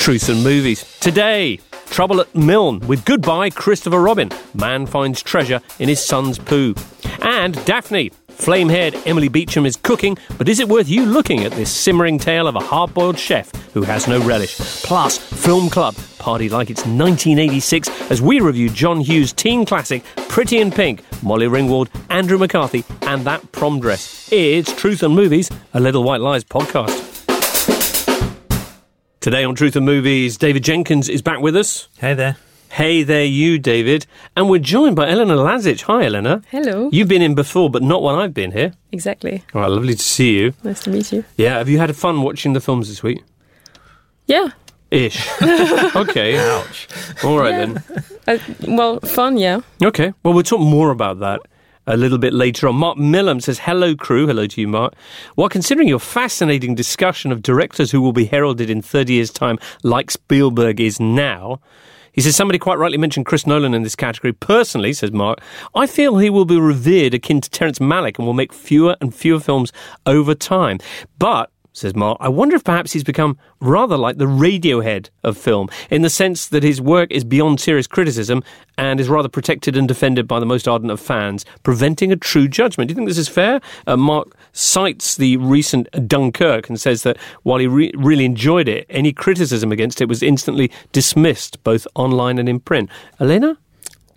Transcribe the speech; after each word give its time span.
Truth 0.00 0.30
and 0.30 0.42
Movies. 0.42 0.82
Today, 1.00 1.60
Trouble 1.90 2.22
at 2.22 2.34
Milne 2.34 2.80
with 2.88 3.04
Goodbye 3.04 3.50
Christopher 3.50 4.00
Robin. 4.00 4.30
Man 4.54 4.86
finds 4.86 5.22
treasure 5.22 5.60
in 5.78 5.90
his 5.90 6.02
son's 6.02 6.38
poo. 6.38 6.74
And 7.20 7.62
Daphne. 7.66 8.10
Flame 8.28 8.70
haired 8.70 8.96
Emily 9.04 9.28
Beecham 9.28 9.66
is 9.66 9.76
cooking, 9.76 10.16
but 10.38 10.48
is 10.48 10.58
it 10.58 10.68
worth 10.70 10.88
you 10.88 11.04
looking 11.04 11.44
at 11.44 11.52
this 11.52 11.70
simmering 11.70 12.18
tale 12.18 12.48
of 12.48 12.56
a 12.56 12.60
hard 12.60 12.94
boiled 12.94 13.18
chef 13.18 13.52
who 13.74 13.82
has 13.82 14.08
no 14.08 14.18
relish? 14.24 14.56
Plus, 14.82 15.18
Film 15.18 15.68
Club, 15.68 15.94
party 16.18 16.48
like 16.48 16.70
it's 16.70 16.86
1986 16.86 18.10
as 18.10 18.22
we 18.22 18.40
review 18.40 18.70
John 18.70 19.00
Hughes' 19.00 19.34
teen 19.34 19.66
classic 19.66 20.02
Pretty 20.30 20.60
in 20.60 20.70
Pink, 20.70 21.04
Molly 21.22 21.46
Ringwald, 21.46 21.90
Andrew 22.08 22.38
McCarthy, 22.38 22.84
and 23.02 23.26
that 23.26 23.52
prom 23.52 23.78
dress. 23.78 24.32
It's 24.32 24.72
Truth 24.72 25.02
and 25.02 25.14
Movies, 25.14 25.50
a 25.74 25.80
Little 25.80 26.02
White 26.04 26.22
Lies 26.22 26.44
podcast. 26.44 27.09
Today 29.20 29.44
on 29.44 29.54
Truth 29.54 29.76
and 29.76 29.84
Movies, 29.84 30.38
David 30.38 30.64
Jenkins 30.64 31.08
is 31.08 31.20
back 31.20 31.40
with 31.40 31.54
us. 31.56 31.88
Hey 31.98 32.14
there. 32.14 32.36
Hey 32.70 33.02
there, 33.02 33.24
you, 33.24 33.58
David. 33.58 34.06
And 34.36 34.48
we're 34.48 34.60
joined 34.60 34.96
by 34.96 35.10
Eleanor 35.10 35.36
Lazic. 35.36 35.82
Hi, 35.82 36.06
Eleanor. 36.06 36.40
Hello. 36.50 36.88
You've 36.92 37.08
been 37.08 37.20
in 37.20 37.34
before, 37.34 37.68
but 37.68 37.82
not 37.82 38.02
when 38.02 38.14
I've 38.14 38.32
been 38.32 38.52
here. 38.52 38.72
Exactly. 38.92 39.42
All 39.54 39.60
right, 39.60 39.70
lovely 39.70 39.94
to 39.94 40.02
see 40.02 40.38
you. 40.38 40.54
Nice 40.62 40.80
to 40.84 40.90
meet 40.90 41.12
you. 41.12 41.24
Yeah, 41.36 41.58
have 41.58 41.68
you 41.68 41.78
had 41.78 41.94
fun 41.96 42.22
watching 42.22 42.52
the 42.54 42.60
films 42.60 42.88
this 42.88 43.02
week? 43.02 43.22
Yeah. 44.26 44.50
Ish. 44.90 45.28
okay. 45.96 46.38
Ouch. 46.38 46.88
All 47.22 47.38
right 47.38 47.50
Yeah. 47.50 47.66
then. 47.66 47.84
Uh, 48.26 48.38
well, 48.68 49.00
fun, 49.00 49.36
yeah. 49.36 49.60
Okay. 49.82 50.12
Well, 50.22 50.32
we'll 50.32 50.42
talk 50.44 50.60
more 50.60 50.90
about 50.90 51.20
that 51.20 51.40
a 51.90 51.96
little 51.96 52.18
bit 52.18 52.32
later 52.32 52.68
on. 52.68 52.76
Mark 52.76 52.96
Millam 52.96 53.42
says, 53.42 53.58
Hello, 53.58 53.94
crew. 53.94 54.26
Hello 54.26 54.46
to 54.46 54.60
you, 54.60 54.68
Mark. 54.68 54.94
While 55.34 55.48
considering 55.48 55.88
your 55.88 55.98
fascinating 55.98 56.74
discussion 56.74 57.32
of 57.32 57.42
directors 57.42 57.90
who 57.90 58.00
will 58.00 58.12
be 58.12 58.26
heralded 58.26 58.70
in 58.70 58.80
30 58.80 59.14
years' 59.14 59.30
time, 59.30 59.58
like 59.82 60.10
Spielberg 60.10 60.80
is 60.80 61.00
now, 61.00 61.60
he 62.12 62.20
says, 62.20 62.36
Somebody 62.36 62.58
quite 62.58 62.78
rightly 62.78 62.98
mentioned 62.98 63.26
Chris 63.26 63.46
Nolan 63.46 63.74
in 63.74 63.82
this 63.82 63.96
category. 63.96 64.32
Personally, 64.32 64.92
says 64.92 65.10
Mark, 65.10 65.40
I 65.74 65.86
feel 65.86 66.18
he 66.18 66.30
will 66.30 66.44
be 66.44 66.58
revered 66.58 67.14
akin 67.14 67.40
to 67.40 67.50
Terrence 67.50 67.80
Malick 67.80 68.18
and 68.18 68.26
will 68.26 68.34
make 68.34 68.52
fewer 68.52 68.96
and 69.00 69.14
fewer 69.14 69.40
films 69.40 69.72
over 70.06 70.34
time. 70.34 70.78
But 71.18 71.50
says 71.72 71.94
Mark, 71.94 72.18
I 72.20 72.28
wonder 72.28 72.56
if 72.56 72.64
perhaps 72.64 72.92
he's 72.92 73.04
become 73.04 73.38
rather 73.60 73.96
like 73.96 74.18
the 74.18 74.26
Radiohead 74.26 75.08
of 75.22 75.36
film, 75.36 75.68
in 75.90 76.02
the 76.02 76.10
sense 76.10 76.48
that 76.48 76.62
his 76.62 76.80
work 76.80 77.10
is 77.10 77.24
beyond 77.24 77.60
serious 77.60 77.86
criticism 77.86 78.42
and 78.76 78.98
is 78.98 79.08
rather 79.08 79.28
protected 79.28 79.76
and 79.76 79.86
defended 79.86 80.26
by 80.26 80.40
the 80.40 80.46
most 80.46 80.66
ardent 80.66 80.90
of 80.90 81.00
fans, 81.00 81.44
preventing 81.62 82.10
a 82.10 82.16
true 82.16 82.48
judgment. 82.48 82.88
Do 82.88 82.92
you 82.92 82.96
think 82.96 83.08
this 83.08 83.18
is 83.18 83.28
fair? 83.28 83.60
Uh, 83.86 83.96
Mark 83.96 84.36
cites 84.52 85.16
the 85.16 85.36
recent 85.36 85.88
Dunkirk 86.08 86.68
and 86.68 86.80
says 86.80 87.02
that 87.04 87.16
while 87.42 87.58
he 87.58 87.66
re- 87.66 87.92
really 87.96 88.24
enjoyed 88.24 88.68
it, 88.68 88.86
any 88.90 89.12
criticism 89.12 89.70
against 89.70 90.00
it 90.00 90.08
was 90.08 90.22
instantly 90.22 90.70
dismissed, 90.92 91.62
both 91.62 91.86
online 91.94 92.38
and 92.38 92.48
in 92.48 92.60
print. 92.60 92.90
Elena? 93.20 93.56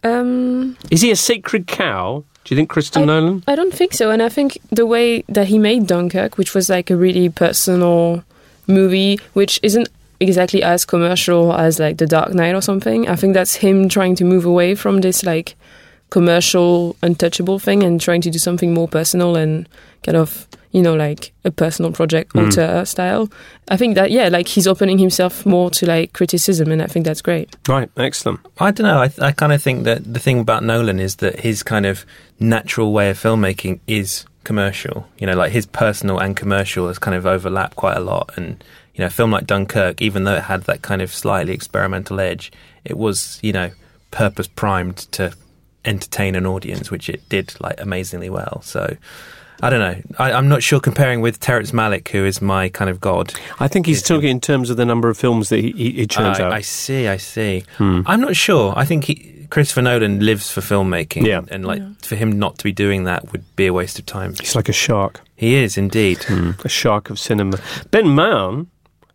Um, 0.03 0.77
Is 0.91 1.01
he 1.01 1.11
a 1.11 1.15
sacred 1.15 1.67
cow? 1.67 2.23
Do 2.43 2.53
you 2.53 2.57
think 2.57 2.69
Kristen 2.69 3.03
I, 3.03 3.05
Nolan? 3.05 3.43
I 3.47 3.55
don't 3.55 3.73
think 3.73 3.93
so. 3.93 4.11
And 4.11 4.21
I 4.21 4.29
think 4.29 4.57
the 4.69 4.85
way 4.85 5.23
that 5.29 5.47
he 5.47 5.57
made 5.57 5.87
Dunkirk, 5.87 6.37
which 6.37 6.53
was 6.53 6.69
like 6.69 6.89
a 6.89 6.97
really 6.97 7.29
personal 7.29 8.23
movie, 8.67 9.19
which 9.33 9.59
isn't 9.63 9.89
exactly 10.19 10.61
as 10.61 10.85
commercial 10.85 11.53
as 11.53 11.79
like 11.79 11.97
The 11.97 12.05
Dark 12.05 12.33
Knight 12.33 12.55
or 12.55 12.61
something, 12.61 13.07
I 13.07 13.15
think 13.15 13.33
that's 13.33 13.55
him 13.55 13.87
trying 13.87 14.15
to 14.15 14.25
move 14.25 14.45
away 14.45 14.75
from 14.75 15.01
this 15.01 15.23
like 15.23 15.55
commercial, 16.09 16.95
untouchable 17.01 17.59
thing 17.59 17.81
and 17.81 17.99
trying 17.99 18.21
to 18.21 18.29
do 18.29 18.39
something 18.39 18.73
more 18.73 18.87
personal 18.87 19.35
and 19.35 19.67
kind 20.03 20.17
of, 20.17 20.47
you 20.73 20.81
know, 20.81 20.95
like 20.95 21.31
a 21.45 21.51
personal 21.51 21.91
project, 21.91 22.33
Mm. 22.33 22.47
auteur 22.47 22.83
style. 22.85 23.29
I 23.69 23.77
think 23.77 23.95
that, 23.95 24.11
yeah, 24.11 24.27
like 24.27 24.47
he's 24.47 24.67
opening 24.67 24.97
himself 24.97 25.45
more 25.45 25.69
to 25.69 25.85
like 25.85 26.11
criticism 26.13 26.71
and 26.71 26.81
I 26.81 26.87
think 26.87 27.05
that's 27.05 27.21
great. 27.21 27.55
Right, 27.69 27.89
excellent. 27.95 28.39
I 28.59 28.71
don't 28.71 28.87
know. 28.87 28.97
I, 28.97 29.11
I 29.21 29.31
kind 29.31 29.53
of 29.53 29.61
think 29.63 29.85
that 29.85 30.13
the 30.13 30.19
thing 30.19 30.39
about 30.39 30.63
Nolan 30.63 30.99
is 30.99 31.17
that 31.17 31.39
his 31.39 31.63
kind 31.63 31.85
of 31.85 32.05
natural 32.39 32.91
way 32.91 33.09
of 33.11 33.17
filmmaking 33.17 33.79
is 33.87 34.25
commercial. 34.43 35.07
You 35.19 35.27
know, 35.27 35.35
like 35.35 35.51
his 35.51 35.65
personal 35.67 36.17
and 36.19 36.35
commercial 36.35 36.87
has 36.87 36.97
kind 36.99 37.15
of 37.15 37.25
overlapped 37.25 37.75
quite 37.75 37.95
a 37.95 38.01
lot. 38.01 38.31
And, 38.35 38.61
you 38.95 39.01
know, 39.01 39.05
a 39.07 39.11
film 39.11 39.31
like 39.31 39.45
Dunkirk, 39.45 40.01
even 40.01 40.23
though 40.23 40.35
it 40.35 40.43
had 40.43 40.63
that 40.63 40.81
kind 40.81 41.01
of 41.03 41.13
slightly 41.13 41.53
experimental 41.53 42.19
edge, 42.19 42.51
it 42.83 42.97
was, 42.97 43.39
you 43.43 43.53
know, 43.53 43.69
purpose 44.11 44.47
primed 44.47 44.97
to 45.13 45.33
entertain 45.85 46.33
an 46.35 46.45
audience, 46.47 46.89
which 46.89 47.09
it 47.09 47.21
did 47.29 47.53
like 47.59 47.79
amazingly 47.79 48.31
well. 48.31 48.61
So. 48.63 48.97
I 49.61 49.69
don't 49.69 49.79
know. 49.79 50.01
I, 50.19 50.31
I'm 50.33 50.49
not 50.49 50.61
sure 50.63 50.79
comparing 50.79 51.21
with 51.21 51.39
Terrence 51.39 51.71
Malick, 51.71 52.09
who 52.09 52.25
is 52.25 52.41
my 52.41 52.69
kind 52.69 52.89
of 52.89 52.99
god. 52.99 53.33
I 53.59 53.67
think 53.67 53.85
he's 53.85 54.01
talking 54.03 54.29
in 54.29 54.41
terms 54.41 54.69
of 54.69 54.77
the 54.77 54.85
number 54.85 55.09
of 55.09 55.17
films 55.17 55.49
that 55.49 55.59
he, 55.59 55.71
he, 55.71 55.91
he 55.91 56.07
churns 56.07 56.39
I, 56.39 56.43
out. 56.43 56.51
I 56.51 56.61
see, 56.61 57.07
I 57.07 57.17
see. 57.17 57.63
Hmm. 57.77 58.01
I'm 58.05 58.19
not 58.19 58.35
sure. 58.35 58.73
I 58.75 58.83
think 58.83 59.05
he, 59.05 59.47
Christopher 59.49 59.83
Nolan 59.83 60.19
lives 60.19 60.51
for 60.51 60.61
filmmaking. 60.61 61.25
Yeah. 61.25 61.41
And 61.49 61.65
like 61.65 61.81
for 62.03 62.15
him 62.15 62.31
not 62.39 62.57
to 62.57 62.63
be 62.63 62.71
doing 62.71 63.03
that 63.05 63.31
would 63.31 63.43
be 63.55 63.67
a 63.67 63.73
waste 63.73 63.99
of 63.99 64.05
time. 64.05 64.33
He's 64.39 64.55
like 64.55 64.67
a 64.67 64.73
shark, 64.73 65.21
He 65.35 65.55
is 65.55 65.77
indeed. 65.77 66.25
a 66.29 66.69
shark 66.69 67.09
of 67.09 67.19
cinema. 67.19 67.59
Ben 67.91 68.07
Maun 68.09 68.67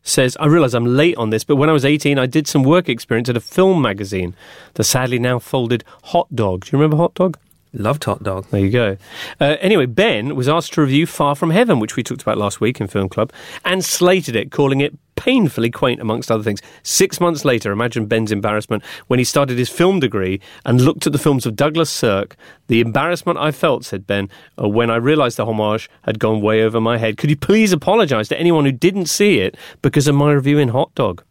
says, 0.02 0.36
I 0.40 0.46
realise 0.46 0.72
I'm 0.74 0.86
late 0.86 1.16
on 1.18 1.30
this, 1.30 1.44
but 1.44 1.56
when 1.56 1.68
I 1.68 1.72
was 1.72 1.84
18, 1.84 2.18
I 2.18 2.26
did 2.26 2.46
some 2.46 2.62
work 2.62 2.88
experience 2.88 3.28
at 3.28 3.36
a 3.36 3.40
film 3.40 3.82
magazine, 3.82 4.34
the 4.74 4.84
sadly 4.84 5.18
now 5.18 5.38
folded 5.38 5.84
Hot 6.04 6.34
Dog. 6.34 6.64
Do 6.64 6.70
you 6.72 6.78
remember 6.78 6.96
Hot 6.96 7.14
Dog? 7.14 7.36
Loved 7.72 8.04
Hot 8.04 8.22
Dog. 8.22 8.46
There 8.50 8.60
you 8.60 8.70
go. 8.70 8.96
Uh, 9.40 9.56
anyway, 9.60 9.86
Ben 9.86 10.34
was 10.34 10.48
asked 10.48 10.72
to 10.74 10.80
review 10.80 11.06
Far 11.06 11.34
From 11.34 11.50
Heaven, 11.50 11.80
which 11.80 11.96
we 11.96 12.02
talked 12.02 12.22
about 12.22 12.38
last 12.38 12.60
week 12.60 12.80
in 12.80 12.86
Film 12.86 13.08
Club, 13.08 13.32
and 13.64 13.84
slated 13.84 14.34
it, 14.34 14.50
calling 14.50 14.80
it 14.80 14.96
painfully 15.16 15.70
quaint, 15.70 16.00
amongst 16.00 16.30
other 16.30 16.44
things. 16.44 16.62
Six 16.82 17.20
months 17.20 17.44
later, 17.44 17.72
imagine 17.72 18.06
Ben's 18.06 18.32
embarrassment 18.32 18.84
when 19.08 19.18
he 19.18 19.24
started 19.24 19.58
his 19.58 19.68
film 19.68 20.00
degree 20.00 20.40
and 20.64 20.80
looked 20.80 21.06
at 21.06 21.12
the 21.12 21.18
films 21.18 21.44
of 21.44 21.56
Douglas 21.56 21.90
Sirk. 21.90 22.36
The 22.68 22.80
embarrassment 22.80 23.38
I 23.38 23.50
felt, 23.50 23.84
said 23.84 24.06
Ben, 24.06 24.30
uh, 24.60 24.68
when 24.68 24.90
I 24.90 24.96
realised 24.96 25.36
the 25.36 25.46
homage 25.46 25.90
had 26.02 26.18
gone 26.18 26.40
way 26.40 26.62
over 26.62 26.80
my 26.80 26.98
head. 26.98 27.16
Could 27.16 27.30
you 27.30 27.36
please 27.36 27.72
apologise 27.72 28.28
to 28.28 28.38
anyone 28.38 28.64
who 28.64 28.72
didn't 28.72 29.06
see 29.06 29.40
it 29.40 29.56
because 29.82 30.06
of 30.06 30.14
my 30.14 30.32
review 30.32 30.58
in 30.58 30.68
Hot 30.68 30.94
Dog? 30.94 31.22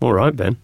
All 0.00 0.12
right, 0.12 0.34
Ben. 0.34 0.56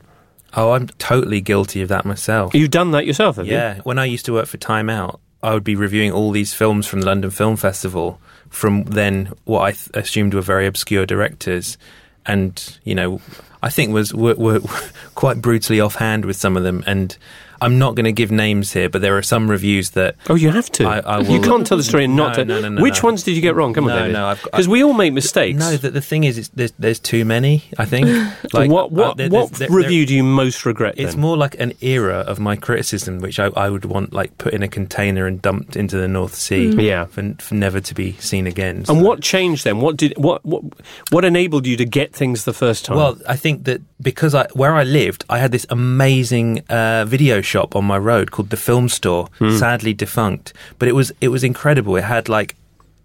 Oh, 0.57 0.73
I'm 0.73 0.89
totally 0.89 1.41
guilty 1.41 1.83
of 1.83 1.91
that 1.91 2.05
myself. 2.07 2.55
You've 2.55 2.71
done 2.71 2.93
that 2.93 3.07
yourself, 3.07 3.37
have 3.37 3.47
you? 3.47 3.53
Yeah. 3.53 3.81
When 3.85 3.99
I 3.99 4.07
used 4.07 4.25
to 4.27 4.33
work 4.33 4.47
for 4.47 4.57
Time 4.57 4.89
Out, 4.89 5.21
I 5.43 5.53
would 5.53 5.65
be 5.65 5.77
reviewing 5.77 6.13
all 6.13 6.31
these 6.31 6.55
films 6.55 6.87
from 6.87 7.01
the 7.01 7.07
London 7.07 7.31
Film 7.31 7.57
Festival 7.57 8.19
from 8.49 8.85
then 8.85 9.33
what 9.45 9.61
I 9.61 9.73
th- 9.73 9.91
assumed 9.95 10.33
were 10.33 10.41
very 10.41 10.67
obscure 10.67 11.05
directors. 11.05 11.77
And, 12.25 12.79
you 12.85 12.95
know, 12.95 13.21
I 13.63 13.69
think 13.69 13.93
was 13.93 14.15
were, 14.15 14.35
were 14.35 14.61
quite 15.15 15.43
brutally 15.43 15.81
offhand 15.81 16.25
with 16.25 16.37
some 16.37 16.57
of 16.57 16.63
them. 16.63 16.83
And 16.87 17.17
I'm 17.61 17.79
not 17.79 17.95
going 17.95 18.05
to 18.05 18.13
give 18.13 18.31
names 18.31 18.73
here, 18.73 18.89
but 18.89 19.01
there 19.03 19.17
are 19.17 19.23
some 19.23 19.51
reviews 19.51 19.91
that 19.91 20.17
Oh, 20.29 20.35
you 20.35 20.51
have 20.51 20.71
to. 20.73 20.87
I- 20.87 20.99
I 21.01 21.21
You 21.21 21.41
can't 21.41 21.67
tell 21.67 21.77
the 21.77 21.83
story 21.83 22.05
and 22.05 22.17
not 22.17 22.37
No, 22.37 22.45
no, 22.45 22.61
no, 22.61 22.69
no, 22.69 22.83
Which 22.83 23.03
no. 23.03 23.09
ones 23.09 23.23
did 23.23 23.35
you 23.37 23.43
get 23.43 23.55
wrong? 23.55 23.73
Come 23.75 23.85
on, 23.85 23.91
No, 23.91 23.99
David. 23.99 24.13
no, 24.13 24.35
Because 24.45 24.69
we 24.69 24.83
all 24.85 24.93
make 24.95 25.13
mistakes. 25.13 25.59
no. 25.59 25.77
The, 25.77 25.91
the 25.91 26.01
thing 26.01 26.25
is, 26.25 26.39
it's, 26.39 26.49
there's, 26.49 26.73
there's 26.79 26.99
too 27.01 27.25
many. 27.25 27.65
I 27.79 27.85
think. 27.85 28.07
Like 28.53 28.71
what 28.71 28.85
uh, 28.87 28.89
what, 28.89 29.17
there- 29.17 29.29
what 29.29 29.53
there- 29.53 29.69
review 29.71 30.07
do 30.07 30.15
you 30.15 30.23
most 30.23 30.65
regret? 30.65 30.95
It's 30.97 31.13
then? 31.15 31.21
more 31.21 31.37
like 31.37 31.59
an 31.59 31.73
era 31.81 32.19
of 32.19 32.39
my 32.39 32.57
criticism, 32.57 33.19
which 33.21 33.39
I, 33.39 33.47
I 33.57 33.69
would 33.69 33.85
want 33.85 34.13
like 34.13 34.37
put 34.39 34.55
in 34.55 34.63
a 34.63 34.69
container 34.69 35.27
and 35.27 35.43
dumped 35.43 35.77
into 35.77 35.97
the 35.97 36.09
North 36.09 36.35
Sea, 36.35 36.69
Yeah. 36.69 37.05
for, 37.07 37.35
for 37.39 37.55
never 37.55 37.81
to 37.81 37.95
be 37.95 38.13
seen 38.13 38.47
again. 38.47 38.85
And 38.89 39.03
what 39.03 39.21
changed 39.21 39.65
then? 39.65 39.81
What 39.81 39.97
did 39.97 40.15
what 40.17 40.45
what 40.45 40.63
what 41.11 41.25
enabled 41.25 41.67
you 41.67 41.77
to 41.77 41.85
get 41.85 42.15
things 42.15 42.45
the 42.45 42.53
first 42.53 42.85
time? 42.85 42.97
Well, 42.97 43.19
I 43.29 43.37
think 43.37 43.65
that 43.65 43.81
because 44.01 44.35
I 44.35 44.47
where 44.55 44.75
I 44.75 44.85
lived, 44.85 45.25
I 45.29 45.39
had 45.39 45.51
this 45.53 45.67
amazing 45.71 46.61
uh, 46.69 47.05
video 47.07 47.43
shop 47.47 47.75
on 47.77 47.85
my 47.85 47.99
road 47.99 48.31
called 48.31 48.51
the 48.51 48.57
Film 48.57 48.89
Store, 48.89 49.29
Hmm. 49.39 49.57
sadly 49.57 49.95
defunct, 49.95 50.53
but 50.79 50.89
it 50.89 50.93
was 50.95 51.13
it 51.21 51.29
was 51.29 51.43
incredible. 51.45 51.97
It 51.97 52.05
had 52.05 52.29
like 52.29 52.55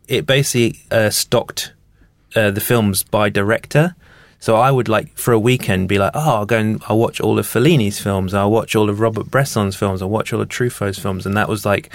it 0.08 0.26
basically 0.26 0.80
uh, 0.92 1.10
stocked 1.10 1.72
uh, 2.36 2.52
the 2.52 2.62
films 2.62 3.04
by 3.04 3.30
director. 3.30 3.96
So 4.40 4.56
I 4.56 4.72
would 4.72 4.90
like 4.90 5.16
for 5.18 5.32
a 5.34 5.40
weekend 5.40 5.88
be 5.88 6.00
like, 6.00 6.12
oh, 6.16 6.36
I'll 6.38 6.46
go 6.48 6.58
and 6.58 6.82
I'll 6.90 6.98
watch 6.98 7.22
all 7.22 7.38
of 7.38 7.46
Fellini's 7.46 8.00
films, 8.00 8.34
I'll 8.34 8.50
watch 8.52 8.76
all 8.76 8.90
of 8.90 9.00
Robert 9.00 9.30
Bresson's 9.30 9.76
films, 9.76 10.02
I'll 10.02 10.10
watch 10.10 10.34
all 10.34 10.42
of 10.42 10.50
Truffaut's 10.50 10.98
films, 10.98 11.26
and 11.28 11.38
that 11.38 11.48
was 11.48 11.64
like, 11.64 11.92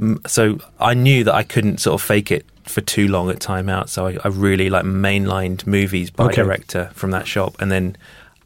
mm, 0.00 0.16
so 0.28 0.58
I 0.78 0.94
knew 0.94 1.24
that 1.24 1.34
I 1.34 1.42
couldn't 1.42 1.78
sort 1.80 2.00
of 2.00 2.06
fake 2.06 2.30
it 2.30 2.46
for 2.64 2.80
too 2.80 3.08
long 3.08 3.28
at 3.28 3.40
time 3.40 3.68
out. 3.68 3.90
So 3.90 4.06
I, 4.06 4.18
I 4.24 4.28
really 4.28 4.70
like 4.70 4.84
mainlined 4.84 5.66
movies 5.66 6.10
by 6.12 6.26
Okay. 6.26 6.36
director 6.36 6.90
from 6.94 7.10
that 7.10 7.26
shop, 7.26 7.56
and 7.60 7.72
then 7.72 7.96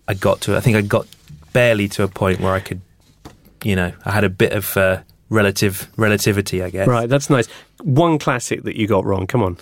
I 0.08 0.14
got 0.14 0.40
to, 0.42 0.56
I 0.56 0.60
think 0.60 0.76
I 0.78 0.80
got 0.80 1.06
barely 1.52 1.86
to 1.88 2.02
a 2.02 2.08
point 2.08 2.40
where 2.40 2.54
I 2.54 2.60
could, 2.60 2.80
you 3.64 3.74
know, 3.76 3.92
I 4.04 4.10
had 4.12 4.24
a 4.24 4.28
bit 4.30 4.52
of 4.52 4.76
uh, 4.76 5.00
relative 5.30 5.88
relativity, 5.96 6.62
I 6.62 6.70
guess. 6.70 6.86
right, 6.86 7.08
that's 7.08 7.30
nice. 7.30 7.48
One 7.82 8.18
classic 8.18 8.62
that 8.64 8.76
you 8.76 8.86
got 8.86 9.04
wrong. 9.04 9.26
Come 9.26 9.42
on. 9.42 9.56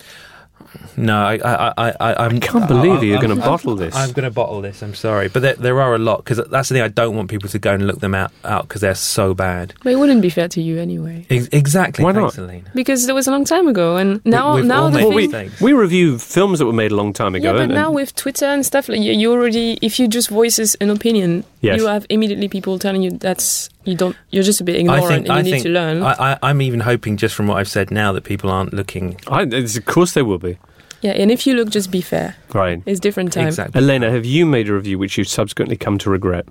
No, 0.97 1.15
I, 1.23 1.35
I, 1.35 1.73
I, 1.77 1.93
I, 1.99 2.25
I'm, 2.25 2.37
I 2.37 2.39
can't 2.39 2.67
believe 2.67 2.99
I, 2.99 3.03
you're 3.03 3.19
going 3.21 3.35
to 3.35 3.41
I'm- 3.41 3.47
bottle 3.51 3.75
this. 3.75 3.95
I'm 3.95 4.11
going 4.11 4.23
to 4.23 4.31
bottle 4.31 4.59
this. 4.61 4.81
I'm 4.81 4.95
sorry, 4.95 5.27
but 5.27 5.41
there, 5.41 5.53
there 5.55 5.79
are 5.81 5.93
a 5.93 5.99
lot 5.99 6.17
because 6.23 6.37
that's 6.49 6.69
the 6.69 6.75
thing. 6.75 6.81
I 6.81 6.87
don't 6.87 7.15
want 7.15 7.29
people 7.29 7.47
to 7.49 7.59
go 7.59 7.73
and 7.73 7.85
look 7.85 7.99
them 7.99 8.15
out 8.15 8.31
out 8.43 8.67
because 8.67 8.81
they're 8.81 8.95
so 8.95 9.33
bad. 9.35 9.73
But 9.83 9.93
it 9.93 9.97
wouldn't 9.97 10.21
be 10.23 10.29
fair 10.29 10.47
to 10.47 10.61
you 10.61 10.79
anyway. 10.79 11.27
Ex- 11.29 11.49
exactly. 11.51 12.03
Why 12.03 12.11
not? 12.13 12.37
Elena. 12.39 12.69
Because 12.73 13.07
it 13.07 13.13
was 13.13 13.27
a 13.27 13.31
long 13.31 13.45
time 13.45 13.67
ago, 13.67 13.97
and 13.97 14.19
now 14.25 14.55
we've 14.55 14.65
now 14.65 14.89
the 14.89 14.97
made 14.97 15.05
well, 15.05 15.15
we, 15.15 15.27
thing, 15.27 15.51
we 15.61 15.73
review 15.73 16.17
films 16.17 16.57
that 16.57 16.65
were 16.65 16.73
made 16.73 16.91
a 16.91 16.95
long 16.95 17.13
time 17.13 17.35
ago. 17.35 17.49
yeah, 17.51 17.53
but 17.53 17.61
and- 17.63 17.73
now 17.73 17.91
with 17.91 18.15
Twitter 18.15 18.45
and 18.45 18.65
stuff, 18.65 18.89
like 18.89 18.99
you, 18.99 19.11
you 19.13 19.31
already 19.31 19.77
if 19.81 19.99
you 19.99 20.07
just 20.07 20.29
voices 20.29 20.73
an 20.75 20.89
opinion, 20.89 21.43
Yes. 21.61 21.79
you 21.79 21.85
have 21.87 22.05
immediately 22.09 22.47
people 22.49 22.79
telling 22.79 23.03
you 23.03 23.11
that's 23.11 23.69
you 23.85 23.95
don't 23.95 24.15
you're 24.29 24.43
just 24.43 24.61
a 24.61 24.63
bit 24.63 24.75
I 24.75 24.79
ignorant 24.79 25.07
think. 25.07 25.17
and 25.19 25.27
you 25.27 25.33
I 25.33 25.41
need 25.41 25.51
think. 25.51 25.63
to 25.63 25.69
learn. 25.69 26.03
I, 26.03 26.33
I, 26.33 26.39
I'm 26.43 26.61
even 26.61 26.79
hoping, 26.81 27.17
just 27.17 27.35
from 27.35 27.47
what 27.47 27.57
I've 27.57 27.67
said 27.69 27.91
now, 27.91 28.11
that 28.13 28.23
people 28.23 28.49
aren't 28.49 28.73
looking. 28.73 29.19
I, 29.27 29.43
it's- 29.43 29.77
of 29.77 29.85
course 29.85 30.13
they 30.13 30.21
will 30.21 30.39
be. 30.39 30.57
yeah, 31.01 31.11
and 31.11 31.31
if 31.31 31.45
you 31.47 31.53
look, 31.55 31.69
just 31.69 31.91
be 31.91 32.01
fair. 32.01 32.35
Right. 32.53 32.81
It's 32.85 32.99
different 32.99 33.33
time. 33.33 33.47
Exactly. 33.47 33.81
Elena, 33.81 34.09
have 34.11 34.25
you 34.25 34.45
made 34.45 34.69
a 34.69 34.73
review 34.73 34.97
which 34.97 35.17
you've 35.17 35.27
subsequently 35.27 35.75
come 35.77 35.97
to 35.99 36.09
regret? 36.09 36.45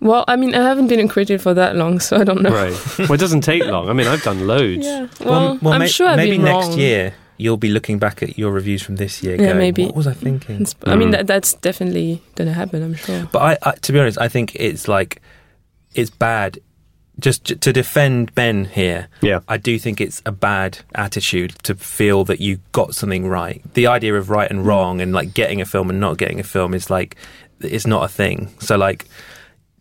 Well, 0.00 0.24
I 0.26 0.36
mean, 0.36 0.54
I 0.54 0.62
haven't 0.62 0.86
been 0.88 1.00
a 1.00 1.08
critic 1.08 1.42
for 1.42 1.52
that 1.52 1.76
long, 1.76 2.00
so 2.00 2.16
I 2.16 2.24
don't 2.24 2.40
know. 2.40 2.50
Right. 2.50 2.98
well, 3.00 3.12
it 3.12 3.20
doesn't 3.20 3.42
take 3.42 3.62
long. 3.66 3.90
I 3.90 3.92
mean, 3.92 4.06
I've 4.06 4.22
done 4.22 4.46
loads. 4.46 4.86
Yeah. 4.86 5.08
Well, 5.22 5.58
I'm 5.62 5.80
may- 5.80 5.88
sure 5.88 6.08
I've 6.08 6.16
maybe 6.16 6.36
been 6.38 6.44
next 6.46 6.68
wrong. 6.68 6.78
year 6.78 7.12
you'll 7.36 7.56
be 7.58 7.68
looking 7.70 7.98
back 7.98 8.22
at 8.22 8.36
your 8.38 8.50
reviews 8.52 8.82
from 8.82 8.96
this 8.96 9.22
year. 9.22 9.32
Yeah, 9.36 9.46
going, 9.48 9.58
maybe. 9.58 9.84
What 9.86 9.96
was 9.96 10.06
I 10.06 10.12
thinking? 10.14 10.56
It's- 10.62 10.74
I 10.86 10.94
mean, 10.96 11.08
Mm. 11.08 11.12
that, 11.12 11.26
that's 11.26 11.52
definitely 11.54 12.22
gonna 12.34 12.52
happen. 12.54 12.82
I'm 12.82 12.94
sure. 12.94 13.28
But 13.32 13.38
I, 13.42 13.70
I, 13.70 13.72
to 13.76 13.92
be 13.92 13.98
honest, 13.98 14.18
I 14.18 14.28
think 14.28 14.54
it's 14.56 14.88
like 14.88 15.20
it's 15.94 16.10
bad. 16.10 16.58
Just 17.18 17.44
to 17.44 17.72
defend 17.72 18.34
Ben 18.34 18.64
here, 18.64 19.08
Yeah. 19.20 19.40
I 19.46 19.58
do 19.58 19.78
think 19.78 20.00
it's 20.00 20.22
a 20.24 20.32
bad 20.32 20.78
attitude 20.94 21.50
to 21.64 21.74
feel 21.74 22.24
that 22.24 22.40
you 22.40 22.60
got 22.72 22.94
something 22.94 23.28
right. 23.28 23.62
The 23.74 23.88
idea 23.88 24.14
of 24.14 24.30
right 24.30 24.50
and 24.50 24.64
wrong 24.64 25.00
and 25.02 25.12
like 25.12 25.34
getting 25.34 25.60
a 25.60 25.66
film 25.66 25.90
and 25.90 26.00
not 26.00 26.16
getting 26.16 26.40
a 26.40 26.44
film 26.44 26.72
is 26.72 26.88
like 26.88 27.16
it's 27.60 27.86
not 27.86 28.04
a 28.04 28.08
thing. 28.08 28.48
So 28.60 28.76
like, 28.76 29.06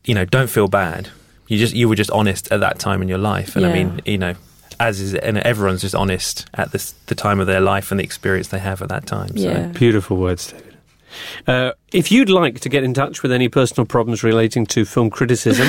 you 0.03 0.13
know, 0.13 0.25
don't 0.25 0.49
feel 0.49 0.67
bad. 0.67 1.09
You 1.47 1.57
just 1.57 1.73
you 1.73 1.87
were 1.87 1.95
just 1.95 2.11
honest 2.11 2.51
at 2.51 2.59
that 2.59 2.77
time 2.77 3.01
in 3.01 3.07
your 3.07 3.17
life, 3.17 3.55
and 3.55 3.65
I 3.65 3.73
mean, 3.73 4.01
you 4.05 4.17
know, 4.19 4.35
as 4.79 4.99
is 4.99 5.15
and 5.15 5.37
everyone's 5.39 5.81
just 5.81 5.95
honest 5.95 6.45
at 6.53 6.71
this 6.71 6.91
the 7.07 7.15
time 7.15 7.39
of 7.39 7.47
their 7.47 7.59
life 7.61 7.89
and 7.89 7.99
the 7.99 8.03
experience 8.03 8.49
they 8.49 8.59
have 8.59 8.81
at 8.81 8.89
that 8.89 9.07
time. 9.07 9.35
So. 9.35 9.49
Yeah. 9.49 9.67
Beautiful 9.67 10.17
words, 10.17 10.51
David. 10.51 10.69
Uh, 11.47 11.71
if 11.91 12.11
you'd 12.11 12.29
like 12.29 12.59
to 12.59 12.69
get 12.69 12.83
in 12.83 12.94
touch 12.94 13.23
with 13.23 13.31
any 13.31 13.50
personal 13.50 13.85
problems 13.85 14.23
relating 14.23 14.65
to 14.67 14.85
film 14.85 15.09
criticism 15.09 15.67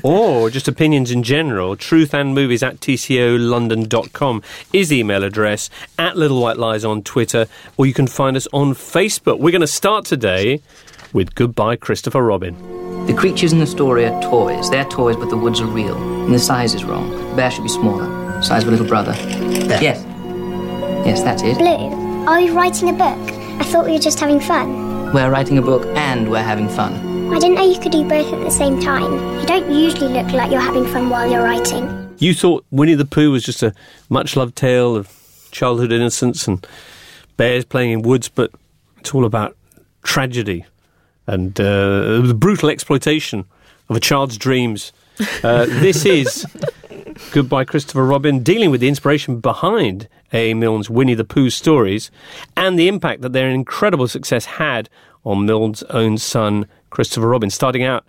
or 0.02 0.50
just 0.50 0.68
opinions 0.68 1.10
in 1.10 1.22
general, 1.22 1.76
truthandmovies 1.76 2.62
at 2.62 2.80
tcolondon.com 2.80 4.42
is 4.72 4.88
the 4.88 4.98
email 4.98 5.24
address, 5.24 5.70
at 5.98 6.16
Little 6.16 6.40
White 6.40 6.56
Lies 6.56 6.84
on 6.84 7.02
Twitter, 7.02 7.46
or 7.76 7.86
you 7.86 7.94
can 7.94 8.06
find 8.06 8.36
us 8.36 8.46
on 8.52 8.74
Facebook. 8.74 9.38
We're 9.38 9.50
going 9.50 9.60
to 9.60 9.66
start 9.66 10.04
today 10.04 10.60
with 11.12 11.34
Goodbye 11.34 11.76
Christopher 11.76 12.22
Robin. 12.22 13.06
The 13.06 13.14
creatures 13.14 13.52
in 13.52 13.60
the 13.60 13.66
story 13.66 14.04
are 14.04 14.22
toys. 14.22 14.68
They're 14.68 14.84
toys, 14.84 15.16
but 15.16 15.30
the 15.30 15.36
woods 15.36 15.60
are 15.60 15.66
real. 15.66 15.96
And 16.24 16.34
the 16.34 16.38
size 16.38 16.74
is 16.74 16.84
wrong. 16.84 17.10
The 17.30 17.36
bear 17.36 17.50
should 17.50 17.62
be 17.62 17.68
smaller. 17.68 18.42
Size 18.42 18.62
of 18.62 18.68
a 18.68 18.72
little 18.72 18.86
brother. 18.86 19.14
Yes. 19.16 20.04
Yes, 21.06 21.22
that's 21.22 21.42
it. 21.42 21.56
Blue, 21.56 22.26
are 22.26 22.40
you 22.40 22.52
writing 22.52 22.88
a 22.88 22.92
book? 22.92 23.45
I 23.58 23.64
thought 23.64 23.86
we 23.86 23.92
were 23.92 23.98
just 23.98 24.20
having 24.20 24.38
fun. 24.40 25.12
We're 25.12 25.30
writing 25.30 25.56
a 25.58 25.62
book 25.62 25.86
and 25.96 26.30
we're 26.30 26.42
having 26.42 26.68
fun. 26.68 26.92
I 27.32 27.38
didn't 27.38 27.54
know 27.56 27.64
you 27.64 27.80
could 27.80 27.92
do 27.92 28.04
both 28.06 28.32
at 28.32 28.40
the 28.40 28.50
same 28.50 28.80
time. 28.80 29.40
You 29.40 29.46
don't 29.46 29.70
usually 29.72 30.12
look 30.12 30.30
like 30.32 30.50
you're 30.50 30.60
having 30.60 30.84
fun 30.86 31.08
while 31.10 31.28
you're 31.28 31.42
writing. 31.42 32.14
You 32.18 32.34
thought 32.34 32.64
Winnie 32.70 32.94
the 32.94 33.04
Pooh 33.04 33.30
was 33.30 33.44
just 33.44 33.62
a 33.62 33.74
much 34.08 34.36
loved 34.36 34.56
tale 34.56 34.94
of 34.94 35.48
childhood 35.50 35.90
innocence 35.90 36.46
and 36.46 36.66
bears 37.36 37.64
playing 37.64 37.92
in 37.92 38.02
woods, 38.02 38.28
but 38.28 38.50
it's 38.98 39.14
all 39.14 39.24
about 39.24 39.56
tragedy 40.02 40.64
and 41.26 41.58
uh, 41.58 42.20
the 42.20 42.36
brutal 42.36 42.68
exploitation 42.68 43.44
of 43.88 43.96
a 43.96 44.00
child's 44.00 44.36
dreams. 44.36 44.92
Uh, 45.42 45.66
this 45.66 46.04
is 46.04 46.46
Goodbye 47.32 47.64
Christopher 47.64 48.04
Robin, 48.04 48.42
dealing 48.42 48.70
with 48.70 48.80
the 48.80 48.88
inspiration 48.88 49.40
behind 49.40 50.08
A. 50.32 50.54
Milne's 50.54 50.90
Winnie 50.90 51.14
the 51.14 51.24
Pooh 51.24 51.50
stories 51.50 52.10
and 52.56 52.78
the 52.78 52.88
impact 52.88 53.22
that 53.22 53.32
their 53.32 53.48
incredible 53.48 54.08
success 54.08 54.44
had 54.44 54.88
on 55.24 55.46
Milne's 55.46 55.82
own 55.84 56.18
son, 56.18 56.66
Christopher 56.90 57.28
Robin, 57.28 57.50
starting 57.50 57.82
out 57.82 58.04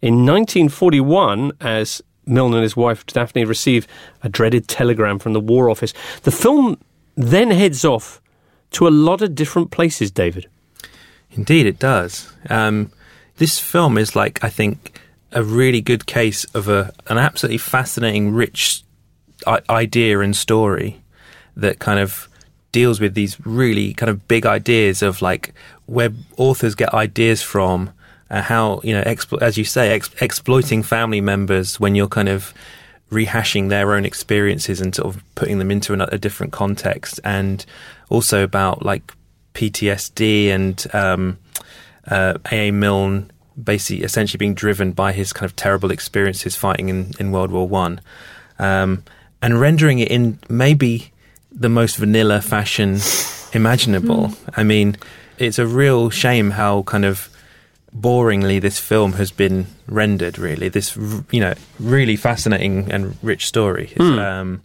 in 0.00 0.26
1941, 0.26 1.52
as 1.60 2.02
Milne 2.26 2.54
and 2.54 2.62
his 2.62 2.76
wife 2.76 3.06
Daphne 3.06 3.44
receive 3.44 3.86
a 4.22 4.28
dreaded 4.28 4.68
telegram 4.68 5.18
from 5.18 5.32
the 5.32 5.40
War 5.40 5.70
Office, 5.70 5.94
the 6.22 6.30
film 6.30 6.78
then 7.16 7.50
heads 7.50 7.84
off 7.84 8.20
to 8.72 8.88
a 8.88 8.90
lot 8.90 9.22
of 9.22 9.34
different 9.34 9.70
places, 9.70 10.10
David. 10.10 10.48
Indeed, 11.30 11.66
it 11.66 11.78
does. 11.78 12.32
Um, 12.50 12.92
this 13.36 13.58
film 13.58 13.98
is 13.98 14.14
like, 14.14 14.42
I 14.42 14.48
think, 14.48 15.00
a 15.32 15.42
really 15.42 15.80
good 15.80 16.06
case 16.06 16.44
of 16.54 16.68
a 16.68 16.92
an 17.08 17.18
absolutely 17.18 17.58
fascinating, 17.58 18.32
rich 18.32 18.82
idea 19.46 20.20
and 20.20 20.34
story 20.34 21.02
that 21.56 21.78
kind 21.78 21.98
of 21.98 22.28
deals 22.72 23.00
with 23.00 23.14
these 23.14 23.38
really 23.46 23.94
kind 23.94 24.10
of 24.10 24.26
big 24.26 24.44
ideas 24.44 25.00
of 25.00 25.22
like 25.22 25.54
where 25.86 26.10
authors 26.36 26.74
get 26.74 26.92
ideas 26.92 27.40
from, 27.40 27.90
uh, 28.30 28.42
how 28.42 28.80
you 28.82 28.92
know, 28.92 29.02
explo- 29.02 29.40
as 29.40 29.56
you 29.56 29.64
say, 29.64 29.92
ex- 29.94 30.10
exploiting 30.20 30.82
family 30.82 31.20
members 31.20 31.78
when 31.78 31.94
you're 31.94 32.08
kind 32.08 32.28
of 32.28 32.52
rehashing 33.12 33.68
their 33.68 33.94
own 33.94 34.04
experiences 34.04 34.80
and 34.80 34.94
sort 34.94 35.14
of 35.14 35.22
putting 35.36 35.58
them 35.58 35.70
into 35.70 35.94
a, 35.94 35.98
a 36.06 36.18
different 36.18 36.52
context, 36.52 37.20
and 37.22 37.64
also 38.08 38.42
about 38.42 38.84
like 38.84 39.12
PTSD 39.54 40.48
and 40.48 40.84
um, 40.92 41.38
uh, 42.08 42.34
A.A. 42.50 42.72
Milne 42.72 43.30
basically 43.62 44.02
essentially 44.02 44.38
being 44.38 44.54
driven 44.54 44.90
by 44.90 45.12
his 45.12 45.32
kind 45.32 45.48
of 45.48 45.54
terrible 45.54 45.92
experiences 45.92 46.56
fighting 46.56 46.88
in, 46.88 47.12
in 47.20 47.30
World 47.30 47.52
War 47.52 47.68
One, 47.68 48.00
um, 48.58 49.04
and 49.40 49.60
rendering 49.60 50.00
it 50.00 50.08
in 50.08 50.40
maybe 50.48 51.12
the 51.54 51.68
most 51.68 51.96
vanilla 51.96 52.40
fashion 52.40 52.98
imaginable. 53.52 54.32
I 54.56 54.64
mean, 54.64 54.96
it's 55.38 55.58
a 55.58 55.66
real 55.66 56.10
shame 56.10 56.50
how 56.52 56.82
kind 56.82 57.04
of 57.04 57.28
boringly 57.96 58.60
this 58.60 58.78
film 58.78 59.12
has 59.14 59.30
been 59.30 59.66
rendered. 59.86 60.38
Really, 60.38 60.68
this 60.68 60.96
you 61.30 61.40
know 61.40 61.54
really 61.78 62.16
fascinating 62.16 62.90
and 62.90 63.16
rich 63.22 63.46
story. 63.46 63.92
It's, 63.92 64.00
Um, 64.00 64.62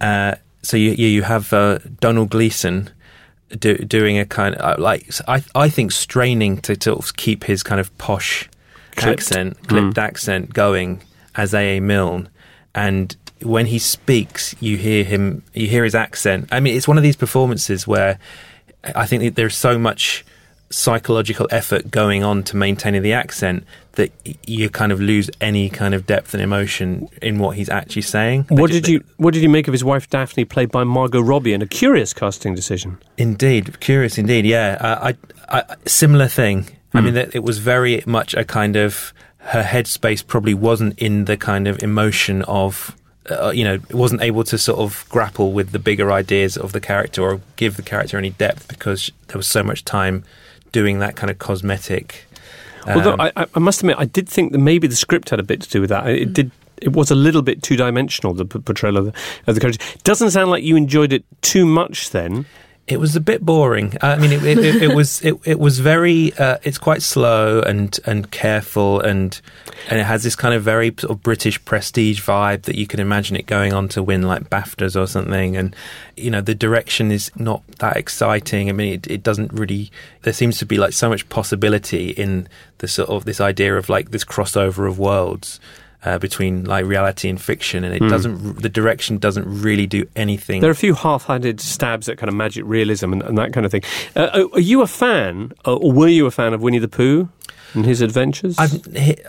uh, 0.00 0.34
so 0.62 0.76
you 0.76 0.92
you 0.92 1.22
have 1.22 1.52
uh, 1.52 1.78
Domhnall 2.00 2.26
Gleeson 2.26 2.90
do, 3.58 3.76
doing 3.76 4.18
a 4.18 4.24
kind 4.24 4.54
of 4.54 4.78
uh, 4.78 4.82
like 4.82 5.10
I 5.28 5.42
I 5.54 5.68
think 5.68 5.92
straining 5.92 6.58
to 6.62 6.76
sort 6.80 6.98
of 6.98 7.16
keep 7.16 7.44
his 7.44 7.62
kind 7.62 7.80
of 7.80 7.96
posh 7.98 8.48
Clipped. 8.96 9.20
accent, 9.20 9.68
clipped 9.68 9.98
accent 9.98 10.52
going 10.52 11.02
as 11.34 11.54
A. 11.54 11.76
A. 11.76 11.80
Milne, 11.80 12.28
and 12.74 13.16
when 13.42 13.66
he 13.66 13.78
speaks, 13.78 14.54
you 14.60 14.76
hear 14.76 15.04
him, 15.04 15.42
you 15.54 15.66
hear 15.66 15.84
his 15.84 15.94
accent. 15.94 16.48
I 16.52 16.60
mean, 16.60 16.76
it's 16.76 16.88
one 16.88 16.96
of 16.96 17.02
these 17.02 17.16
performances 17.16 17.86
where 17.86 18.18
I 18.94 19.06
think 19.06 19.22
that 19.22 19.34
there's 19.34 19.56
so 19.56 19.78
much 19.78 20.24
psychological 20.72 21.48
effort 21.50 21.90
going 21.90 22.22
on 22.22 22.44
to 22.44 22.56
maintaining 22.56 23.02
the 23.02 23.12
accent 23.12 23.64
that 23.92 24.12
you 24.46 24.70
kind 24.70 24.92
of 24.92 25.00
lose 25.00 25.28
any 25.40 25.68
kind 25.68 25.94
of 25.94 26.06
depth 26.06 26.32
and 26.32 26.40
emotion 26.42 27.08
in 27.20 27.38
what 27.38 27.56
he's 27.56 27.68
actually 27.68 28.02
saying. 28.02 28.46
They 28.48 28.54
What 28.54 28.70
just- 28.70 28.84
did 28.84 28.92
you 28.92 29.04
What 29.16 29.34
did 29.34 29.42
you 29.42 29.48
make 29.48 29.66
of 29.66 29.72
his 29.72 29.82
wife 29.82 30.08
Daphne, 30.08 30.44
played 30.44 30.70
by 30.70 30.84
Margot 30.84 31.20
Robbie, 31.20 31.52
in 31.52 31.60
a 31.62 31.66
curious 31.66 32.12
casting 32.12 32.54
decision? 32.54 32.98
Indeed, 33.18 33.80
curious 33.80 34.16
indeed. 34.16 34.46
Yeah, 34.46 34.78
uh, 34.80 35.12
I, 35.48 35.58
I 35.60 35.76
similar 35.86 36.28
thing. 36.28 36.68
Hmm. 36.92 36.98
I 36.98 37.00
mean, 37.00 37.16
it 37.16 37.42
was 37.42 37.58
very 37.58 38.02
much 38.06 38.34
a 38.34 38.44
kind 38.44 38.76
of 38.76 39.12
her 39.38 39.62
headspace 39.62 40.24
probably 40.24 40.54
wasn't 40.54 40.98
in 40.98 41.24
the 41.24 41.36
kind 41.36 41.66
of 41.66 41.82
emotion 41.82 42.42
of. 42.42 42.94
Uh, 43.28 43.50
you 43.50 43.64
know, 43.64 43.78
wasn't 43.90 44.22
able 44.22 44.42
to 44.44 44.56
sort 44.56 44.78
of 44.80 45.04
grapple 45.10 45.52
with 45.52 45.72
the 45.72 45.78
bigger 45.78 46.10
ideas 46.10 46.56
of 46.56 46.72
the 46.72 46.80
character 46.80 47.22
or 47.22 47.40
give 47.56 47.76
the 47.76 47.82
character 47.82 48.16
any 48.16 48.30
depth 48.30 48.66
because 48.66 49.12
there 49.28 49.36
was 49.36 49.46
so 49.46 49.62
much 49.62 49.84
time 49.84 50.24
doing 50.72 51.00
that 51.00 51.16
kind 51.16 51.30
of 51.30 51.38
cosmetic. 51.38 52.24
Although 52.86 53.12
um, 53.12 53.20
I, 53.20 53.32
I- 53.36 53.46
I 53.54 53.58
must 53.58 53.80
admit, 53.82 53.96
I 53.98 54.06
did 54.06 54.26
think 54.26 54.52
that 54.52 54.58
maybe 54.58 54.86
the 54.88 54.96
script 54.96 55.28
had 55.30 55.38
a 55.38 55.42
bit 55.42 55.60
to 55.60 55.68
do 55.68 55.80
with 55.82 55.90
that. 55.90 56.06
It 56.08 56.32
did. 56.32 56.50
It 56.80 56.94
was 56.94 57.10
a 57.10 57.14
little 57.14 57.42
bit 57.42 57.62
two 57.62 57.76
dimensional. 57.76 58.32
The 58.32 58.46
p- 58.46 58.58
portrayal 58.58 58.96
of 58.96 59.04
the, 59.04 59.12
of 59.46 59.54
the 59.54 59.60
character 59.60 59.84
doesn't 60.02 60.30
sound 60.30 60.50
like 60.50 60.64
you 60.64 60.76
enjoyed 60.76 61.12
it 61.12 61.22
too 61.42 61.66
much. 61.66 62.08
Then 62.10 62.46
It 62.90 62.98
was 62.98 63.14
a 63.14 63.20
bit 63.20 63.44
boring. 63.46 63.96
I 64.02 64.16
mean, 64.16 64.32
it, 64.32 64.42
it, 64.44 64.58
it, 64.58 64.82
it 64.82 64.94
was 64.94 65.22
it, 65.22 65.34
it 65.44 65.60
was 65.60 65.78
very. 65.78 66.32
Uh, 66.34 66.58
it's 66.64 66.76
quite 66.78 67.02
slow 67.02 67.60
and 67.60 67.98
and 68.04 68.30
careful, 68.30 69.00
and 69.00 69.40
and 69.88 70.00
it 70.00 70.04
has 70.04 70.24
this 70.24 70.34
kind 70.34 70.54
of 70.54 70.64
very 70.64 70.92
sort 70.98 71.12
of 71.12 71.22
British 71.22 71.64
prestige 71.64 72.20
vibe 72.20 72.62
that 72.62 72.74
you 72.74 72.88
can 72.88 72.98
imagine 72.98 73.36
it 73.36 73.46
going 73.46 73.72
on 73.72 73.88
to 73.90 74.02
win 74.02 74.22
like 74.22 74.50
Baftas 74.50 75.00
or 75.00 75.06
something. 75.06 75.56
And 75.56 75.76
you 76.16 76.30
know, 76.30 76.40
the 76.40 76.54
direction 76.54 77.12
is 77.12 77.30
not 77.36 77.64
that 77.78 77.96
exciting. 77.96 78.68
I 78.68 78.72
mean, 78.72 78.94
it, 78.94 79.06
it 79.06 79.22
doesn't 79.22 79.52
really. 79.52 79.92
There 80.22 80.32
seems 80.32 80.58
to 80.58 80.66
be 80.66 80.76
like 80.76 80.92
so 80.92 81.08
much 81.08 81.28
possibility 81.28 82.10
in 82.10 82.48
the 82.78 82.88
sort 82.88 83.08
of 83.08 83.24
this 83.24 83.40
idea 83.40 83.76
of 83.76 83.88
like 83.88 84.10
this 84.10 84.24
crossover 84.24 84.88
of 84.88 84.98
worlds. 84.98 85.60
Uh, 86.02 86.18
between 86.18 86.64
like 86.64 86.86
reality 86.86 87.28
and 87.28 87.38
fiction, 87.38 87.84
and 87.84 87.94
it 87.94 88.00
doesn't. 88.08 88.62
The 88.62 88.70
direction 88.70 89.18
doesn't 89.18 89.44
really 89.46 89.86
do 89.86 90.06
anything. 90.16 90.62
there 90.62 90.70
are 90.70 90.72
a 90.72 90.74
few 90.74 90.94
half-handed 90.94 91.60
stabs 91.60 92.08
at 92.08 92.16
kind 92.16 92.30
of 92.30 92.34
magic 92.34 92.64
realism 92.66 93.12
and, 93.12 93.22
and 93.22 93.36
that 93.36 93.52
kind 93.52 93.66
of 93.66 93.70
thing. 93.70 93.82
Uh, 94.16 94.46
are 94.54 94.60
you 94.60 94.80
a 94.80 94.86
fan, 94.86 95.52
uh, 95.66 95.74
or 95.76 95.92
were 95.92 96.08
you 96.08 96.24
a 96.24 96.30
fan 96.30 96.54
of 96.54 96.62
Winnie 96.62 96.78
the 96.78 96.88
Pooh 96.88 97.28
and 97.74 97.84
his 97.84 98.00
adventures? 98.00 98.58
I've 98.58 98.82
hit, 98.86 99.26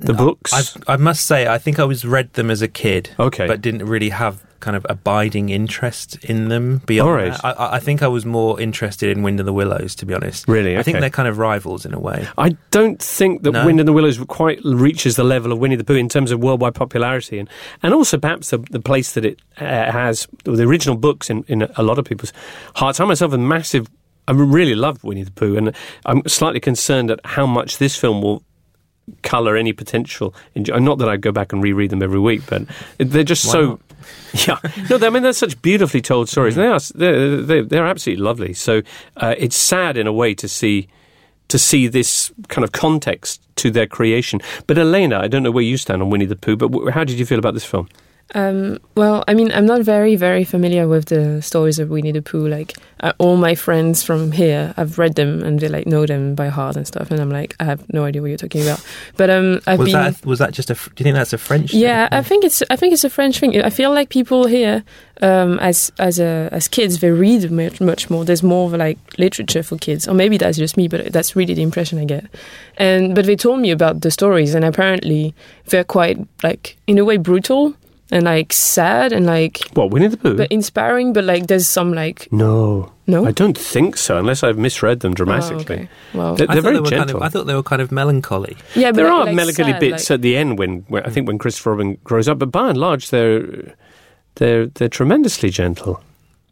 the 0.00 0.14
books. 0.14 0.52
I've, 0.52 0.82
I 0.88 0.96
must 0.96 1.26
say, 1.26 1.46
I 1.46 1.58
think 1.58 1.78
I 1.78 1.84
was 1.84 2.04
read 2.04 2.32
them 2.34 2.50
as 2.50 2.62
a 2.62 2.68
kid. 2.68 3.10
Okay. 3.18 3.46
But 3.46 3.60
didn't 3.60 3.86
really 3.86 4.10
have 4.10 4.42
kind 4.60 4.76
of 4.76 4.84
abiding 4.88 5.50
interest 5.50 6.16
in 6.24 6.48
them 6.48 6.78
beyond 6.86 7.10
right. 7.14 7.32
that. 7.32 7.44
I, 7.60 7.76
I- 7.76 7.78
think 7.80 8.02
I 8.02 8.08
was 8.08 8.26
more 8.26 8.60
interested 8.60 9.08
in 9.16 9.22
Wind 9.22 9.38
in 9.40 9.46
the 9.46 9.52
Willows, 9.52 9.94
to 9.96 10.06
be 10.06 10.14
honest. 10.14 10.48
Really? 10.48 10.76
I 10.76 10.82
think 10.82 10.98
they're 11.00 11.10
kind 11.10 11.28
of 11.28 11.38
rivals 11.38 11.86
in 11.86 11.94
a 11.94 11.98
way. 12.00 12.26
I 12.36 12.50
don't 12.70 13.00
think 13.00 13.42
that 13.42 13.52
No? 13.52 13.64
Wind 13.64 13.78
in 13.80 13.86
the 13.86 13.92
Willows 13.92 14.18
quite 14.26 14.58
reaches 14.64 15.16
the 15.16 15.24
level 15.24 15.52
of 15.52 15.58
Winnie 15.58 15.76
the 15.76 15.84
Pooh 15.84 15.94
in 15.94 16.08
terms 16.08 16.30
of 16.32 16.40
worldwide 16.40 16.74
popularity, 16.74 17.38
and, 17.38 17.48
and 17.82 17.94
also 17.94 18.18
perhaps 18.18 18.50
the, 18.50 18.58
the 18.70 18.80
place 18.80 19.12
that 19.12 19.24
it 19.24 19.40
uh, 19.58 19.64
has, 19.64 20.26
the 20.44 20.64
original 20.64 20.96
books 20.96 21.30
in, 21.30 21.44
in 21.48 21.62
a 21.76 21.82
lot 21.82 21.98
of 21.98 22.04
people's 22.04 22.32
hearts. 22.74 22.98
I 23.00 23.04
myself 23.04 23.32
am 23.32 23.46
massive. 23.46 23.86
I 24.26 24.32
really 24.32 24.74
love 24.74 25.02
Winnie 25.04 25.22
the 25.22 25.30
Pooh, 25.30 25.56
and 25.56 25.74
I'm 26.04 26.22
slightly 26.26 26.60
concerned 26.60 27.10
at 27.10 27.20
how 27.24 27.46
much 27.46 27.78
this 27.78 27.96
film 27.96 28.20
will 28.20 28.42
colour 29.22 29.56
any 29.56 29.72
potential. 29.72 30.34
Enjoy- 30.54 30.78
not 30.78 30.98
that 30.98 31.08
I 31.08 31.16
go 31.16 31.32
back 31.32 31.52
and 31.52 31.62
reread 31.62 31.90
them 31.90 32.02
every 32.02 32.18
week, 32.20 32.42
but 32.46 32.64
they're 32.98 33.24
just 33.24 33.46
Why 33.46 33.52
so. 33.52 33.66
not? 33.66 33.80
Yeah, 34.46 34.58
no, 34.90 34.98
they- 34.98 35.06
I 35.06 35.10
mean 35.10 35.22
they're 35.22 35.32
such 35.32 35.60
beautifully 35.62 36.02
told 36.02 36.28
stories. 36.28 36.54
They 36.54 36.66
are 36.66 36.78
they're, 36.94 37.36
they're, 37.42 37.62
they're 37.64 37.86
absolutely 37.86 38.22
lovely. 38.22 38.52
So 38.54 38.82
uh, 39.16 39.34
it's 39.38 39.56
sad 39.56 39.96
in 39.96 40.06
a 40.06 40.12
way 40.12 40.34
to 40.34 40.46
see 40.48 40.86
to 41.48 41.58
see 41.58 41.86
this 41.88 42.30
kind 42.48 42.62
of 42.62 42.72
context 42.72 43.40
to 43.56 43.70
their 43.70 43.86
creation. 43.86 44.38
But 44.66 44.76
Elena, 44.76 45.18
I 45.18 45.28
don't 45.28 45.42
know 45.42 45.50
where 45.50 45.64
you 45.64 45.78
stand 45.78 46.02
on 46.02 46.10
Winnie 46.10 46.26
the 46.26 46.36
Pooh, 46.36 46.56
but 46.56 46.70
w- 46.70 46.90
how 46.90 47.04
did 47.04 47.18
you 47.18 47.24
feel 47.24 47.38
about 47.38 47.54
this 47.54 47.64
film? 47.64 47.88
Um, 48.34 48.78
well, 48.94 49.24
I 49.26 49.34
mean, 49.34 49.50
I'm 49.52 49.64
not 49.64 49.82
very, 49.82 50.14
very 50.14 50.44
familiar 50.44 50.86
with 50.86 51.06
the 51.06 51.40
stories 51.40 51.78
of 51.78 51.88
Winnie 51.88 52.12
the 52.12 52.20
Pooh. 52.20 52.46
Like, 52.46 52.74
uh, 53.00 53.12
all 53.18 53.36
my 53.36 53.54
friends 53.54 54.02
from 54.02 54.32
here, 54.32 54.74
I've 54.76 54.98
read 54.98 55.14
them 55.14 55.42
and 55.42 55.58
they 55.60 55.68
like 55.68 55.86
know 55.86 56.04
them 56.04 56.34
by 56.34 56.48
heart 56.48 56.76
and 56.76 56.86
stuff. 56.86 57.10
And 57.10 57.20
I'm 57.20 57.30
like, 57.30 57.56
I 57.58 57.64
have 57.64 57.90
no 57.92 58.04
idea 58.04 58.20
what 58.20 58.28
you're 58.28 58.36
talking 58.36 58.62
about. 58.62 58.84
But 59.16 59.30
um, 59.30 59.60
I've 59.66 59.78
Was 59.78 59.86
been. 59.86 59.92
that 59.94 60.26
was 60.26 60.38
that 60.40 60.52
just 60.52 60.70
a? 60.70 60.74
Do 60.74 60.90
you 60.98 61.04
think 61.04 61.14
that's 61.14 61.32
a 61.32 61.38
French? 61.38 61.70
thing? 61.70 61.80
Yeah, 61.80 62.08
I 62.12 62.22
think 62.22 62.44
it's 62.44 62.62
I 62.68 62.76
think 62.76 62.92
it's 62.92 63.04
a 63.04 63.10
French 63.10 63.38
thing. 63.40 63.60
I 63.62 63.70
feel 63.70 63.92
like 63.94 64.10
people 64.10 64.46
here, 64.46 64.84
um, 65.22 65.58
as 65.60 65.90
as 65.98 66.18
a, 66.18 66.50
as 66.52 66.68
kids, 66.68 67.00
they 67.00 67.10
read 67.10 67.50
much 67.50 67.80
much 67.80 68.10
more. 68.10 68.26
There's 68.26 68.42
more 68.42 68.66
of 68.66 68.74
like 68.74 68.98
literature 69.16 69.62
for 69.62 69.78
kids, 69.78 70.06
or 70.06 70.12
maybe 70.12 70.36
that's 70.36 70.58
just 70.58 70.76
me, 70.76 70.86
but 70.86 71.12
that's 71.12 71.34
really 71.34 71.54
the 71.54 71.62
impression 71.62 71.98
I 71.98 72.04
get. 72.04 72.26
And 72.76 73.14
but 73.14 73.24
they 73.24 73.36
told 73.36 73.60
me 73.60 73.70
about 73.70 74.02
the 74.02 74.10
stories, 74.10 74.54
and 74.54 74.66
apparently 74.66 75.34
they're 75.66 75.84
quite 75.84 76.18
like 76.42 76.76
in 76.86 76.98
a 76.98 77.04
way 77.06 77.16
brutal 77.16 77.74
and 78.10 78.24
like 78.24 78.52
sad 78.52 79.12
and 79.12 79.26
like 79.26 79.58
What 79.74 79.90
Winnie 79.90 80.08
the 80.08 80.16
Pooh? 80.16 80.36
but 80.36 80.50
inspiring. 80.50 81.12
But 81.12 81.24
like 81.24 81.46
there's 81.46 81.68
some 81.68 81.92
like 81.92 82.28
no, 82.32 82.92
no. 83.06 83.26
I 83.26 83.32
don't 83.32 83.56
think 83.58 83.96
so, 83.96 84.16
unless 84.18 84.42
I've 84.42 84.56
misread 84.58 85.00
them 85.00 85.12
Oh, 85.12 85.14
dramatically. 85.14 85.62
okay. 85.76 85.88
Well, 86.14 86.34
They're- 86.36 86.46
I 86.50 86.54
they're 86.54 86.62
thought 86.62 86.62
very 86.62 86.74
they 86.76 86.80
were 86.80 86.86
kind 86.90 87.00
gentle. 87.00 87.16
of. 87.18 87.22
I 87.22 87.28
thought 87.28 87.46
they 87.46 87.54
were 87.54 87.62
kind 87.62 87.82
of 87.82 87.92
melancholy. 87.92 88.56
yeah, 88.74 88.92
there 88.92 89.04
like- 89.04 89.12
are 89.12 89.24
like 89.26 89.34
melancholy 89.36 89.72
sad, 89.72 89.80
bits 89.80 90.10
like- 90.10 90.14
at 90.16 90.22
the 90.22 90.36
end 90.36 90.58
when, 90.58 90.84
when 90.88 91.04
I 91.04 91.10
think 91.10 91.26
when 91.28 91.38
Christopher 91.38 91.70
Robin 91.72 91.98
grows 92.04 92.28
up, 92.28 92.38
but 92.38 92.50
by 92.50 92.68
and 92.70 92.78
large 92.78 93.10
they're 93.10 93.74
they're 94.36 94.66
they're 94.66 94.88
tremendously 94.88 95.50
gentle. 95.50 96.02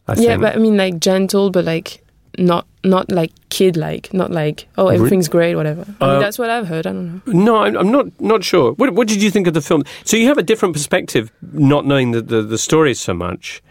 I 0.08 0.12
yeah, 0.14 0.30
think. 0.30 0.42
but 0.42 0.54
I 0.56 0.58
mean 0.58 0.76
like 0.76 1.00
gentle, 1.00 1.50
but 1.50 1.64
like 1.64 2.02
not 2.38 2.66
not 2.84 3.10
like 3.10 3.32
kid 3.48 3.76
like, 3.76 4.12
not 4.14 4.30
like 4.30 4.68
oh 4.78 4.88
everything's 4.88 5.28
great, 5.28 5.54
whatever. 5.56 5.84
I 6.00 6.04
Uh, 6.04 6.10
mean, 6.12 6.20
that's 6.20 6.38
what 6.38 6.50
I've 6.50 6.66
heard. 6.68 6.86
I 6.86 6.92
don't 6.92 7.22
know. 7.26 7.32
No, 7.32 7.56
I'm, 7.56 7.76
I'm 7.76 7.90
not 7.90 8.06
not 8.20 8.44
sure. 8.44 8.72
What, 8.74 8.90
what 8.94 9.08
did 9.08 9.22
you 9.22 9.30
think 9.30 9.46
of 9.46 9.54
the 9.54 9.60
film? 9.60 9.82
So 10.04 10.16
you 10.16 10.26
have 10.28 10.38
a 10.38 10.42
different 10.42 10.74
perspective, 10.74 11.30
not 11.52 11.84
knowing 11.86 12.12
the 12.12 12.22
the, 12.22 12.42
the 12.42 12.58
stories 12.58 13.00
so 13.00 13.14
much, 13.14 13.62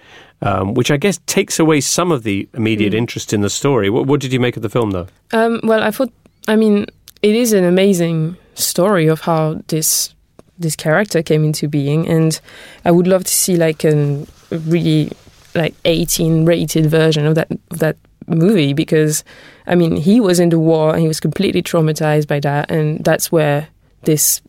um, 0.41 0.73
which 0.73 0.91
I 0.91 0.97
guess 0.97 1.19
takes 1.25 1.59
away 1.59 1.81
some 1.81 2.11
of 2.11 2.23
the 2.23 2.47
immediate 2.53 2.93
Mm. 2.93 2.97
interest 2.97 3.33
in 3.33 3.41
the 3.41 3.49
story. 3.49 3.89
What, 3.89 4.05
what 4.07 4.19
did 4.21 4.33
you 4.33 4.39
make 4.39 4.57
of 4.57 4.63
the 4.63 4.69
film, 4.69 4.91
though? 4.91 5.07
Um, 5.31 5.59
well, 5.63 5.81
I 5.83 5.91
thought. 5.91 6.11
I 6.47 6.55
mean, 6.55 6.85
it 7.21 7.35
is 7.35 7.53
an 7.53 7.63
amazing 7.63 8.35
story 8.53 9.07
of 9.09 9.21
how 9.21 9.61
this 9.67 10.13
this 10.59 10.75
character 10.75 11.21
came 11.23 11.43
into 11.43 11.67
being, 11.67 12.07
and 12.07 12.39
I 12.85 12.91
would 12.91 13.07
love 13.07 13.23
to 13.23 13.31
see 13.33 13.55
like 13.57 13.83
an, 13.83 14.25
a 14.51 14.57
really 14.57 15.11
like 15.53 15.73
18 15.85 16.45
rated 16.45 16.85
version 16.85 17.25
of 17.25 17.35
that 17.35 17.47
of 17.71 17.79
that 17.79 17.95
movie 18.27 18.73
because 18.73 19.23
I 19.67 19.75
mean 19.75 19.95
he 19.95 20.19
was 20.19 20.39
in 20.39 20.49
the 20.49 20.59
war 20.59 20.93
and 20.93 21.01
he 21.01 21.07
was 21.07 21.19
completely 21.19 21.61
traumatized 21.61 22.27
by 22.27 22.39
that, 22.41 22.71
and 22.71 23.03
that's 23.03 23.31
where 23.31 23.67
this 24.03 24.41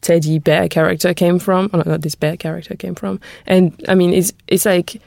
teddy 0.00 0.38
bear 0.38 0.68
character 0.68 1.14
came 1.14 1.38
from. 1.38 1.70
Oh, 1.72 1.78
no, 1.78 1.84
not 1.92 2.02
this 2.02 2.14
bear 2.14 2.36
character 2.36 2.76
came 2.76 2.94
from, 2.94 3.20
and 3.46 3.72
I 3.88 3.94
mean 3.94 4.12
it's 4.12 4.32
it's 4.48 4.66
like 4.66 5.00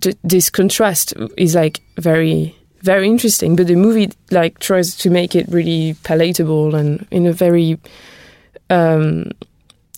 th- 0.00 0.18
this 0.24 0.50
contrast 0.50 1.14
is 1.36 1.54
like 1.54 1.80
very 1.98 2.56
very 2.80 3.08
interesting. 3.08 3.56
But 3.56 3.66
the 3.66 3.76
movie 3.76 4.10
like 4.30 4.58
tries 4.58 4.96
to 4.96 5.10
make 5.10 5.34
it 5.34 5.46
really 5.48 5.96
palatable 6.04 6.74
and 6.74 7.06
in 7.10 7.26
a 7.26 7.32
very 7.32 7.78
um 8.70 9.30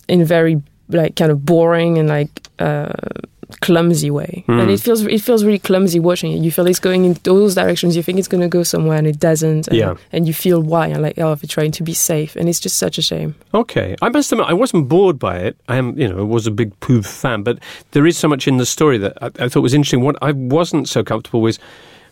in 0.07 0.21
a 0.21 0.25
very 0.25 0.61
like 0.89 1.15
kind 1.15 1.31
of 1.31 1.45
boring 1.45 1.97
and 1.97 2.07
like 2.07 2.47
uh 2.59 2.93
clumsy 3.61 4.11
way 4.11 4.43
Mm. 4.47 4.61
and 4.61 4.69
it 4.71 4.79
feels 4.81 5.01
it 5.05 5.21
feels 5.21 5.43
really 5.45 5.59
clumsy 5.59 5.99
watching 5.99 6.31
it 6.33 6.39
you 6.43 6.51
feel 6.51 6.67
it's 6.67 6.79
going 6.79 7.05
in 7.05 7.13
those 7.23 7.55
directions 7.55 7.95
you 7.95 8.03
think 8.03 8.19
it's 8.19 8.27
going 8.27 8.41
to 8.41 8.47
go 8.49 8.61
somewhere 8.63 8.97
and 8.97 9.07
it 9.07 9.19
doesn't 9.19 9.67
and, 9.69 9.77
Yeah. 9.77 9.93
and 10.11 10.27
you 10.27 10.33
feel 10.33 10.61
why 10.61 10.87
and 10.87 11.01
like 11.01 11.17
oh 11.17 11.33
they're 11.35 11.47
trying 11.47 11.71
to 11.71 11.83
be 11.83 11.93
safe 11.93 12.35
and 12.35 12.49
it's 12.49 12.59
just 12.59 12.75
such 12.77 12.97
a 12.97 13.01
shame 13.01 13.35
Okay, 13.53 13.95
I 14.01 14.09
must 14.09 14.31
admit 14.31 14.47
I 14.47 14.53
wasn't 14.53 14.87
bored 14.89 15.17
by 15.17 15.37
it. 15.37 15.57
I 15.67 15.77
am, 15.77 15.97
you 15.97 16.07
know, 16.07 16.23
was 16.25 16.45
a 16.45 16.51
big 16.51 16.77
Pooh 16.81 17.01
fan, 17.01 17.41
but 17.43 17.57
there 17.91 18.05
is 18.05 18.17
so 18.17 18.27
much 18.27 18.47
in 18.47 18.57
the 18.57 18.65
story 18.65 18.97
that 18.99 19.13
I, 19.21 19.45
I 19.45 19.49
thought 19.49 19.61
was 19.61 19.73
interesting. 19.73 20.01
What 20.01 20.15
I 20.21 20.31
wasn't 20.33 20.87
so 20.89 21.03
comfortable 21.03 21.41
with 21.41 21.57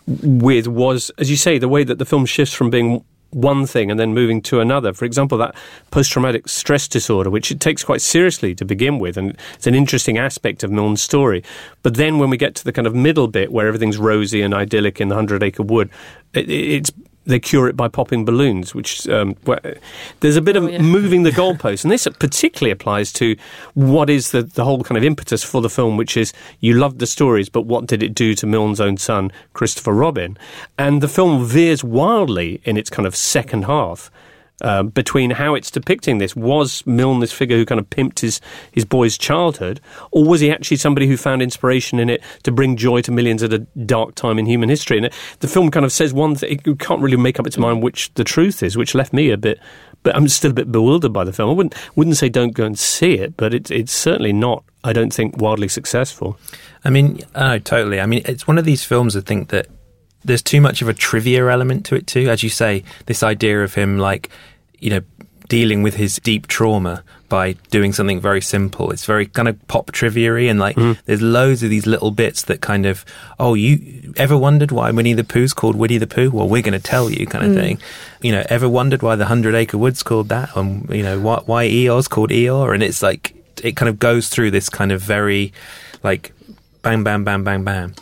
with 0.07 0.67
was, 0.67 1.11
as 1.17 1.29
you 1.29 1.35
say, 1.37 1.57
the 1.57 1.67
way 1.67 1.83
that 1.83 1.97
the 1.99 2.05
film 2.05 2.25
shifts 2.25 2.53
from 2.53 2.69
being 2.69 3.03
one 3.35 3.65
thing 3.67 3.91
and 3.91 3.99
then 3.99 4.13
moving 4.13 4.41
to 4.41 4.61
another. 4.61 4.93
For 4.93 5.03
example, 5.03 5.37
that 5.39 5.55
post-traumatic 5.91 6.47
stress 6.47 6.87
disorder, 6.87 7.29
which 7.29 7.51
it 7.51 7.59
takes 7.59 7.83
quite 7.83 8.01
seriously 8.01 8.55
to 8.55 8.63
begin 8.63 8.97
with, 8.97 9.17
and 9.17 9.37
it's 9.55 9.67
an 9.67 9.75
interesting 9.75 10.17
aspect 10.17 10.63
of 10.63 10.71
Milne's 10.71 11.01
story. 11.01 11.43
But 11.83 11.95
then 11.95 12.17
when 12.17 12.29
we 12.29 12.37
get 12.37 12.55
to 12.55 12.63
the 12.63 12.71
kind 12.71 12.87
of 12.87 12.95
middle 12.95 13.27
bit 13.27 13.51
where 13.51 13.67
everything's 13.67 13.97
rosy 13.97 14.41
and 14.41 14.53
idyllic 14.53 15.01
in 15.01 15.09
the 15.09 15.15
Hundred 15.15 15.43
Acre 15.43 15.63
Wood, 15.63 15.89
it, 16.33 16.49
it's 16.49 16.91
they 17.25 17.39
cure 17.39 17.67
it 17.67 17.75
by 17.75 17.87
popping 17.87 18.25
balloons, 18.25 18.73
which 18.75 19.07
um, 19.09 19.35
there's 20.19 20.35
a 20.35 20.41
bit 20.41 20.55
of 20.55 20.63
Oh, 20.63 20.67
yeah. 20.67 20.81
moving 20.81 21.23
the 21.23 21.31
goalposts, 21.41 21.83
and 21.83 21.91
this 21.91 22.07
particularly 22.19 22.71
applies 22.71 23.11
to 23.13 23.35
what 23.73 24.09
is 24.09 24.31
the 24.31 24.43
the 24.43 24.63
whole 24.63 24.83
kind 24.83 24.97
of 24.97 25.03
impetus 25.03 25.43
for 25.43 25.61
the 25.61 25.69
film, 25.69 25.97
which 25.97 26.15
is 26.17 26.33
you 26.59 26.73
loved 26.73 26.99
the 26.99 27.07
stories, 27.07 27.49
but 27.49 27.61
what 27.61 27.87
did 27.87 28.01
it 28.03 28.13
do 28.13 28.33
to 28.35 28.45
Milne's 28.47 28.79
own 28.79 28.97
son, 28.97 29.31
Christopher 29.53 29.93
Robin? 29.93 30.37
And 30.77 31.01
the 31.01 31.07
film 31.07 31.45
veers 31.45 31.83
wildly 31.83 32.61
in 32.63 32.77
its 32.77 32.89
kind 32.89 33.05
of 33.07 33.15
second 33.15 33.65
half. 33.65 34.09
Uh, 34.61 34.83
between 34.83 35.31
how 35.31 35.55
it's 35.55 35.69
depicting 35.71 36.17
this. 36.17 36.35
Was 36.35 36.85
Milne 36.85 37.19
this 37.19 37.31
figure 37.31 37.57
who 37.57 37.65
kind 37.65 37.79
of 37.79 37.89
pimped 37.89 38.19
his, 38.19 38.39
his 38.71 38.85
boy's 38.85 39.17
childhood, 39.17 39.81
or 40.11 40.25
was 40.25 40.41
he 40.41 40.51
actually 40.51 40.77
somebody 40.77 41.07
who 41.07 41.17
found 41.17 41.41
inspiration 41.41 41.99
in 41.99 42.09
it 42.09 42.21
to 42.43 42.51
bring 42.51 42.77
joy 42.77 43.01
to 43.01 43.11
millions 43.11 43.43
at 43.43 43.53
a 43.53 43.59
dark 43.59 44.15
time 44.15 44.39
in 44.39 44.45
human 44.45 44.69
history? 44.69 44.97
And 44.97 45.07
it, 45.07 45.13
the 45.39 45.47
film 45.47 45.71
kind 45.71 45.85
of 45.85 45.91
says 45.91 46.13
one 46.13 46.35
thing, 46.35 46.61
you 46.65 46.75
can't 46.75 47.01
really 47.01 47.17
make 47.17 47.39
up 47.39 47.47
its 47.47 47.57
mind 47.57 47.83
which 47.83 48.13
the 48.13 48.23
truth 48.23 48.63
is, 48.63 48.77
which 48.77 48.95
left 48.95 49.13
me 49.13 49.31
a 49.31 49.37
bit, 49.37 49.59
but 50.03 50.15
I'm 50.15 50.27
still 50.27 50.51
a 50.51 50.53
bit 50.53 50.71
bewildered 50.71 51.13
by 51.13 51.23
the 51.23 51.33
film. 51.33 51.49
I 51.49 51.53
wouldn't, 51.53 51.75
wouldn't 51.95 52.17
say 52.17 52.29
don't 52.29 52.53
go 52.53 52.65
and 52.65 52.77
see 52.77 53.15
it, 53.15 53.35
but 53.35 53.53
it, 53.53 53.71
it's 53.71 53.91
certainly 53.91 54.33
not, 54.33 54.63
I 54.83 54.93
don't 54.93 55.13
think, 55.13 55.37
wildly 55.37 55.67
successful. 55.67 56.37
I 56.83 56.91
mean, 56.91 57.21
oh, 57.33 57.57
totally. 57.57 57.99
I 57.99 58.05
mean, 58.05 58.21
it's 58.25 58.47
one 58.47 58.59
of 58.59 58.65
these 58.65 58.83
films 58.83 59.17
I 59.17 59.21
think 59.21 59.49
that 59.49 59.67
there's 60.25 60.41
too 60.41 60.59
much 60.61 60.81
of 60.81 60.89
a 60.89 60.93
trivia 60.93 61.47
element 61.49 61.85
to 61.87 61.95
it 61.95 62.07
too. 62.07 62.29
As 62.29 62.43
you 62.43 62.49
say, 62.49 62.83
this 63.05 63.23
idea 63.23 63.63
of 63.63 63.75
him 63.75 63.97
like, 63.97 64.29
you 64.79 64.89
know, 64.89 65.01
dealing 65.47 65.83
with 65.83 65.95
his 65.95 66.15
deep 66.17 66.47
trauma 66.47 67.03
by 67.29 67.53
doing 67.69 67.93
something 67.93 68.19
very 68.19 68.41
simple. 68.41 68.91
It's 68.91 69.05
very 69.05 69.25
kind 69.27 69.47
of 69.47 69.67
pop 69.67 69.91
trivia 69.91 70.49
and 70.49 70.59
like 70.59 70.75
Mm-hmm. 70.75 71.01
there's 71.05 71.21
loads 71.21 71.61
of 71.63 71.69
these 71.69 71.85
little 71.85 72.11
bits 72.11 72.43
that 72.43 72.61
kind 72.61 72.85
of, 72.85 73.05
oh, 73.39 73.53
you 73.53 74.13
ever 74.17 74.37
wondered 74.37 74.71
why 74.71 74.91
Winnie 74.91 75.13
the 75.13 75.23
Pooh's 75.23 75.53
called 75.53 75.75
Winnie 75.75 75.99
the 75.99 76.07
Pooh? 76.07 76.31
Well, 76.31 76.47
we're 76.49 76.61
going 76.63 76.79
to 76.79 76.79
tell 76.79 77.09
you 77.09 77.25
kind 77.27 77.45
of 77.45 77.53
thing. 77.55 77.79
You 78.21 78.31
know, 78.31 78.43
ever 78.49 78.67
wondered 78.67 79.01
why 79.03 79.15
the 79.15 79.25
Hundred 79.25 79.53
Acre 79.55 79.77
Wood's 79.77 80.03
called 80.03 80.29
that? 80.29 80.55
And, 80.55 80.89
you 80.89 81.03
know, 81.03 81.19
why, 81.19 81.41
why 81.45 81.67
Eeyore's 81.67 82.07
called 82.07 82.31
Eeyore? 82.31 82.73
And 82.73 82.81
it's 82.83 83.01
like, 83.03 83.35
it 83.63 83.75
kind 83.75 83.89
of 83.89 83.99
goes 83.99 84.29
through 84.29 84.51
this 84.51 84.69
kind 84.69 84.91
of 84.91 85.01
very 85.01 85.53
like 86.03 86.31
bang, 86.81 87.03
bang, 87.03 87.23
bang, 87.23 87.43
bang, 87.43 87.63
bang. 87.63 87.95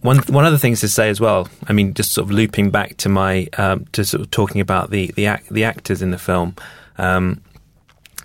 One 0.00 0.18
one 0.28 0.44
other 0.44 0.58
things 0.58 0.80
to 0.80 0.88
say 0.88 1.08
as 1.08 1.20
well. 1.20 1.48
I 1.66 1.72
mean, 1.72 1.94
just 1.94 2.12
sort 2.12 2.26
of 2.26 2.30
looping 2.30 2.70
back 2.70 2.96
to 2.98 3.08
my 3.08 3.48
um, 3.58 3.86
to 3.92 4.04
sort 4.04 4.20
of 4.20 4.30
talking 4.30 4.60
about 4.60 4.90
the 4.90 5.12
the 5.16 5.26
act, 5.26 5.48
the 5.48 5.64
actors 5.64 6.02
in 6.02 6.10
the 6.10 6.18
film. 6.18 6.54
Um, 6.98 7.42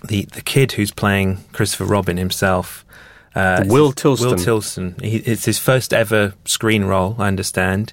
the 0.04 0.24
the 0.26 0.42
kid 0.42 0.72
who's 0.72 0.92
playing 0.92 1.38
Christopher 1.52 1.84
Robin 1.84 2.16
himself. 2.16 2.84
Uh, 3.34 3.64
Will 3.66 3.92
Tilston. 3.92 4.26
Will 4.26 4.34
Tilston. 4.36 5.00
He, 5.02 5.16
it's 5.16 5.44
his 5.44 5.58
first 5.58 5.92
ever 5.92 6.34
screen 6.44 6.84
role, 6.84 7.16
I 7.18 7.26
understand, 7.26 7.92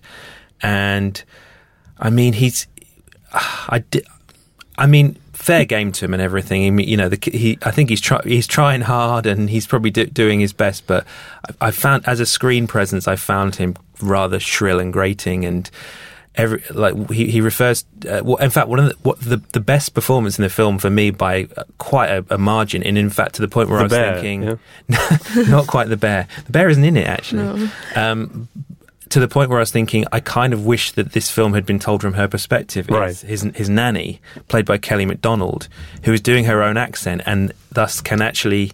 and 0.61 1.23
I 1.97 2.09
mean 2.09 2.33
he's. 2.33 2.67
I 3.33 3.83
di- 3.89 4.03
I 4.77 4.88
mean, 4.88 5.17
fair 5.41 5.65
game 5.65 5.91
to 5.93 6.05
him 6.05 6.13
and 6.13 6.21
everything. 6.21 6.65
I 6.65 6.69
mean, 6.69 6.88
you 6.88 6.98
know, 6.98 7.10
the, 7.10 7.19
he. 7.31 7.57
I 7.63 7.71
think 7.71 7.89
he's 7.89 8.01
try, 8.01 8.21
he's 8.24 8.48
trying 8.48 8.81
hard 8.81 9.25
and 9.25 9.50
he's 9.50 9.67
probably 9.67 9.91
do, 9.91 10.05
doing 10.05 10.39
his 10.39 10.53
best. 10.53 10.88
But 10.88 11.05
I, 11.60 11.67
I 11.67 11.71
found 11.71 12.07
as 12.07 12.19
a 12.19 12.25
screen 12.25 12.67
presence, 12.67 13.07
I 13.07 13.15
found 13.15 13.55
him 13.55 13.75
rather 14.01 14.39
shrill 14.39 14.79
and 14.79 14.93
grating 14.93 15.45
and. 15.45 15.69
Every 16.33 16.63
like 16.69 17.10
he, 17.12 17.29
he 17.29 17.41
refers. 17.41 17.83
Uh, 18.10 18.21
well, 18.24 18.38
in 18.38 18.50
fact, 18.51 18.69
one 18.69 18.79
of 18.79 18.86
the, 18.86 18.95
what 19.03 19.19
the 19.19 19.41
the 19.51 19.60
best 19.60 19.93
performance 19.93 20.39
in 20.39 20.43
the 20.43 20.50
film 20.50 20.79
for 20.79 20.89
me 20.89 21.12
by 21.12 21.50
uh, 21.57 21.65
quite 21.77 22.10
a, 22.10 22.25
a 22.29 22.38
margin, 22.38 22.83
and 22.83 22.98
in 22.98 23.10
fact 23.10 23.36
to 23.36 23.41
the 23.41 23.50
point 23.50 23.67
where 23.67 23.79
The 23.79 23.81
I 23.81 23.83
was 23.83 23.91
bear, 23.91 24.21
thinking, 24.21 25.50
not 25.51 25.67
quite 25.67 25.89
the 25.89 25.98
bear. 25.98 26.29
The 26.45 26.51
bear 26.53 26.69
isn't 26.69 26.86
in 26.86 26.95
it 26.95 27.05
actually. 27.05 27.69
Um, 27.98 28.48
to 29.11 29.19
the 29.19 29.27
point 29.27 29.49
where 29.49 29.59
I 29.59 29.61
was 29.61 29.71
thinking, 29.71 30.05
I 30.11 30.19
kind 30.19 30.53
of 30.53 30.65
wish 30.65 30.91
that 30.93 31.13
this 31.13 31.29
film 31.29 31.53
had 31.53 31.65
been 31.65 31.79
told 31.79 32.01
from 32.01 32.13
her 32.13 32.27
perspective. 32.27 32.89
Right. 32.89 33.15
His, 33.15 33.41
his 33.55 33.69
nanny, 33.69 34.19
played 34.47 34.65
by 34.65 34.77
Kelly 34.77 35.05
MacDonald, 35.05 35.67
who 36.03 36.13
is 36.13 36.21
doing 36.21 36.45
her 36.45 36.61
own 36.63 36.77
accent 36.77 37.21
and 37.25 37.53
thus 37.71 38.01
can 38.01 38.21
actually 38.21 38.71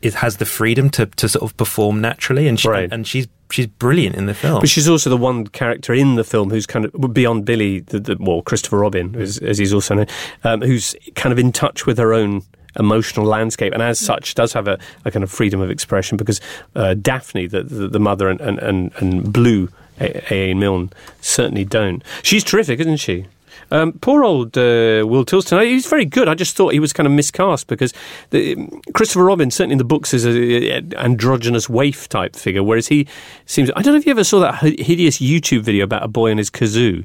it 0.00 0.14
has 0.14 0.36
the 0.36 0.46
freedom 0.46 0.88
to, 0.90 1.06
to 1.06 1.28
sort 1.28 1.42
of 1.42 1.56
perform 1.56 2.00
naturally, 2.00 2.46
and 2.46 2.60
she, 2.60 2.68
Right. 2.68 2.92
and 2.92 3.04
she's 3.04 3.26
she's 3.50 3.66
brilliant 3.66 4.14
in 4.14 4.26
the 4.26 4.34
film. 4.34 4.60
But 4.60 4.68
she's 4.68 4.88
also 4.88 5.10
the 5.10 5.16
one 5.16 5.46
character 5.48 5.92
in 5.92 6.14
the 6.14 6.22
film 6.22 6.50
who's 6.50 6.66
kind 6.66 6.84
of 6.84 7.14
beyond 7.14 7.44
Billy, 7.46 7.80
the, 7.80 7.98
the, 7.98 8.16
well, 8.20 8.42
Christopher 8.42 8.78
Robin, 8.78 9.16
as, 9.16 9.38
as 9.38 9.58
he's 9.58 9.72
also 9.72 9.94
known, 9.94 10.06
um, 10.44 10.60
who's 10.60 10.94
kind 11.16 11.32
of 11.32 11.38
in 11.38 11.50
touch 11.50 11.84
with 11.86 11.98
her 11.98 12.12
own 12.12 12.42
emotional 12.76 13.26
landscape, 13.26 13.72
and 13.72 13.82
as 13.82 13.98
such 13.98 14.34
does 14.34 14.52
have 14.52 14.68
a, 14.68 14.78
a 15.04 15.10
kind 15.10 15.22
of 15.22 15.30
freedom 15.30 15.60
of 15.60 15.70
expression 15.70 16.16
because 16.16 16.40
uh, 16.74 16.94
Daphne, 16.94 17.46
the, 17.46 17.62
the, 17.62 17.88
the 17.88 18.00
mother, 18.00 18.28
and, 18.28 18.40
and, 18.40 18.92
and, 18.96 19.32
Blue, 19.32 19.68
A. 20.00 20.50
A. 20.50 20.54
Milne, 20.54 20.90
certainly 21.20 21.64
don't. 21.64 22.02
She's 22.22 22.44
terrific, 22.44 22.80
isn't 22.80 22.98
she? 22.98 23.26
Um, 23.70 23.92
poor 23.92 24.24
old 24.24 24.56
uh, 24.56 25.04
Will 25.06 25.24
Tilston. 25.24 25.62
He's 25.64 25.86
very 25.86 26.06
good. 26.06 26.28
I 26.28 26.34
just 26.34 26.56
thought 26.56 26.72
he 26.72 26.80
was 26.80 26.92
kind 26.92 27.06
of 27.06 27.12
miscast 27.12 27.66
because 27.66 27.92
the, 28.30 28.56
Christopher 28.94 29.24
Robin, 29.24 29.50
certainly 29.50 29.74
in 29.74 29.78
the 29.78 29.84
books, 29.84 30.14
is 30.14 30.24
an 30.24 30.94
androgynous 30.94 31.68
waif 31.68 32.08
type 32.08 32.34
figure, 32.34 32.62
whereas 32.62 32.88
he 32.88 33.06
seems. 33.44 33.70
I 33.76 33.82
don't 33.82 33.92
know 33.92 33.98
if 33.98 34.06
you 34.06 34.12
ever 34.12 34.24
saw 34.24 34.40
that 34.40 34.54
hideous 34.62 35.18
YouTube 35.18 35.62
video 35.62 35.84
about 35.84 36.02
a 36.02 36.08
boy 36.08 36.30
and 36.30 36.38
his 36.38 36.50
kazoo. 36.50 37.04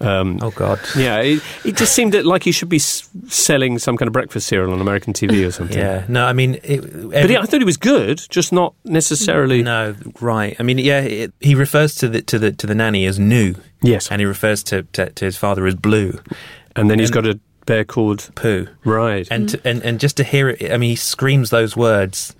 Um, 0.00 0.38
oh 0.40 0.50
God, 0.50 0.80
yeah, 0.96 1.18
it, 1.20 1.42
it 1.64 1.76
just 1.76 1.94
seemed 1.94 2.14
that, 2.14 2.24
like 2.24 2.42
he 2.44 2.52
should 2.52 2.70
be 2.70 2.76
s- 2.78 3.08
selling 3.28 3.78
some 3.78 3.96
kind 3.98 4.06
of 4.06 4.12
breakfast 4.14 4.46
cereal 4.48 4.72
on 4.72 4.80
American 4.80 5.12
TV 5.12 5.46
or 5.46 5.50
something. 5.50 5.76
yeah. 5.76 6.04
No, 6.08 6.24
I 6.24 6.32
mean, 6.32 6.58
it, 6.62 6.80
But 6.80 7.14
every- 7.14 7.30
he, 7.34 7.36
I 7.36 7.42
thought 7.44 7.60
he 7.60 7.64
was 7.64 7.76
good, 7.76 8.22
just 8.30 8.50
not 8.52 8.74
necessarily. 8.84 9.62
no, 9.62 9.94
right. 10.20 10.56
I 10.58 10.62
mean, 10.62 10.78
yeah, 10.78 11.00
it, 11.00 11.32
he 11.40 11.54
refers 11.54 11.94
to 11.96 12.08
the 12.08 12.22
to 12.22 12.38
the 12.38 12.52
to 12.52 12.66
the 12.66 12.74
nanny 12.74 13.04
as 13.04 13.18
new, 13.18 13.54
Yes, 13.82 14.10
and 14.10 14.20
he 14.20 14.26
refers 14.26 14.62
to 14.64 14.84
to, 14.94 15.10
to 15.10 15.24
his 15.24 15.36
father 15.36 15.66
as 15.66 15.74
blue, 15.74 16.18
and 16.76 16.90
then 16.90 16.98
he's 16.98 17.10
got 17.10 17.26
a 17.26 17.38
bear 17.66 17.84
called 17.84 18.30
poo. 18.34 18.68
right. 18.84 19.28
and 19.30 19.50
to, 19.50 19.60
and 19.68 19.82
and 19.82 20.00
just 20.00 20.16
to 20.16 20.24
hear 20.24 20.48
it, 20.48 20.72
I 20.72 20.78
mean, 20.78 20.90
he 20.90 20.96
screams 20.96 21.50
those 21.50 21.76
words 21.76 22.34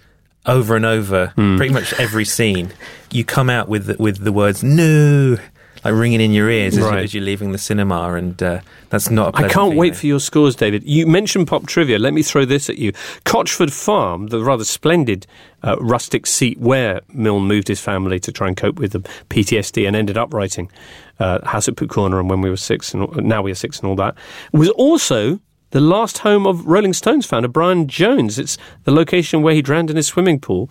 over 0.46 0.74
and 0.76 0.86
over, 0.86 1.26
Hmm. 1.36 1.58
pretty 1.58 1.74
much 1.74 1.92
every 2.00 2.24
scene. 2.24 2.72
You 3.12 3.24
come 3.24 3.50
out 3.50 3.68
with 3.68 3.84
the, 3.84 3.96
with 3.98 4.24
the 4.24 4.32
words 4.32 4.64
"no," 4.64 5.36
like 5.84 5.94
ringing 5.94 6.20
in 6.20 6.32
your 6.32 6.50
ears 6.50 6.76
as, 6.76 6.84
you, 6.84 6.90
as, 6.90 7.14
you're 7.14 7.24
leaving 7.24 7.52
the 7.52 7.58
cinema, 7.58 8.12
and 8.14 8.42
uh, 8.42 8.60
that's 8.90 9.10
not. 9.10 9.38
A 9.38 9.44
I 9.44 9.48
can't 9.48 9.76
wait 9.76 9.96
for 9.96 10.06
your 10.06 10.20
scores, 10.20 10.54
David. 10.54 10.84
You 10.84 11.06
mentioned 11.06 11.48
pop 11.48 11.66
trivia. 11.66 11.98
Let 11.98 12.12
me 12.12 12.22
throw 12.22 12.44
this 12.44 12.68
at 12.68 12.78
you. 12.78 12.92
Cotchford 13.24 13.72
Farm, 13.72 14.28
the 14.28 14.42
rather 14.42 14.64
splendid 14.64 15.26
uh, 15.62 15.76
rustic 15.80 16.26
seat 16.26 16.58
where 16.58 17.00
Milne 17.12 17.44
moved 17.44 17.68
his 17.68 17.80
family 17.80 18.20
to 18.20 18.32
try 18.32 18.48
and 18.48 18.56
cope 18.56 18.78
with 18.78 18.92
the 18.92 19.00
PTSD 19.30 19.86
and 19.86 19.96
ended 19.96 20.18
up 20.18 20.34
writing 20.34 20.70
uh, 21.18 21.46
House 21.46 21.68
at 21.68 21.76
Pooh 21.76 21.86
Corner 21.86 22.18
and 22.18 22.28
When 22.28 22.40
We 22.40 22.50
Were 22.50 22.56
Six 22.56 22.94
and 22.94 23.14
Now 23.16 23.42
We 23.42 23.52
Are 23.52 23.56
Six 23.56 23.80
and 23.80 23.88
all 23.88 23.96
that, 23.96 24.16
was 24.52 24.70
also 24.70 25.40
the 25.70 25.80
last 25.80 26.18
home 26.18 26.46
of 26.46 26.66
Rolling 26.66 26.92
Stones 26.92 27.26
founder 27.26 27.48
Brian 27.48 27.86
Jones. 27.86 28.38
It's 28.38 28.58
the 28.84 28.90
location 28.90 29.42
where 29.42 29.54
he 29.54 29.62
drowned 29.62 29.90
in 29.90 29.96
his 29.96 30.08
swimming 30.08 30.40
pool 30.40 30.70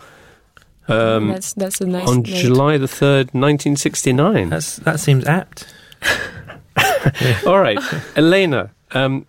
um, 0.89 1.27
that's 1.29 1.53
that's 1.53 1.81
a 1.81 1.85
nice 1.85 2.07
on 2.07 2.17
note. 2.17 2.25
July 2.25 2.77
the 2.77 2.85
3rd, 2.87 3.33
1969. 3.33 4.49
That's 4.49 4.77
that 4.77 4.99
seems 4.99 5.25
apt. 5.25 5.65
all 7.45 7.59
right, 7.59 7.77
Elena. 8.15 8.69
Um, 8.91 9.25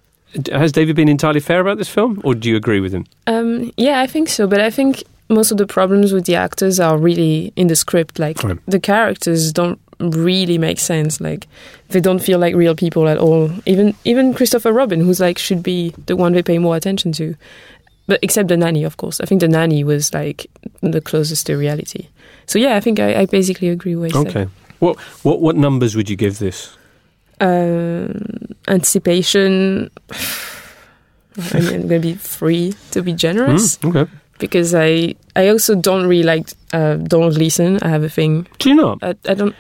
has 0.53 0.73
David 0.73 0.94
been 0.96 1.09
entirely 1.09 1.40
fair 1.40 1.61
about 1.61 1.79
this 1.79 1.88
film, 1.88 2.20
or 2.25 2.35
do 2.35 2.49
you 2.49 2.57
agree 2.57 2.81
with 2.81 2.92
him? 2.92 3.05
Um, 3.27 3.73
yeah, 3.77 4.01
I 4.01 4.07
think 4.07 4.29
so. 4.29 4.46
But 4.46 4.61
I 4.61 4.70
think 4.70 5.03
most 5.29 5.51
of 5.51 5.59
the 5.59 5.66
problems 5.66 6.12
with 6.12 6.25
the 6.27 6.37
actors 6.37 6.79
are 6.81 6.96
really 6.99 7.53
in 7.57 7.66
the 7.66 7.77
script. 7.77 8.18
Like 8.18 8.42
Right. 8.44 8.59
the 8.66 8.81
characters 8.81 9.53
don't 9.53 9.79
really 9.99 10.57
make 10.59 10.79
sense. 10.79 11.20
Like 11.20 11.46
they 11.88 12.01
don't 12.01 12.20
feel 12.20 12.38
like 12.38 12.55
real 12.55 12.75
people 12.75 13.09
at 13.09 13.18
all. 13.18 13.51
Even 13.66 13.94
even 14.05 14.33
Christopher 14.35 14.73
Robin, 14.73 15.01
who's 15.01 15.20
like 15.20 15.38
should 15.38 15.62
be 15.62 15.92
the 16.07 16.16
one 16.16 16.33
they 16.33 16.42
pay 16.42 16.59
more 16.59 16.77
attention 16.77 17.12
to. 17.12 17.35
But 18.11 18.18
except 18.23 18.49
the 18.49 18.57
nanny, 18.57 18.83
of 18.83 18.96
course. 18.96 19.20
I 19.20 19.25
think 19.25 19.40
the 19.40 19.46
nanny 19.46 19.85
was 19.85 20.12
like 20.12 20.51
the 20.81 21.01
closest 21.01 21.46
to 21.46 21.55
reality. 21.55 22.09
So 22.46 22.59
yeah, 22.59 22.75
I 22.75 22.81
think 22.81 22.99
I, 22.99 23.20
I 23.20 23.27
basically 23.27 23.68
agree 23.68 23.94
with 23.94 24.12
what 24.12 24.25
you 24.27 24.33
said. 24.33 24.37
Okay. 24.37 24.53
What 24.81 24.99
what 25.23 25.40
what 25.40 25.55
numbers 25.55 25.94
would 25.94 26.11
you 26.11 26.16
give 26.16 26.40
this? 26.40 26.77
Um, 27.40 28.57
anticipation. 28.66 29.92
I 31.55 31.61
mean, 31.61 31.87
maybe 31.87 32.14
three 32.14 32.75
to 32.90 33.01
be 33.01 33.12
free 33.12 33.16
generous. 33.16 33.79
Mm, 33.79 33.94
okay. 33.94 34.11
because 34.40 34.75
I 34.75 35.14
I 35.37 35.46
also 35.51 35.77
don't 35.77 36.09
really 36.09 36.25
like 36.25 36.51
uh, 36.73 36.96
Domhnall 36.96 37.31
Gleeson. 37.31 37.79
I 37.81 37.88
have 37.90 38.03
a 38.03 38.11
thing. 38.11 38.49
Do 38.59 38.70
you 38.70 38.75
not? 38.75 38.99
I, 39.05 39.14
I 39.29 39.35
don't. 39.35 39.55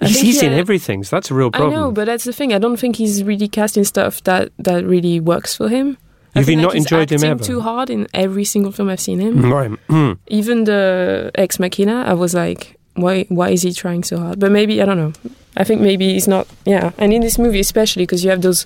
I 0.00 0.06
He's, 0.06 0.16
think 0.16 0.26
he's 0.26 0.40
he 0.40 0.46
in 0.46 0.52
everything, 0.54 1.04
so 1.04 1.16
that's 1.16 1.30
a 1.30 1.34
real 1.34 1.50
I 1.52 1.58
problem. 1.58 1.74
know, 1.74 1.92
but 1.92 2.06
that's 2.06 2.24
the 2.24 2.32
thing. 2.32 2.54
I 2.54 2.58
don't 2.58 2.78
think 2.78 2.96
he's 2.96 3.22
really 3.22 3.48
casting 3.48 3.84
stuff 3.84 4.24
that 4.24 4.48
that 4.58 4.86
really 4.86 5.20
works 5.20 5.54
for 5.54 5.68
him. 5.68 5.98
Have 6.34 6.48
you 6.48 6.56
not 6.56 6.68
like 6.68 6.76
enjoyed 6.78 7.10
him 7.12 7.24
ever? 7.24 7.44
Too 7.44 7.60
hard 7.60 7.90
in 7.90 8.06
every 8.14 8.44
single 8.44 8.72
film 8.72 8.88
I've 8.88 9.00
seen 9.00 9.20
him. 9.20 9.52
right. 9.52 9.70
Mm. 9.88 10.18
Even 10.28 10.64
the 10.64 11.30
Ex 11.34 11.58
Machina, 11.58 12.04
I 12.06 12.14
was 12.14 12.34
like, 12.34 12.78
why 12.94 13.24
why 13.28 13.50
is 13.50 13.62
he 13.62 13.72
trying 13.72 14.02
so 14.04 14.18
hard? 14.18 14.38
But 14.40 14.50
maybe 14.52 14.80
I 14.80 14.84
don't 14.84 14.98
know. 14.98 15.12
I 15.56 15.64
think 15.64 15.80
maybe 15.80 16.12
he's 16.12 16.28
not. 16.28 16.46
Yeah, 16.64 16.92
and 16.98 17.12
in 17.12 17.20
this 17.20 17.38
movie 17.38 17.60
especially 17.60 18.04
because 18.04 18.24
you 18.24 18.30
have 18.30 18.42
those 18.42 18.64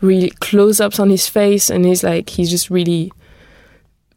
really 0.00 0.30
close-ups 0.30 1.00
on 1.00 1.10
his 1.10 1.28
face, 1.28 1.70
and 1.70 1.84
he's 1.84 2.04
like 2.04 2.30
he's 2.30 2.50
just 2.50 2.70
really 2.70 3.10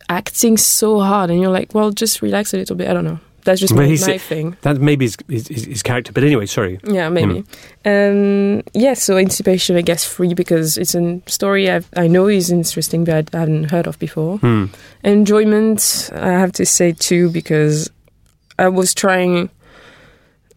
acting 0.09 0.57
so 0.57 0.99
hard, 0.99 1.29
and 1.29 1.39
you're 1.39 1.51
like, 1.51 1.73
well, 1.73 1.91
just 1.91 2.21
relax 2.21 2.53
a 2.53 2.57
little 2.57 2.75
bit. 2.75 2.89
I 2.89 2.93
don't 2.93 3.05
know. 3.05 3.19
That's 3.43 3.59
just 3.59 3.73
my, 3.73 3.87
my 3.87 4.17
thing. 4.17 4.55
That 4.61 4.79
maybe 4.79 5.05
his, 5.05 5.47
his, 5.47 5.83
character. 5.83 6.11
But 6.11 6.23
anyway, 6.23 6.45
sorry. 6.45 6.79
Yeah, 6.83 7.09
maybe. 7.09 7.43
Um, 7.85 8.63
yeah, 8.73 8.93
so 8.93 9.17
Anticipation, 9.17 9.75
I 9.75 9.81
guess, 9.81 10.05
free 10.05 10.33
because 10.33 10.77
it's 10.77 10.95
a 10.95 11.21
story 11.25 11.69
I've, 11.69 11.89
I 11.95 12.07
know 12.07 12.27
is 12.27 12.51
interesting, 12.51 13.03
but 13.03 13.33
I 13.33 13.39
haven't 13.39 13.71
heard 13.71 13.87
of 13.87 13.97
before. 13.99 14.37
Hmm. 14.37 14.65
Enjoyment, 15.03 16.09
I 16.13 16.29
have 16.29 16.51
to 16.53 16.65
say 16.65 16.91
too, 16.91 17.29
because 17.31 17.89
I 18.59 18.67
was 18.67 18.93
trying 18.93 19.49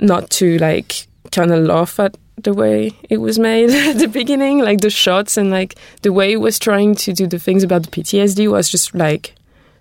not 0.01 0.29
to 0.31 0.59
like 0.59 1.07
kind 1.33 1.53
of 1.53 1.65
laugh 1.65 1.99
at 1.99 2.17
the 2.37 2.53
way 2.53 2.93
it 3.09 3.19
was 3.19 3.39
made 3.39 3.71
at 3.89 3.99
the 3.99 4.09
beginning, 4.09 4.59
like 4.61 4.81
the 4.81 4.91
shots 4.91 5.37
and 5.37 5.51
like 5.51 5.77
the 6.03 6.13
way 6.13 6.33
it 6.33 6.41
was 6.41 6.59
trying 6.59 6.95
to 6.97 7.13
do 7.13 7.27
the 7.27 7.39
things 7.39 7.63
about 7.63 7.85
the 7.85 7.91
PTSD 7.91 8.51
was 8.51 8.69
just 8.69 8.95
like 8.95 9.35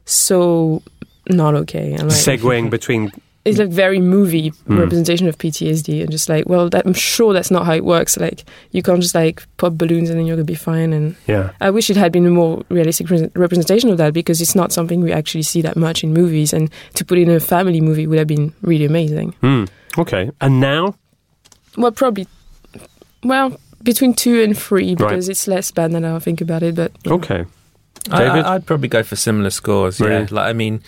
so 0.06 0.82
not 1.30 1.56
okay. 1.56 1.94
And 1.94 2.04
like, 2.10 2.12
Segueing 2.12 2.70
between. 2.70 3.12
it's 3.46 3.60
like 3.60 3.68
very 3.70 4.00
movie 4.00 4.54
representation 4.68 5.28
of 5.28 5.38
PTSD 5.38 6.02
and 6.02 6.10
just 6.10 6.30
like, 6.30 6.48
well, 6.48 6.70
that, 6.70 6.86
I'm 6.86 6.94
sure 6.94 7.34
that's 7.34 7.52
not 7.52 7.66
how 7.66 7.74
it 7.74 7.84
works. 7.84 8.16
Like 8.18 8.46
you 8.72 8.82
can't 8.82 9.02
just 9.02 9.14
like 9.16 9.44
pop 9.58 9.74
balloons 9.74 10.10
and 10.10 10.18
then 10.18 10.26
you're 10.26 10.38
gonna 10.38 10.46
be 10.46 10.56
fine. 10.56 10.94
And 10.94 11.16
Yeah. 11.28 11.52
I 11.60 11.70
wish 11.70 11.90
it 11.90 11.98
had 11.98 12.14
been 12.14 12.26
a 12.26 12.30
more 12.30 12.64
realistic 12.70 13.10
re- 13.10 13.30
representation 13.36 13.90
of 13.90 13.98
that 13.98 14.14
because 14.14 14.40
it's 14.40 14.56
not 14.56 14.72
something 14.72 15.02
we 15.02 15.12
actually 15.12 15.42
see 15.44 15.62
that 15.62 15.76
much 15.76 16.06
in 16.06 16.14
movies. 16.14 16.54
And 16.54 16.70
to 16.94 17.04
put 17.04 17.18
it 17.18 17.24
in 17.24 17.32
a 17.32 17.40
family 17.42 17.82
movie 17.82 18.08
would 18.08 18.18
have 18.20 18.28
been 18.30 18.54
really 18.62 18.86
amazing. 18.86 19.34
Hmm. 19.42 19.66
Okay. 19.98 20.32
And 20.40 20.62
now? 20.62 20.96
Well, 21.78 21.92
probably, 21.92 22.28
well, 23.24 23.58
between 23.84 24.14
two 24.14 24.42
and 24.42 24.58
three 24.58 24.96
because 24.96 25.28
Right. 25.28 25.32
it's 25.32 25.48
less 25.48 25.70
bad 25.72 25.92
than 25.92 26.06
I 26.06 26.18
think 26.20 26.40
about 26.40 26.64
it. 26.64 26.76
But 26.76 26.94
yeah. 27.04 27.14
Okay. 27.14 27.46
I, 28.10 28.20
David? 28.20 28.46
I, 28.46 28.56
I'd 28.56 28.66
probably 28.66 28.88
go 28.88 29.04
for 29.04 29.16
similar 29.18 29.50
scores. 29.50 30.00
Really? 30.00 30.22
Yeah, 30.22 30.28
like 30.32 30.48
I 30.48 30.54
mean, 30.54 30.76
I- 30.76 30.88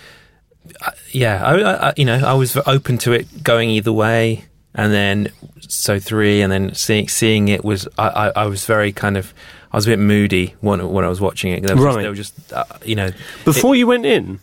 yeah, 1.11 1.43
I, 1.43 1.89
I, 1.89 1.93
you 1.97 2.05
know, 2.05 2.15
I 2.17 2.33
was 2.33 2.57
open 2.65 2.97
to 2.99 3.13
it 3.13 3.43
going 3.43 3.69
either 3.69 3.93
way, 3.93 4.45
and 4.73 4.91
then 4.93 5.31
so 5.59 5.99
three, 5.99 6.41
and 6.41 6.51
then 6.51 6.73
seeing 6.75 7.07
seeing 7.07 7.47
it 7.47 7.63
was 7.63 7.87
I, 7.97 8.07
I, 8.09 8.29
I 8.43 8.45
was 8.47 8.65
very 8.65 8.91
kind 8.91 9.17
of 9.17 9.33
I 9.71 9.77
was 9.77 9.87
a 9.87 9.91
bit 9.91 9.99
moody 9.99 10.55
when 10.61 10.87
when 10.89 11.05
I 11.05 11.09
was 11.09 11.21
watching 11.21 11.51
it. 11.51 11.63
There 11.63 11.75
was 11.75 11.83
just, 11.85 11.95
Right. 11.95 12.01
there 12.01 12.09
was 12.11 12.19
just 12.19 12.53
uh, 12.53 12.63
you 12.83 12.95
know 12.95 13.11
Before 13.45 13.75
you 13.75 13.87
went 13.87 14.05
in? 14.05 14.39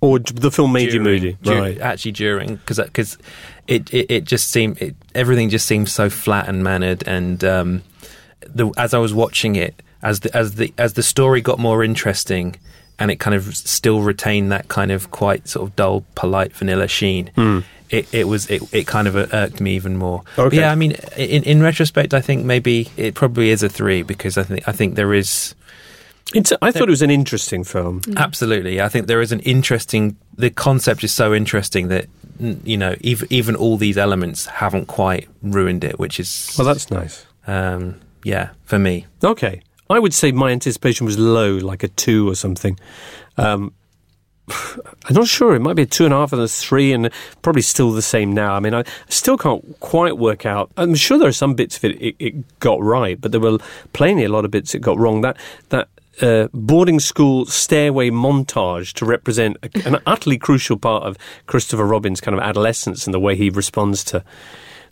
Or 0.00 0.18
the 0.18 0.50
film 0.50 0.72
made 0.72 0.92
you 0.92 1.00
moody? 1.00 1.38
dur- 1.42 1.58
right. 1.60 1.78
actually 1.80 2.12
during 2.12 2.56
because 2.56 2.76
because 2.78 3.16
it, 3.66 3.92
it 3.94 4.10
it 4.10 4.24
just 4.24 4.50
seemed 4.50 4.80
it, 4.82 4.94
everything 5.14 5.48
just 5.48 5.64
seemed 5.66 5.88
so 5.88 6.10
flat 6.10 6.46
and 6.46 6.62
mannered 6.62 7.02
and 7.06 7.42
um, 7.42 7.82
the 8.46 8.70
as 8.76 8.92
I 8.92 8.98
was 8.98 9.14
watching 9.14 9.56
it 9.56 9.82
as 10.02 10.20
the 10.20 10.36
as 10.36 10.56
the 10.56 10.74
as 10.76 10.92
the 10.92 11.02
story 11.02 11.40
got 11.40 11.58
more 11.58 11.82
interesting 11.82 12.56
and 12.98 13.10
it 13.10 13.16
kind 13.16 13.34
of 13.34 13.56
still 13.56 14.00
retained 14.02 14.52
that 14.52 14.68
kind 14.68 14.90
of 14.92 15.10
quite 15.10 15.48
sort 15.48 15.68
of 15.68 15.76
dull 15.76 16.04
polite 16.14 16.52
vanilla 16.52 16.86
sheen 16.88 17.30
it, 17.90 18.12
it 18.14 18.26
was 18.28 18.48
it, 18.50 18.62
it 18.72 18.86
kind 18.86 19.06
of 19.08 19.14
irked 19.34 19.60
me 19.60 19.74
even 19.74 19.96
more 19.96 20.22
Okay. 20.38 20.58
yeah 20.58 20.70
I 20.72 20.74
mean 20.74 20.92
in 21.16 21.42
in 21.44 21.62
retrospect 21.62 22.14
I 22.14 22.20
think 22.20 22.44
maybe 22.44 22.88
it 22.96 23.14
probably 23.14 23.50
is 23.50 23.62
a 23.62 23.68
3 23.68 24.02
because 24.02 24.38
I 24.38 24.42
think 24.42 24.66
I 24.68 24.72
think 24.72 24.94
there 24.94 25.12
is 25.14 25.54
It's, 26.34 26.52
I 26.62 26.72
thought 26.72 26.88
it 26.88 26.90
was 26.98 27.02
an 27.02 27.10
interesting 27.10 27.64
film. 27.64 28.00
Absolutely, 28.16 28.80
I 28.80 28.88
think 28.88 29.06
there 29.06 29.20
is 29.22 29.30
an 29.32 29.40
interesting. 29.40 30.16
The 30.38 30.50
concept 30.50 31.04
is 31.04 31.12
so 31.12 31.34
interesting 31.34 31.88
that 31.88 32.06
you 32.64 32.76
know 32.76 32.94
even 33.02 33.26
even 33.30 33.54
all 33.56 33.76
these 33.76 33.98
elements 33.98 34.46
haven't 34.46 34.86
quite 34.86 35.28
ruined 35.42 35.84
it, 35.84 35.98
which 35.98 36.18
is 36.18 36.54
Well, 36.58 36.66
that's 36.66 36.90
nice. 36.90 37.26
um, 37.46 38.00
yeah 38.24 38.48
for 38.64 38.78
me. 38.78 39.04
Okay. 39.22 39.60
I 39.90 39.98
would 39.98 40.14
say 40.14 40.32
my 40.32 40.50
anticipation 40.50 41.06
was 41.06 41.18
low, 41.18 41.56
like 41.56 41.82
a 41.82 41.88
two 41.88 42.28
or 42.28 42.34
something. 42.34 42.78
Um, 43.36 43.72
I'm 44.48 45.14
not 45.14 45.26
sure. 45.26 45.54
It 45.54 45.60
might 45.60 45.76
be 45.76 45.82
a 45.82 45.86
two 45.86 46.04
and 46.04 46.14
a 46.14 46.16
half 46.16 46.32
and 46.32 46.42
a 46.42 46.48
three, 46.48 46.92
and 46.92 47.10
probably 47.42 47.62
still 47.62 47.92
the 47.92 48.02
same 48.02 48.32
now. 48.32 48.54
I 48.54 48.60
mean, 48.60 48.74
I 48.74 48.84
still 49.08 49.36
can't 49.36 49.78
quite 49.80 50.18
work 50.18 50.46
out. 50.46 50.70
I'm 50.76 50.94
sure 50.94 51.18
there 51.18 51.28
are 51.28 51.32
some 51.32 51.54
bits 51.54 51.76
of 51.76 51.84
it 51.84 52.00
it, 52.00 52.16
it 52.18 52.58
got 52.60 52.82
right, 52.82 53.20
but 53.20 53.32
there 53.32 53.40
were 53.40 53.58
plainly 53.92 54.24
a 54.24 54.28
lot 54.28 54.44
of 54.44 54.50
bits 54.50 54.74
it 54.74 54.80
got 54.80 54.98
wrong. 54.98 55.20
That 55.20 55.36
that 55.70 55.88
uh, 56.20 56.48
boarding 56.52 57.00
school 57.00 57.44
stairway 57.46 58.10
montage 58.10 58.92
to 58.94 59.04
represent 59.04 59.56
a, 59.62 59.86
an 59.86 60.00
utterly 60.06 60.38
crucial 60.38 60.76
part 60.76 61.04
of 61.04 61.18
Christopher 61.46 61.84
Robin's 61.84 62.20
kind 62.20 62.36
of 62.36 62.42
adolescence 62.42 63.06
and 63.06 63.12
the 63.12 63.20
way 63.20 63.34
he 63.34 63.50
responds 63.50 64.04
to 64.04 64.22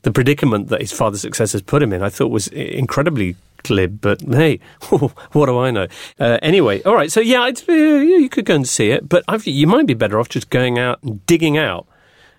the 0.03 0.11
predicament 0.11 0.69
that 0.69 0.81
his 0.81 0.91
father's 0.91 1.21
success 1.21 1.53
has 1.53 1.63
put 1.63 1.81
him 1.83 1.93
in, 1.93 2.03
I 2.03 2.09
thought 2.09 2.29
was 2.29 2.49
incredibly 2.49 3.37
glib. 3.63 4.01
But 4.01 4.23
hey, 4.23 4.61
what 4.91 5.47
do 5.47 5.59
I 5.59 5.71
know? 5.71 5.87
Uh, 6.19 6.39
anyway, 6.43 6.83
all 6.83 6.95
right. 6.95 7.11
So 7.11 7.21
yeah, 7.21 7.43
uh, 7.43 7.73
you 7.73 8.29
could 8.29 8.45
go 8.45 8.55
and 8.55 8.69
see 8.69 8.91
it, 8.91 9.09
but 9.09 9.25
I've, 9.29 9.47
you 9.47 9.67
might 9.67 9.87
be 9.87 9.95
better 9.95 10.19
off 10.19 10.29
just 10.29 10.51
going 10.51 10.79
out 10.79 11.03
and 11.03 11.25
digging 11.27 11.59
out 11.59 11.87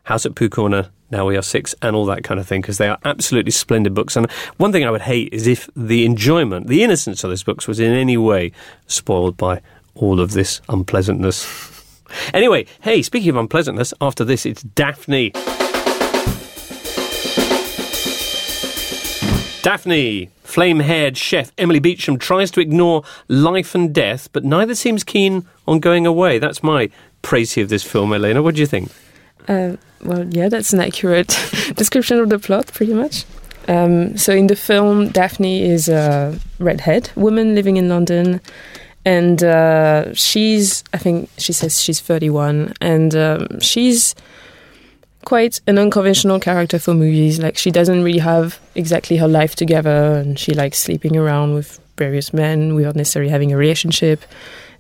House 0.04 0.26
at 0.26 0.36
Pooh 0.36 0.50
Corner. 0.50 0.90
Now 1.12 1.28
we 1.28 1.38
are 1.38 1.44
six, 1.44 1.76
and 1.82 1.96
all 1.96 2.06
that 2.08 2.24
kind 2.24 2.40
of 2.40 2.48
thing, 2.48 2.62
because 2.62 2.80
they 2.80 2.88
are 2.88 2.98
absolutely 3.06 3.52
splendid 3.52 3.94
books. 3.94 4.16
And 4.16 4.30
one 4.58 4.72
thing 4.72 4.84
I 4.84 4.90
would 4.90 5.02
hate 5.02 5.32
is 5.32 5.46
if 5.46 5.70
the 5.76 6.06
enjoyment, 6.06 6.68
the 6.68 6.84
innocence 6.84 7.24
of 7.24 7.30
those 7.30 7.44
books, 7.44 7.68
was 7.68 7.80
in 7.80 7.94
any 7.94 8.18
way 8.18 8.52
spoiled 8.88 9.38
by 9.38 9.62
all 9.94 10.20
of 10.20 10.32
this 10.32 10.60
unpleasantness. 10.70 11.72
Anyway, 12.34 12.66
hey, 12.82 13.02
speaking 13.02 13.30
of 13.30 13.38
unpleasantness, 13.38 13.94
after 14.02 14.24
this, 14.24 14.46
it's 14.46 14.64
Daphne. 14.64 15.32
Daphne, 19.63 20.30
flame 20.43 20.82
haired 20.82 21.17
chef 21.17 21.54
Emily 21.58 21.80
Beecham 21.80 22.19
tries 22.19 22.52
to 22.52 22.60
ignore 22.60 23.02
life 23.30 23.73
and 23.73 23.95
death, 23.95 24.28
but 24.34 24.43
neither 24.43 24.76
seems 24.76 25.06
keen 25.06 25.47
on 25.65 25.80
going 25.80 26.06
away. 26.06 26.38
That's 26.38 26.62
my 26.62 26.89
praise 27.21 27.58
of 27.58 27.69
this 27.69 27.82
film, 27.82 28.12
Elena. 28.12 28.43
What 28.43 28.56
do 28.56 28.62
you 28.62 28.67
think? 28.67 28.91
Uh, 29.47 29.78
well, 30.04 30.26
yeah, 30.26 30.49
that's 30.49 30.73
an 30.73 30.82
accurate 30.82 31.30
description 31.76 32.19
of 32.19 32.28
the 32.28 32.39
plot, 32.39 32.73
pretty 32.73 32.93
much. 32.93 33.23
Um, 33.69 34.17
so 34.17 34.34
in 34.34 34.47
the 34.47 34.58
film, 34.58 35.08
Daphne 35.08 35.63
is 35.63 35.88
a 35.88 36.38
redhead 36.60 37.10
woman 37.15 37.56
living 37.56 37.78
in 37.78 37.88
London, 37.88 38.41
and 39.06 39.41
uh, 39.45 40.13
she's, 40.13 40.84
I 40.93 40.97
think 40.97 41.30
she 41.38 41.54
says 41.54 41.82
she's 41.82 42.02
31, 42.02 42.73
and 42.82 43.15
um, 43.15 43.62
she's 43.62 44.13
quite 45.26 45.60
an 45.68 45.78
unconventional 45.78 46.40
character 46.40 46.80
for 46.80 46.94
movies. 46.94 47.40
Like 47.40 47.58
she 47.58 47.72
doesn't 47.72 48.04
really 48.04 48.20
have 48.20 48.60
exactly 48.76 49.18
her 49.18 49.28
life 49.28 49.56
together, 49.56 50.14
and 50.14 50.38
she 50.38 50.54
likes 50.54 50.78
sleeping 50.78 51.18
around 51.18 51.54
with 51.54 51.80
various 51.98 52.34
men 52.34 52.76
without 52.76 52.96
necessarily 52.96 53.32
having 53.32 53.52
a 53.52 53.58
relationship. 53.58 54.24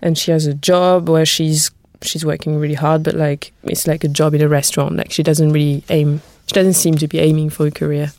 And 0.01 0.17
she 0.17 0.31
has 0.31 0.45
a 0.45 0.53
job 0.53 1.09
where 1.09 1.25
she's 1.25 1.71
she's 2.01 2.25
working 2.25 2.59
really 2.59 2.73
hard, 2.73 3.03
but 3.03 3.15
like 3.15 3.53
it's 3.63 3.87
like 3.87 4.03
a 4.03 4.09
job 4.09 4.33
in 4.33 4.41
a 4.41 4.49
restaurant. 4.49 4.95
Like 4.95 5.11
she 5.11 5.23
doesn't 5.23 5.51
really 5.51 5.83
aim. 5.89 6.21
She 6.47 6.53
doesn't 6.53 6.73
seem 6.73 6.95
to 6.95 7.07
be 7.07 7.19
aiming 7.19 7.49
for 7.51 7.65
a 7.67 7.71
career. 7.71 8.11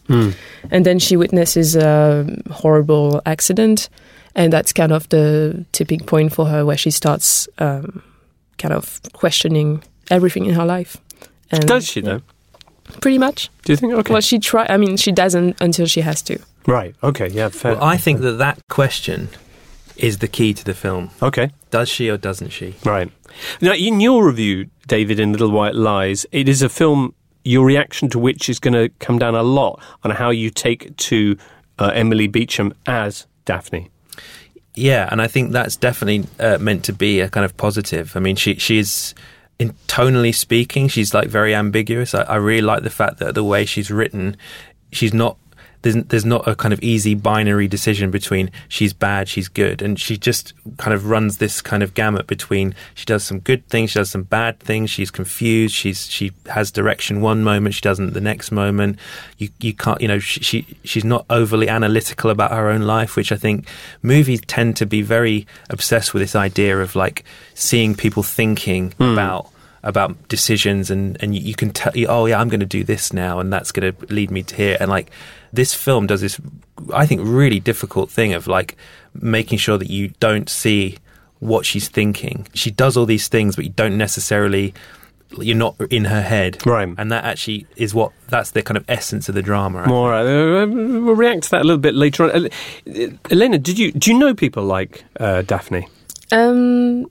And 0.70 0.86
then 0.86 0.98
she 0.98 1.16
witnesses 1.16 1.76
a 1.76 2.26
horrible 2.50 3.20
accident, 3.26 3.90
and 4.34 4.50
that's 4.50 4.72
kind 4.72 4.92
of 4.92 5.08
the 5.10 5.66
tipping 5.72 6.00
point 6.00 6.32
for 6.32 6.46
her, 6.46 6.64
where 6.64 6.78
she 6.78 6.90
starts 6.90 7.48
um, 7.58 8.02
kind 8.56 8.72
of 8.72 9.00
questioning 9.12 9.82
everything 10.10 10.46
in 10.46 10.54
her 10.54 10.64
life. 10.64 10.96
And, 11.50 11.66
Does 11.66 11.86
she, 11.86 12.00
yeah, 12.00 12.18
though? 12.18 12.22
Pretty 13.00 13.18
much. 13.18 13.50
Do 13.64 13.72
you 13.72 13.76
think? 13.76 13.92
Okay. 13.94 14.12
Well, 14.12 14.20
she 14.22 14.38
try. 14.38 14.66
I 14.68 14.76
mean, 14.76 14.96
she 14.96 15.12
doesn't 15.12 15.60
until 15.60 15.86
she 15.86 16.00
has 16.02 16.22
to. 16.22 16.38
right. 16.66 16.94
Okay. 17.02 17.28
Yeah, 17.28 17.48
fair. 17.48 17.74
Well, 17.74 17.84
I 17.84 17.96
think 17.96 18.20
that 18.20 18.32
that 18.38 18.58
question 18.68 19.28
is 19.96 20.18
the 20.18 20.28
key 20.28 20.52
to 20.54 20.64
the 20.64 20.74
film. 20.74 21.10
okay. 21.22 21.50
Does 21.70 21.88
she 21.88 22.08
or 22.08 22.16
doesn't 22.16 22.50
she? 22.50 22.74
Right. 22.84 23.10
Now, 23.60 23.72
in 23.74 24.00
your 24.00 24.26
review, 24.26 24.68
David, 24.86 25.18
in 25.18 25.32
Little 25.32 25.50
White 25.50 25.74
Lies, 25.74 26.24
it 26.30 26.48
is 26.48 26.62
a 26.62 26.68
film, 26.68 27.14
your 27.44 27.64
reaction 27.66 28.08
to 28.10 28.18
which 28.18 28.48
is 28.48 28.58
going 28.60 28.74
to 28.74 28.88
come 29.00 29.18
down 29.18 29.34
a 29.34 29.42
lot 29.42 29.80
on 30.04 30.12
how 30.12 30.30
you 30.30 30.50
take 30.50 30.96
to 30.96 31.36
uh, 31.78 31.90
Emily 31.94 32.26
Beecham 32.28 32.72
as 32.86 33.26
Daphne. 33.44 33.90
Yeah, 34.76 35.08
and 35.10 35.20
I 35.22 35.26
think 35.26 35.52
that's 35.52 35.76
definitely 35.76 36.28
uh, 36.38 36.58
meant 36.58 36.84
to 36.84 36.92
be 36.92 37.20
a 37.20 37.28
kind 37.28 37.44
of 37.44 37.56
positive. 37.56 38.16
I 38.16 38.20
mean, 38.20 38.34
she 38.36 38.54
she's 38.56 39.14
in 39.58 39.74
tonally 39.86 40.34
speaking, 40.34 40.88
she's 40.88 41.14
like 41.14 41.28
very 41.28 41.54
ambiguous. 41.54 42.14
I, 42.14 42.22
I 42.22 42.36
really 42.36 42.62
like 42.62 42.82
the 42.82 42.90
fact 42.90 43.18
that 43.18 43.34
the 43.34 43.44
way 43.44 43.64
she's 43.64 43.90
written, 43.90 44.36
she's 44.92 45.14
not. 45.14 45.36
There's, 45.84 45.96
there's 46.06 46.24
not 46.24 46.48
a 46.48 46.56
kind 46.56 46.72
of 46.72 46.82
easy 46.82 47.14
binary 47.14 47.68
decision 47.68 48.10
between 48.10 48.50
she's 48.68 48.94
bad, 48.94 49.28
she's 49.28 49.48
good, 49.48 49.82
and 49.82 50.00
she 50.00 50.16
just 50.16 50.54
kind 50.78 50.94
of 50.94 51.10
runs 51.10 51.36
this 51.36 51.60
kind 51.60 51.82
of 51.82 51.92
gamut 51.92 52.26
between 52.26 52.74
she 52.94 53.04
does 53.04 53.22
some 53.22 53.38
good 53.38 53.68
things, 53.68 53.90
she 53.90 53.98
does 53.98 54.08
some 54.08 54.22
bad 54.22 54.58
things, 54.60 54.88
she's 54.88 55.10
confused, 55.10 55.74
she's 55.74 56.08
she 56.10 56.32
has 56.46 56.70
direction 56.70 57.20
one 57.20 57.44
moment, 57.44 57.74
she 57.74 57.82
doesn't 57.82 58.14
the 58.14 58.20
next 58.22 58.50
moment. 58.50 58.98
You 59.36 59.50
you 59.60 59.74
can't 59.74 60.00
you 60.00 60.08
know 60.08 60.18
she, 60.18 60.40
she 60.40 60.66
she's 60.84 61.04
not 61.04 61.26
overly 61.28 61.68
analytical 61.68 62.30
about 62.30 62.52
her 62.52 62.70
own 62.70 62.80
life, 62.80 63.14
which 63.14 63.30
I 63.30 63.36
think 63.36 63.68
movies 64.00 64.40
tend 64.46 64.78
to 64.78 64.86
be 64.86 65.02
very 65.02 65.46
obsessed 65.68 66.14
with 66.14 66.22
this 66.22 66.34
idea 66.34 66.80
of 66.80 66.96
like 66.96 67.24
seeing 67.52 67.94
people 67.94 68.22
thinking 68.22 68.92
hmm. 68.92 69.12
about 69.12 69.50
about 69.82 70.28
decisions 70.28 70.90
and 70.90 71.22
and 71.22 71.36
you, 71.36 71.42
you 71.42 71.54
can 71.54 71.68
tell 71.68 71.92
oh 72.08 72.24
yeah 72.24 72.40
I'm 72.40 72.48
going 72.48 72.60
to 72.60 72.66
do 72.66 72.84
this 72.84 73.12
now 73.12 73.38
and 73.38 73.52
that's 73.52 73.70
going 73.70 73.94
to 73.94 74.06
lead 74.06 74.30
me 74.30 74.42
to 74.44 74.56
here. 74.56 74.78
And 74.80 74.90
like 74.90 75.10
this 75.54 75.72
film 75.74 76.06
does 76.06 76.20
this 76.20 76.40
I 76.92 77.06
think 77.06 77.20
really 77.24 77.60
difficult 77.60 78.10
thing 78.10 78.34
of 78.34 78.46
like 78.46 78.76
making 79.14 79.58
sure 79.58 79.78
that 79.78 79.90
you 79.90 80.08
don't 80.20 80.48
see 80.48 80.98
what 81.40 81.66
she's 81.66 81.88
thinking 81.88 82.46
she 82.54 82.70
does 82.70 82.96
all 82.96 83.06
these 83.06 83.28
things 83.28 83.56
but 83.56 83.64
you 83.64 83.70
don't 83.70 83.96
necessarily 83.98 84.72
you're 85.38 85.56
not 85.56 85.74
in 85.90 86.04
her 86.04 86.22
head 86.22 86.64
Right. 86.64 86.88
and 86.96 87.10
that 87.10 87.24
actually 87.24 87.66
is 87.76 87.92
what 87.94 88.12
that's 88.28 88.52
the 88.52 88.62
kind 88.62 88.76
of 88.76 88.84
essence 88.88 89.28
of 89.28 89.34
the 89.34 89.42
drama 89.42 89.80
I 89.80 89.86
More, 89.86 90.14
uh, 90.14 90.24
we'll 90.66 91.14
react 91.16 91.44
to 91.44 91.50
that 91.50 91.62
a 91.62 91.64
little 91.64 91.78
bit 91.88 91.94
later 91.94 92.24
on. 92.24 92.30
Uh, 92.46 92.48
Elena, 93.30 93.58
did 93.58 93.78
you 93.78 93.90
do 93.92 94.12
you 94.12 94.18
know 94.18 94.32
people 94.34 94.62
like 94.64 95.04
uh, 95.18 95.42
Daphne? 95.42 95.88
Um, 96.30 97.06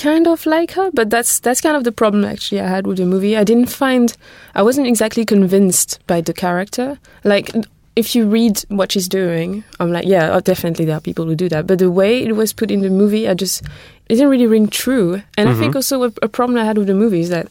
kind 0.00 0.26
of 0.26 0.46
like 0.46 0.72
her, 0.72 0.90
but 0.92 1.10
that's 1.10 1.40
that's 1.40 1.60
kind 1.60 1.76
of 1.76 1.84
the 1.84 1.92
problem 1.92 2.24
actually 2.24 2.60
I 2.60 2.68
had 2.68 2.86
with 2.86 2.96
the 2.96 3.06
movie. 3.06 3.36
I 3.36 3.44
didn't 3.44 3.70
find 3.70 4.16
I 4.54 4.62
wasn't 4.62 4.86
exactly 4.86 5.24
convinced 5.24 6.00
by 6.06 6.20
the 6.20 6.32
character. 6.32 6.98
Like 7.22 7.50
if 7.96 8.14
you 8.14 8.26
read 8.26 8.60
what 8.68 8.92
she's 8.92 9.08
doing, 9.08 9.62
I'm 9.78 9.92
like, 9.92 10.06
yeah, 10.06 10.30
oh, 10.32 10.40
definitely 10.40 10.86
there 10.86 10.96
are 10.96 11.00
people 11.00 11.26
who 11.26 11.34
do 11.34 11.48
that. 11.50 11.66
But 11.66 11.78
the 11.78 11.90
way 11.90 12.22
it 12.22 12.34
was 12.34 12.52
put 12.52 12.70
in 12.70 12.80
the 12.80 12.90
movie, 12.90 13.28
I 13.28 13.34
just 13.34 13.62
it 14.08 14.14
didn't 14.14 14.30
really 14.30 14.46
ring 14.46 14.68
true. 14.68 15.22
And 15.36 15.48
I 15.48 15.54
think 15.54 15.70
mm-hmm. 15.70 15.78
also 15.78 16.04
a, 16.04 16.12
a 16.22 16.28
problem 16.28 16.58
I 16.58 16.64
had 16.64 16.78
with 16.78 16.86
the 16.86 16.94
movie 16.94 17.20
is 17.20 17.28
that 17.28 17.48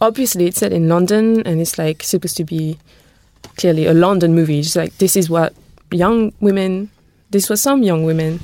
obviously 0.00 0.46
it's 0.46 0.58
set 0.58 0.72
in 0.72 0.88
London 0.88 1.46
and 1.46 1.60
it's 1.60 1.78
like 1.78 2.02
supposed 2.02 2.36
to 2.38 2.44
be 2.44 2.78
clearly 3.56 3.86
a 3.86 3.94
London 3.94 4.34
movie. 4.34 4.58
It's 4.58 4.76
like 4.76 4.98
this 4.98 5.16
is 5.16 5.30
what 5.30 5.54
young 5.92 6.32
women, 6.40 6.90
this 7.30 7.48
was 7.48 7.62
some 7.62 7.82
young 7.82 8.04
women 8.04 8.40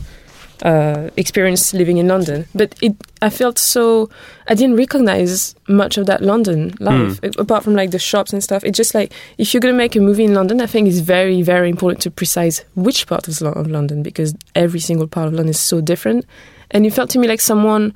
uh, 0.62 1.10
experience 1.16 1.72
living 1.72 1.98
in 1.98 2.08
London. 2.08 2.46
But 2.54 2.74
it, 2.82 2.94
I 3.22 3.30
felt 3.30 3.58
so, 3.58 4.10
I 4.48 4.54
didn't 4.54 4.76
recognize 4.76 5.54
much 5.68 5.98
of 5.98 6.06
that 6.06 6.22
London 6.22 6.74
life 6.80 7.20
a- 7.22 7.40
apart 7.40 7.64
from 7.64 7.74
like 7.74 7.90
the 7.90 7.98
shops 7.98 8.32
and 8.32 8.42
stuff. 8.42 8.64
It's 8.64 8.76
just 8.76 8.94
like 8.94 9.12
if 9.38 9.52
you're 9.52 9.60
gonna 9.60 9.74
make 9.74 9.96
a 9.96 10.00
movie 10.00 10.24
in 10.24 10.34
London, 10.34 10.60
I 10.60 10.66
think 10.66 10.88
it's 10.88 10.98
very, 10.98 11.42
very 11.42 11.68
important 11.68 12.02
to 12.02 12.10
precise 12.10 12.64
which 12.74 13.06
part 13.06 13.28
of, 13.28 13.40
of 13.42 13.66
London 13.68 14.02
because 14.02 14.34
every 14.54 14.80
single 14.80 15.06
part 15.06 15.28
of 15.28 15.34
London 15.34 15.50
is 15.50 15.60
so 15.60 15.80
different. 15.80 16.24
And 16.70 16.84
it 16.86 16.92
felt 16.92 17.10
to 17.10 17.18
me 17.18 17.28
like 17.28 17.40
someone, 17.40 17.94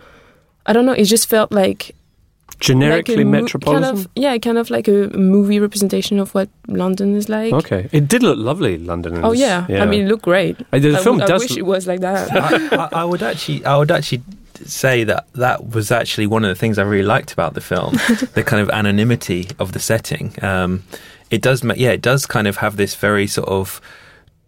I 0.66 0.72
don't 0.72 0.86
know, 0.86 0.92
it 0.92 1.04
just 1.04 1.28
felt 1.28 1.52
like 1.52 1.94
Generically 2.62 3.16
like 3.16 3.26
mo- 3.26 3.40
metropolitan. 3.42 3.82
Kind 3.82 3.98
of, 3.98 4.08
yeah, 4.14 4.38
kind 4.38 4.58
of 4.58 4.70
like 4.70 4.88
a 4.88 5.08
movie 5.16 5.58
representation 5.60 6.18
of 6.18 6.34
what 6.34 6.48
London 6.68 7.14
is 7.16 7.28
like. 7.28 7.52
okay, 7.52 7.88
it 7.92 8.08
did 8.08 8.22
look 8.22 8.38
lovely, 8.38 8.78
London. 8.78 9.16
in 9.16 9.24
Oh 9.24 9.30
this, 9.32 9.40
yeah. 9.40 9.66
I 9.82 9.86
mean, 9.86 10.06
it 10.06 10.08
looked 10.08 10.22
great. 10.24 10.56
Uh, 10.72 10.78
the 10.78 10.96
I 10.96 11.02
film 11.02 11.18
would- 11.18 11.30
I 11.30 11.36
wish 11.38 11.50
look- 11.50 11.58
it 11.58 11.66
was 11.66 11.86
like 11.86 12.00
that. 12.00 12.30
I, 12.32 12.76
I, 12.76 12.88
I 13.02 13.04
would 13.04 13.22
actually, 13.22 13.64
I 13.64 13.76
would 13.76 13.90
actually 13.90 14.22
say 14.64 15.02
that 15.04 15.26
that 15.34 15.70
was 15.74 15.90
actually 15.90 16.26
one 16.28 16.44
of 16.44 16.48
the 16.48 16.54
things 16.54 16.78
I 16.78 16.82
really 16.82 17.02
liked 17.06 17.32
about 17.32 17.54
the 17.54 17.60
film, 17.60 17.94
the 18.34 18.44
kind 18.46 18.62
of 18.62 18.70
anonymity 18.70 19.48
of 19.58 19.72
the 19.72 19.80
setting. 19.80 20.34
Um, 20.42 20.84
it 21.30 21.42
does, 21.42 21.64
ma- 21.64 21.74
yeah, 21.76 21.90
it 21.90 22.02
does 22.02 22.26
kind 22.26 22.46
of 22.46 22.58
have 22.58 22.76
this 22.76 22.94
very 22.94 23.26
sort 23.26 23.48
of 23.48 23.80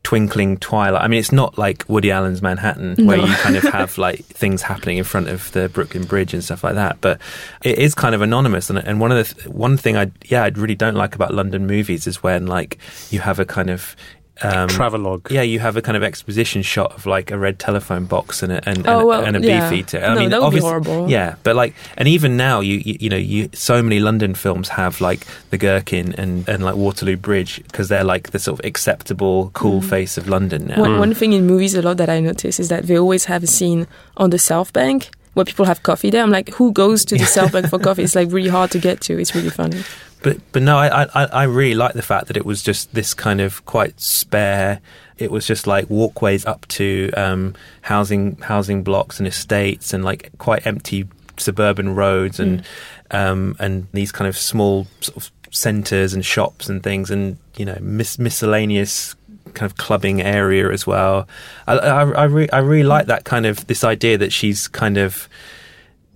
twinkling 0.04 0.58
twilight. 0.58 1.02
I 1.02 1.08
mean, 1.08 1.18
it's 1.18 1.32
not 1.32 1.58
like 1.58 1.84
Woody 1.88 2.12
Allen's 2.12 2.42
Manhattan, 2.42 3.06
where 3.06 3.18
you 3.18 3.34
kind 3.36 3.56
of 3.56 3.64
have 3.64 3.98
like 4.06 4.24
things 4.26 4.62
happening 4.62 4.98
in 4.98 5.04
front 5.04 5.28
of 5.28 5.50
the 5.52 5.68
Brooklyn 5.68 6.04
Bridge 6.04 6.32
and 6.32 6.44
stuff 6.44 6.62
like 6.62 6.74
that. 6.74 7.00
But 7.00 7.20
it 7.62 7.78
is 7.78 7.94
kind 7.94 8.14
of 8.14 8.22
anonymous. 8.22 8.70
And, 8.70 8.78
and 8.78 9.00
one 9.00 9.10
of 9.10 9.16
the 9.16 9.34
th- 9.34 9.48
one 9.48 9.76
thing 9.76 9.96
I 9.96 10.12
yeah 10.26 10.44
I 10.44 10.48
really 10.48 10.76
don't 10.76 10.94
like 10.94 11.16
about 11.16 11.34
London 11.34 11.66
movies 11.66 12.06
is 12.06 12.22
when 12.22 12.46
like 12.46 12.78
you 13.10 13.18
have 13.20 13.40
a 13.40 13.44
kind 13.44 13.70
of 13.70 13.96
um, 14.42 14.68
Travelogue. 14.68 15.30
yeah, 15.30 15.42
you 15.42 15.60
have 15.60 15.76
a 15.76 15.82
kind 15.82 15.96
of 15.96 16.02
exposition 16.02 16.62
shot 16.62 16.92
of 16.92 17.06
like 17.06 17.30
a 17.30 17.38
red 17.38 17.58
telephone 17.58 18.04
box 18.06 18.42
and 18.42 18.52
a 18.52 18.56
and, 18.68 18.78
and, 18.78 18.86
Oh, 18.88 19.06
well, 19.06 19.24
and 19.24 19.36
a 19.36 19.40
yeah. 19.40 19.70
beefeater. 19.70 20.00
No, 20.00 20.14
that 20.14 20.20
would 20.22 20.28
be 20.30 20.34
obviously- 20.34 20.68
horrible. 20.68 21.08
Yeah, 21.10 21.36
but 21.44 21.54
like, 21.54 21.74
and 21.96 22.08
even 22.08 22.36
now, 22.36 22.60
you 22.60 22.78
you, 22.84 22.96
you 23.00 23.08
know, 23.10 23.16
you 23.16 23.48
so 23.52 23.82
many 23.82 24.00
London 24.00 24.34
films 24.34 24.68
have 24.70 25.00
like 25.00 25.26
the 25.50 25.56
Gherkin 25.58 26.14
and 26.18 26.48
and 26.48 26.64
like 26.64 26.74
Waterloo 26.74 27.16
Bridge 27.16 27.62
because 27.64 27.88
they're 27.88 28.02
like 28.04 28.30
the 28.32 28.38
sort 28.38 28.58
of 28.58 28.64
acceptable, 28.66 29.50
cool 29.54 29.80
Mm. 29.80 29.88
face 29.88 30.18
of 30.18 30.28
London 30.28 30.66
now. 30.66 30.80
One, 30.80 30.98
one 30.98 31.14
thing 31.14 31.32
in 31.32 31.46
movies 31.46 31.74
a 31.74 31.82
lot 31.82 31.96
that 31.98 32.08
I 32.10 32.20
notice 32.20 32.58
is 32.60 32.68
that 32.68 32.86
they 32.86 32.98
always 32.98 33.26
have 33.26 33.42
a 33.42 33.46
scene 33.46 33.86
on 34.16 34.30
the 34.30 34.38
South 34.38 34.72
Bank 34.72 35.10
where 35.34 35.44
people 35.44 35.64
have 35.64 35.82
coffee 35.82 36.10
there. 36.10 36.22
I'm 36.22 36.30
like, 36.30 36.50
who 36.50 36.72
goes 36.72 37.04
to 37.06 37.16
the 37.16 37.24
South 37.36 37.52
Bank 37.52 37.68
for 37.68 37.78
coffee? 37.78 38.02
It's 38.04 38.14
like 38.14 38.30
really 38.32 38.50
hard 38.50 38.70
to 38.72 38.78
get 38.78 39.00
to. 39.02 39.18
It's 39.18 39.34
really 39.34 39.50
funny. 39.50 39.82
But 40.24 40.38
but 40.52 40.62
no, 40.62 40.78
I, 40.78 41.04
I 41.14 41.24
I 41.26 41.42
really 41.44 41.74
like 41.74 41.92
the 41.92 42.02
fact 42.02 42.28
that 42.28 42.36
it 42.36 42.46
was 42.46 42.62
just 42.62 42.94
this 42.94 43.12
kind 43.12 43.42
of 43.42 43.64
quite 43.66 44.00
spare. 44.00 44.80
It 45.18 45.30
was 45.30 45.46
just 45.46 45.66
like 45.66 45.88
walkways 45.90 46.46
up 46.46 46.66
to 46.68 47.10
um, 47.14 47.54
housing 47.82 48.36
housing 48.38 48.82
blocks 48.82 49.18
and 49.20 49.28
estates 49.28 49.92
and 49.92 50.02
like 50.02 50.30
quite 50.38 50.66
empty 50.66 51.06
suburban 51.36 51.94
roads 51.94 52.40
and 52.40 52.64
um, 53.10 53.54
and 53.60 53.86
these 53.92 54.10
kind 54.12 54.26
of 54.26 54.36
small 54.38 54.86
sort 55.00 55.18
of 55.18 55.30
centres 55.50 56.14
and 56.14 56.24
shops 56.24 56.70
and 56.70 56.82
things 56.82 57.10
and 57.10 57.36
you 57.56 57.66
know 57.66 57.76
mis- 57.82 58.18
miscellaneous 58.18 59.14
kind 59.52 59.70
of 59.70 59.76
clubbing 59.76 60.22
area 60.22 60.70
as 60.70 60.86
well. 60.86 61.28
I 61.66 61.74
I, 61.74 62.10
I, 62.10 62.24
re- 62.24 62.50
I 62.50 62.58
really 62.58 62.82
like 62.88 63.06
that 63.06 63.24
kind 63.24 63.44
of 63.44 63.66
this 63.66 63.84
idea 63.84 64.16
that 64.16 64.32
she's 64.32 64.68
kind 64.68 64.96
of 64.96 65.28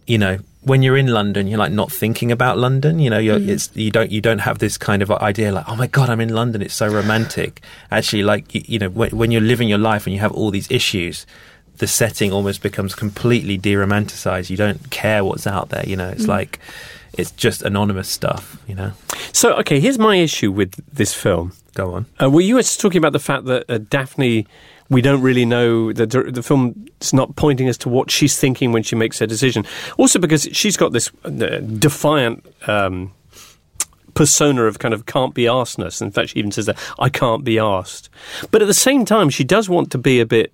you 0.06 0.16
know 0.16 0.38
when 0.68 0.82
you're 0.82 0.96
in 0.96 1.08
London, 1.08 1.46
you're 1.48 1.58
like 1.58 1.72
not 1.72 1.90
thinking 1.90 2.30
about 2.30 2.58
London. 2.58 2.98
You 3.00 3.10
know, 3.10 3.18
you're, 3.18 3.38
it's 3.38 3.70
you 3.74 3.90
don't 3.90 4.10
you 4.12 4.20
don't 4.20 4.40
have 4.40 4.58
this 4.58 4.78
kind 4.78 5.02
of 5.02 5.10
idea 5.10 5.50
like, 5.52 5.64
oh 5.68 5.76
my 5.76 5.86
god, 5.86 6.10
I'm 6.10 6.20
in 6.20 6.28
London. 6.34 6.62
It's 6.62 6.74
so 6.74 6.86
romantic. 6.86 7.62
Actually, 7.90 8.22
like 8.22 8.54
you, 8.54 8.62
you 8.66 8.78
know, 8.78 8.90
when, 8.90 9.10
when 9.10 9.30
you're 9.30 9.40
living 9.40 9.68
your 9.68 9.78
life 9.78 10.06
and 10.06 10.14
you 10.14 10.20
have 10.20 10.32
all 10.32 10.50
these 10.50 10.70
issues, 10.70 11.26
the 11.78 11.86
setting 11.86 12.32
almost 12.32 12.62
becomes 12.62 12.94
completely 12.94 13.56
de-romanticized. 13.56 14.50
You 14.50 14.56
don't 14.56 14.90
care 14.90 15.24
what's 15.24 15.46
out 15.46 15.70
there. 15.70 15.84
You 15.86 15.96
know, 15.96 16.08
it's 16.08 16.26
like 16.28 16.58
it's 17.14 17.30
just 17.32 17.62
anonymous 17.62 18.08
stuff. 18.08 18.62
You 18.68 18.74
know, 18.74 18.92
So, 19.32 19.54
okay, 19.54 19.80
here's 19.80 19.98
my 19.98 20.16
issue 20.16 20.52
with 20.52 20.74
this 20.92 21.14
film. 21.14 21.52
go 21.74 21.94
on. 21.94 22.06
Uh, 22.22 22.28
well, 22.30 22.40
you 22.40 22.56
were 22.56 22.62
talking 22.62 22.98
about 22.98 23.12
the 23.12 23.18
fact 23.18 23.44
that 23.46 23.64
uh, 23.68 23.78
Daphne, 23.78 24.46
we 24.90 25.02
don't 25.02 25.20
really 25.20 25.44
know 25.44 25.92
that 25.92 26.10
the 26.10 26.42
film 26.42 26.86
is 27.00 27.12
not 27.12 27.36
pointing 27.36 27.68
us 27.68 27.76
to 27.78 27.88
what 27.88 28.10
she's 28.10 28.38
thinking 28.38 28.72
when 28.72 28.82
she 28.82 28.96
makes 28.96 29.18
her 29.18 29.26
decision. 29.26 29.64
Also, 29.98 30.18
because 30.18 30.48
she's 30.52 30.76
got 30.76 30.92
this 30.92 31.10
uh, 31.24 31.30
defiant. 31.30 32.46
Um, 32.66 33.12
persona 34.14 34.64
of 34.64 34.80
kind 34.80 34.92
of 34.92 35.06
can't 35.06 35.32
be 35.32 35.44
arsedness. 35.44 36.02
In 36.02 36.10
fact, 36.10 36.30
she 36.30 36.40
even 36.40 36.50
says 36.50 36.66
that 36.66 36.76
I 36.98 37.08
can't 37.08 37.44
be 37.44 37.56
asked. 37.56 38.10
But 38.50 38.62
at 38.62 38.64
the 38.64 38.74
same 38.74 39.04
time, 39.04 39.30
she 39.30 39.44
does 39.44 39.68
want 39.68 39.92
to 39.92 39.98
be 39.98 40.18
a 40.18 40.26
bit 40.26 40.52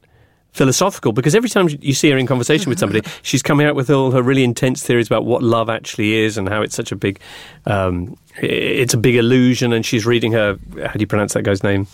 philosophical 0.53 1.13
because 1.13 1.35
every 1.35 1.49
time 1.49 1.69
you 1.81 1.95
see 1.95 2.11
her 2.11 2.19
in 2.19 2.27
conversation 2.27 2.69
with 2.69 2.79
somebody, 2.79 3.01
she's 3.23 3.43
coming 3.43 3.67
out 3.67 3.75
with 3.75 3.89
all 3.89 4.11
her 4.11 4.23
really 4.23 4.45
intense 4.45 4.83
theories 4.83 5.07
about 5.07 5.25
what 5.25 5.43
love 5.43 5.71
actually 5.71 6.13
is 6.13 6.37
and 6.37 6.47
how 6.47 6.61
it's 6.61 6.75
such 6.75 6.93
a 6.93 6.97
big, 6.97 7.19
um, 7.65 8.19
it's 8.43 8.93
a 8.93 8.99
big 8.99 9.17
illusion. 9.17 9.73
And 9.73 9.87
she's 9.87 10.05
reading 10.05 10.33
her. 10.33 10.59
How 10.85 10.93
do 10.93 11.01
you 11.01 11.07
pronounce 11.07 11.33
that 11.33 11.43
guy's 11.43 11.63
name? 11.63 11.87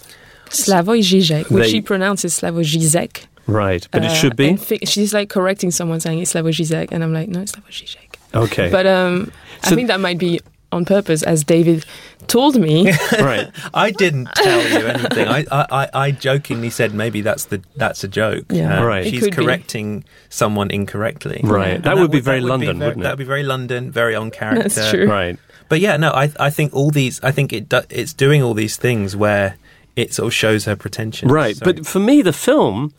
Slavoj 0.51 1.01
Žižek, 1.01 1.51
which 1.51 1.65
They- 1.65 1.71
she 1.71 1.81
pronounces 1.81 2.39
Slavoj 2.39 2.65
Žižek. 2.65 3.27
Right, 3.47 3.87
but 3.91 4.05
it 4.05 4.11
Uh, 4.11 4.15
should 4.15 4.37
be 4.37 4.55
fi- 4.57 4.85
she's 4.85 5.13
like 5.13 5.29
correcting 5.29 5.71
someone 5.73 5.99
saying 6.01 6.21
it's 6.21 6.33
Slavoj 6.35 6.53
Žižek, 6.55 6.93
and 6.93 7.03
I'm 7.03 7.13
like, 7.13 7.29
no, 7.29 7.41
it's 7.41 7.53
Slavoj 7.53 7.71
Žižek. 7.73 8.09
okay. 8.35 8.69
But 8.71 8.87
um, 8.87 9.33
So- 9.65 9.73
I 9.73 9.75
think 9.75 9.89
that 9.89 9.99
might 10.01 10.19
be 10.19 10.41
on 10.73 10.85
purpose, 10.85 11.25
as 11.25 11.43
David 11.43 11.85
told 12.29 12.55
me. 12.61 12.93
right. 13.19 13.51
I 13.75 13.91
didn't 13.91 14.29
tell 14.37 14.63
you 14.71 14.87
anything. 14.87 15.27
I, 15.27 15.45
I, 15.51 15.67
I, 15.73 15.89
I 15.95 16.11
jokingly 16.13 16.71
said 16.71 16.95
maybe 16.95 17.23
that's 17.23 17.47
the 17.47 17.61
that's 17.75 18.05
a 18.05 18.09
joke. 18.09 18.45
Uh, 18.53 18.57
Yeah. 18.57 18.83
Right. 18.85 19.05
She's 19.05 19.19
could 19.25 19.35
be. 19.35 19.43
correcting 19.43 20.05
someone 20.29 20.71
incorrectly. 20.71 21.41
Right. 21.43 21.75
And 21.75 21.85
That 21.85 21.97
would 21.99 22.13
be 22.13 22.21
very 22.21 22.41
London, 22.41 22.79
very, 22.79 22.91
wouldn't 22.91 23.03
it? 23.03 23.03
That 23.03 23.13
would 23.19 23.19
be 23.19 23.25
very 23.27 23.43
London, 23.43 23.91
very 23.91 24.15
on 24.15 24.31
character. 24.41 24.69
That's 24.69 24.91
true. 24.91 25.07
Right. 25.11 25.39
But 25.69 25.81
yeah, 25.81 25.97
no, 25.97 26.11
I 26.15 26.31
I 26.39 26.51
think 26.51 26.71
all 26.73 26.91
these. 26.91 27.19
I 27.25 27.33
think 27.33 27.53
it 27.53 27.69
do, 27.69 27.81
it's 27.91 28.13
doing 28.15 28.41
all 28.43 28.55
these 28.55 28.77
things 28.77 29.17
where 29.17 29.57
it 29.97 30.15
sort 30.15 30.27
of 30.29 30.35
shows 30.35 30.65
her 30.65 30.77
pretension. 30.77 31.29
Right, 31.29 31.59
but 31.63 31.87
for 31.87 32.01
me, 32.01 32.23
the 32.23 32.33
film 32.33 32.93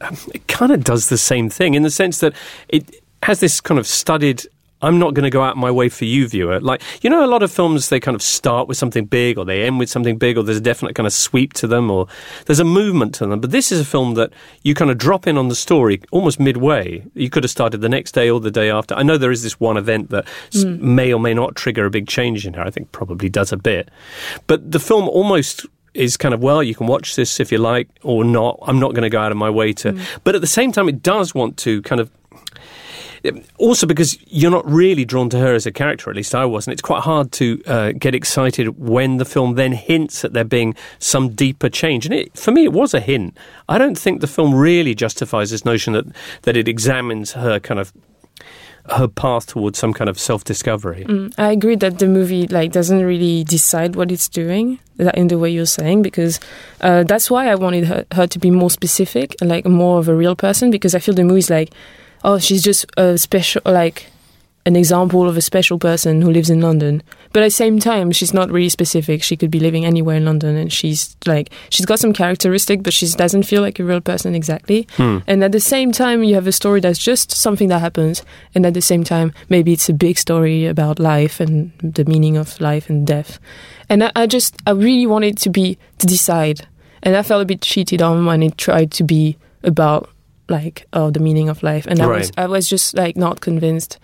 um, 0.00 0.16
it 0.34 0.46
kind 0.48 0.72
of 0.72 0.84
does 0.84 1.08
the 1.08 1.18
same 1.18 1.48
thing 1.48 1.74
in 1.74 1.82
the 1.82 1.90
sense 1.90 2.20
that 2.20 2.34
it 2.68 3.02
has 3.22 3.40
this 3.40 3.60
kind 3.60 3.78
of 3.78 3.86
studied. 3.86 4.42
I'm 4.82 4.98
not 4.98 5.14
going 5.14 5.24
to 5.24 5.30
go 5.30 5.42
out 5.42 5.56
my 5.56 5.70
way 5.70 5.88
for 5.88 6.04
you, 6.04 6.28
viewer. 6.28 6.60
Like 6.60 6.82
you 7.02 7.08
know, 7.08 7.24
a 7.24 7.26
lot 7.26 7.42
of 7.42 7.50
films 7.50 7.88
they 7.88 7.98
kind 7.98 8.14
of 8.14 8.20
start 8.20 8.68
with 8.68 8.76
something 8.76 9.06
big, 9.06 9.38
or 9.38 9.46
they 9.46 9.64
end 9.64 9.78
with 9.78 9.88
something 9.88 10.18
big, 10.18 10.36
or 10.36 10.42
there's 10.42 10.58
a 10.58 10.60
definite 10.60 10.94
kind 10.94 11.06
of 11.06 11.14
sweep 11.14 11.54
to 11.54 11.66
them, 11.66 11.90
or 11.90 12.08
there's 12.44 12.60
a 12.60 12.64
movement 12.64 13.14
to 13.16 13.26
them. 13.26 13.40
But 13.40 13.52
this 13.52 13.72
is 13.72 13.80
a 13.80 13.86
film 13.86 14.14
that 14.14 14.32
you 14.62 14.74
kind 14.74 14.90
of 14.90 14.98
drop 14.98 15.26
in 15.26 15.38
on 15.38 15.48
the 15.48 15.54
story 15.54 16.02
almost 16.10 16.38
midway. 16.38 17.02
You 17.14 17.30
could 17.30 17.42
have 17.42 17.50
started 17.50 17.80
the 17.80 17.88
next 17.88 18.12
day 18.12 18.28
or 18.28 18.38
the 18.38 18.50
day 18.50 18.70
after. 18.70 18.94
I 18.94 19.02
know 19.02 19.16
there 19.16 19.30
is 19.30 19.42
this 19.42 19.58
one 19.58 19.78
event 19.78 20.10
that 20.10 20.26
s 20.54 20.64
may 20.64 21.10
or 21.10 21.20
may 21.20 21.32
not 21.32 21.56
trigger 21.56 21.86
a 21.86 21.90
big 21.90 22.06
change 22.06 22.46
in 22.46 22.52
her. 22.52 22.62
I 22.62 22.70
think 22.70 22.92
probably 22.92 23.30
does 23.30 23.52
a 23.52 23.56
bit, 23.56 23.90
but 24.46 24.72
the 24.72 24.78
film 24.78 25.08
almost 25.08 25.64
is 25.96 26.16
kind 26.16 26.34
of 26.34 26.42
well 26.42 26.62
you 26.62 26.74
can 26.74 26.86
watch 26.86 27.16
this 27.16 27.40
if 27.40 27.50
you 27.50 27.58
like 27.58 27.88
or 28.02 28.24
not. 28.24 28.58
I'm 28.62 28.78
not 28.78 28.92
going 28.92 29.02
to 29.02 29.10
go 29.10 29.20
out 29.20 29.32
of 29.32 29.38
my 29.38 29.50
way 29.50 29.72
to 29.74 29.98
but 30.24 30.34
at 30.34 30.40
the 30.40 30.46
same 30.46 30.72
time 30.72 30.88
it 30.88 31.02
does 31.02 31.34
want 31.34 31.56
to 31.58 31.82
kind 31.82 32.00
of 32.00 32.10
also 33.58 33.86
because 33.86 34.18
you're 34.28 34.50
not 34.50 34.64
really 34.70 35.04
drawn 35.04 35.28
to 35.30 35.38
her 35.38 35.54
as 35.54 35.66
a 35.66 35.72
character 35.72 36.10
at 36.10 36.16
least 36.16 36.34
i 36.34 36.44
wasn't. 36.44 36.72
It's 36.72 36.82
quite 36.82 37.02
hard 37.02 37.32
to 37.32 37.62
uh, 37.66 37.92
get 37.92 38.14
excited 38.14 38.78
when 38.78 39.16
the 39.16 39.24
film 39.24 39.54
then 39.54 39.72
hints 39.72 40.24
at 40.24 40.32
there 40.32 40.44
being 40.44 40.74
some 40.98 41.30
deeper 41.30 41.68
change. 41.68 42.06
And 42.06 42.14
it, 42.14 42.36
for 42.36 42.52
me 42.52 42.64
it 42.64 42.72
was 42.72 42.94
a 42.94 43.00
hint. 43.00 43.36
I 43.68 43.78
don't 43.78 43.98
think 43.98 44.20
the 44.20 44.26
film 44.26 44.54
really 44.54 44.94
justifies 44.94 45.50
this 45.50 45.64
notion 45.64 45.92
that, 45.94 46.06
that 46.42 46.56
it 46.56 46.68
examines 46.68 47.32
her 47.32 47.58
kind 47.58 47.80
of 47.80 47.92
her 48.90 49.08
path 49.08 49.46
towards 49.46 49.78
some 49.78 49.92
kind 49.92 50.08
of 50.08 50.18
self-discovery. 50.18 51.04
Mm, 51.04 51.34
I 51.38 51.52
agree 51.52 51.76
that 51.76 51.98
the 51.98 52.06
movie 52.06 52.46
like 52.46 52.72
doesn't 52.72 53.04
really 53.04 53.44
decide 53.44 53.96
what 53.96 54.12
it's 54.12 54.28
doing 54.28 54.78
in 54.98 55.28
the 55.28 55.38
way 55.38 55.50
you're 55.50 55.66
saying 55.66 56.02
because 56.02 56.40
uh, 56.80 57.02
that's 57.04 57.30
why 57.30 57.48
I 57.48 57.54
wanted 57.54 57.84
her, 57.84 58.06
her 58.12 58.26
to 58.26 58.38
be 58.38 58.50
more 58.50 58.70
specific 58.70 59.36
like 59.40 59.66
more 59.66 59.98
of 59.98 60.08
a 60.08 60.14
real 60.14 60.34
person 60.34 60.70
because 60.70 60.94
I 60.94 61.00
feel 61.00 61.14
the 61.14 61.24
movie's 61.24 61.50
like 61.50 61.70
oh 62.24 62.38
she's 62.38 62.62
just 62.62 62.86
a 62.96 63.18
special 63.18 63.60
like 63.66 64.06
an 64.64 64.74
example 64.74 65.28
of 65.28 65.36
a 65.36 65.42
special 65.42 65.78
person 65.78 66.22
who 66.22 66.30
lives 66.30 66.50
in 66.50 66.60
London 66.60 67.02
but 67.36 67.42
at 67.42 67.48
the 67.48 67.62
same 67.64 67.78
time 67.78 68.12
she's 68.12 68.32
not 68.32 68.50
really 68.50 68.70
specific. 68.70 69.22
She 69.22 69.36
could 69.36 69.50
be 69.50 69.60
living 69.60 69.84
anywhere 69.84 70.16
in 70.16 70.24
London 70.24 70.56
and 70.56 70.72
she's 70.72 71.14
like 71.26 71.52
she's 71.68 71.84
got 71.84 71.98
some 71.98 72.14
characteristic 72.14 72.82
but 72.82 72.94
she 72.94 73.06
doesn't 73.08 73.42
feel 73.42 73.60
like 73.60 73.78
a 73.78 73.84
real 73.84 74.00
person 74.00 74.34
exactly. 74.34 74.88
Hmm. 74.96 75.18
And 75.26 75.44
at 75.44 75.52
the 75.52 75.60
same 75.60 75.92
time 75.92 76.24
you 76.24 76.34
have 76.34 76.46
a 76.46 76.52
story 76.52 76.80
that's 76.80 76.98
just 76.98 77.32
something 77.32 77.68
that 77.68 77.80
happens. 77.80 78.22
And 78.54 78.64
at 78.64 78.72
the 78.72 78.80
same 78.80 79.04
time 79.04 79.34
maybe 79.50 79.74
it's 79.74 79.90
a 79.90 79.92
big 79.92 80.16
story 80.16 80.64
about 80.64 80.98
life 80.98 81.38
and 81.38 81.72
the 81.82 82.06
meaning 82.06 82.38
of 82.38 82.58
life 82.58 82.88
and 82.88 83.06
death. 83.06 83.38
And 83.90 84.04
I, 84.04 84.12
I 84.16 84.26
just 84.26 84.56
I 84.66 84.70
really 84.70 85.06
wanted 85.06 85.36
to 85.36 85.50
be 85.50 85.76
to 85.98 86.06
decide. 86.06 86.66
And 87.02 87.14
I 87.14 87.22
felt 87.22 87.42
a 87.42 87.44
bit 87.44 87.60
cheated 87.60 88.00
on 88.00 88.24
when 88.24 88.42
it 88.42 88.56
tried 88.56 88.90
to 88.92 89.04
be 89.04 89.36
about 89.62 90.08
like 90.48 90.86
oh 90.94 91.10
the 91.10 91.20
meaning 91.20 91.50
of 91.50 91.62
life, 91.62 91.86
and 91.86 92.00
I 92.00 92.06
was 92.06 92.32
I 92.38 92.46
was 92.46 92.66
just 92.66 92.94
like 92.94 93.14
not 93.14 93.40
convinced 93.40 93.98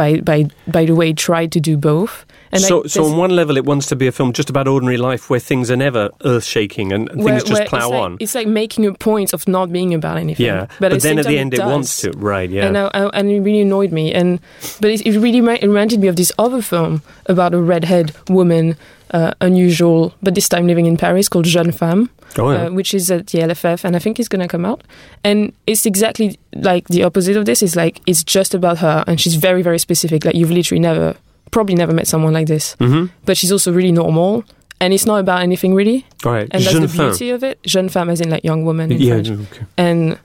by 0.00 0.20
by 0.20 0.38
by 0.66 0.84
the 0.86 0.94
way 0.94 1.10
it 1.10 1.18
tried 1.18 1.52
to 1.52 1.60
do 1.60 1.76
both. 1.76 2.24
And 2.52 2.62
so, 2.62 2.78
like, 2.78 2.90
so 2.90 3.04
on 3.04 3.16
one 3.16 3.30
level, 3.30 3.56
it 3.56 3.64
wants 3.64 3.86
to 3.88 3.96
be 3.96 4.08
a 4.08 4.12
film 4.12 4.32
just 4.32 4.50
about 4.50 4.66
ordinary 4.66 4.96
life 4.96 5.30
where 5.30 5.38
things 5.38 5.70
are 5.70 5.76
never 5.76 6.10
earth 6.24 6.42
shaking 6.42 6.92
and, 6.92 7.08
and 7.10 7.22
where- 7.22 7.38
things 7.38 7.48
just 7.48 7.68
plow 7.68 7.78
it's 7.78 7.90
like, 7.90 8.00
on. 8.00 8.16
It's 8.18 8.34
like 8.34 8.48
making 8.48 8.86
a 8.86 8.94
point 8.94 9.32
of 9.32 9.46
not 9.46 9.70
being 9.70 9.94
about 9.94 10.16
anything. 10.16 10.46
Yeah, 10.46 10.66
but, 10.66 10.80
but, 10.80 10.92
at 10.94 11.02
then 11.02 11.18
at 11.20 11.26
the 11.26 11.38
end, 11.38 11.54
it, 11.54 11.58
does. 11.58 11.70
wants 11.70 12.00
to. 12.00 12.10
Right? 12.12 12.50
Yeah. 12.50 12.66
And, 12.66 12.76
I, 12.76 12.90
I, 12.92 13.10
and 13.14 13.30
it 13.30 13.40
really 13.40 13.60
annoyed 13.60 13.92
me. 13.92 14.12
And 14.12 14.40
but 14.80 14.90
it, 14.90 15.06
it 15.06 15.20
really 15.20 15.40
reminded 15.40 16.00
me 16.00 16.08
of 16.08 16.16
this 16.16 16.32
other 16.38 16.62
film 16.62 17.02
about 17.26 17.54
a 17.54 17.60
redhead 17.60 18.16
woman, 18.28 18.76
uh, 19.12 19.32
unusual, 19.40 20.12
but 20.22 20.34
this 20.34 20.48
time 20.48 20.66
living 20.66 20.86
in 20.86 20.96
Paris, 20.96 21.28
called 21.28 21.44
Jeune 21.46 21.72
Femme, 21.72 22.08
oh, 22.38 22.50
yeah. 22.52 22.66
uh, 22.66 22.70
which 22.70 22.94
is 22.94 23.10
at 23.10 23.26
the 23.28 23.38
LFF, 23.38 23.84
and 23.84 23.96
I 23.96 23.98
think 23.98 24.18
it's 24.18 24.28
gonna 24.28 24.48
come 24.48 24.64
out. 24.64 24.82
And 25.24 25.52
it's 25.66 25.86
exactly 25.86 26.38
like 26.54 26.88
the 26.88 27.02
opposite 27.04 27.36
of 27.36 27.44
this. 27.44 27.62
It's 27.62 27.76
like 27.76 28.00
it's 28.06 28.22
just 28.24 28.54
about 28.54 28.78
her, 28.78 29.04
and 29.06 29.20
she's 29.20 29.34
very 29.36 29.62
very 29.62 29.78
specific. 29.78 30.24
Like 30.24 30.34
you've 30.34 30.50
literally 30.50 30.80
never, 30.80 31.14
probably 31.50 31.74
never 31.74 31.92
met 31.92 32.06
someone 32.06 32.32
like 32.32 32.46
this. 32.46 32.74
hmm 32.78 33.06
But 33.24 33.36
she's 33.36 33.52
also 33.52 33.72
really 33.72 33.92
normal. 33.92 34.44
And 34.82 34.94
it's 34.94 35.04
not 35.04 35.20
about 35.20 35.42
anything 35.42 35.74
really, 35.74 36.06
Right. 36.24 36.48
and 36.50 36.62
that's 36.62 36.72
Jeune 36.72 36.82
the 36.82 36.88
femme. 36.88 37.10
beauty 37.10 37.30
of 37.30 37.44
it. 37.44 37.62
Jeune 37.64 37.90
femme, 37.90 38.08
as 38.08 38.20
in 38.22 38.30
like 38.30 38.44
young 38.44 38.64
woman. 38.64 38.90
In 38.90 38.98
Yeah. 38.98 39.12
French 39.20 39.28
Okay. 39.30 39.66
and 39.76 40.18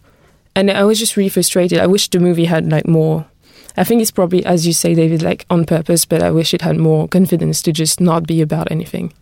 and 0.55 0.71
I 0.71 0.85
was 0.85 0.97
just 0.97 1.17
really 1.17 1.27
frustrated. 1.29 1.79
I 1.79 1.87
wish 1.87 2.07
the 2.09 2.19
movie 2.19 2.45
had 2.45 2.71
like 2.71 2.87
more. 2.87 3.25
I 3.77 3.83
think 3.83 4.01
it's 4.01 4.11
probably, 4.11 4.45
as 4.45 4.65
you 4.65 4.73
say, 4.73 4.95
David, 4.95 5.21
like 5.21 5.45
on 5.49 5.65
purpose, 5.65 6.05
but 6.05 6.23
I 6.23 6.31
wish 6.31 6.53
it 6.53 6.61
had 6.61 6.77
more 6.77 7.07
confidence 7.07 7.61
to 7.63 7.71
just 7.73 7.99
not 7.99 8.25
be 8.25 8.41
about 8.41 8.71
anything. 8.71 9.13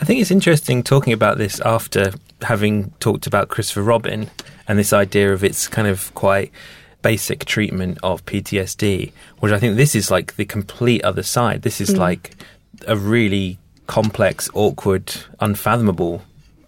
I 0.00 0.04
think 0.04 0.20
it's 0.20 0.30
interesting 0.30 0.82
talking 0.82 1.12
about 1.12 1.38
this 1.38 1.58
after 1.60 2.12
having 2.42 2.90
talked 3.00 3.26
about 3.26 3.48
Christopher 3.48 3.82
Robin 3.82 4.30
and 4.68 4.78
this 4.78 4.92
idea 4.92 5.32
of 5.32 5.42
its 5.42 5.66
kind 5.66 5.88
of 5.88 6.14
quite 6.14 6.52
basic 7.02 7.44
treatment 7.46 7.98
of 8.02 8.24
PTSD, 8.26 9.12
which 9.40 9.52
I 9.52 9.58
think 9.58 9.76
this 9.76 9.94
is 9.94 10.10
like 10.10 10.36
the 10.36 10.44
complete 10.44 11.02
other 11.02 11.22
side. 11.22 11.62
This 11.62 11.80
is 11.80 11.90
Mm. 11.90 11.98
like 11.98 12.32
a 12.86 12.96
really 12.96 13.58
complex, 13.86 14.48
awkward, 14.54 15.12
unfathomable 15.40 16.22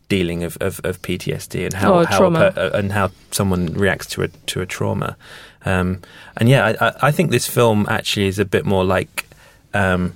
dealing 0.08 0.42
of, 0.42 0.56
of, 0.60 0.80
of 0.82 1.00
PTSD 1.02 1.64
and 1.66 1.74
how, 1.74 2.04
how 2.04 2.30
per- 2.30 2.52
uh, 2.56 2.76
and 2.76 2.90
how 2.92 3.10
someone 3.30 3.66
reacts 3.74 4.06
to 4.06 4.22
a 4.22 4.28
to 4.46 4.60
a 4.60 4.66
trauma. 4.66 5.16
Um, 5.64 6.00
and 6.36 6.48
yeah, 6.48 6.74
I, 6.80 7.08
I- 7.08 7.12
think 7.12 7.30
this 7.30 7.46
film 7.46 7.86
actually 7.88 8.26
is 8.26 8.38
a 8.38 8.44
bit 8.44 8.64
more 8.64 8.84
like 8.84 9.26
um, 9.74 10.14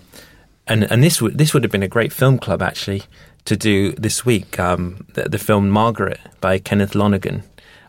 and 0.66 0.90
and 0.90 1.02
this 1.02 1.20
would 1.20 1.36
this 1.38 1.52
would 1.52 1.62
have 1.64 1.72
been 1.72 1.82
a 1.82 1.88
great 1.88 2.12
film 2.12 2.38
club 2.38 2.62
actually 2.62 3.02
to 3.44 3.56
do 3.56 3.92
this 3.92 4.24
week. 4.24 4.58
Um, 4.58 5.06
the, 5.14 5.28
the 5.28 5.38
film 5.38 5.68
Margaret 5.68 6.18
by 6.40 6.58
Kenneth 6.58 6.94
Lonergan, 6.94 7.42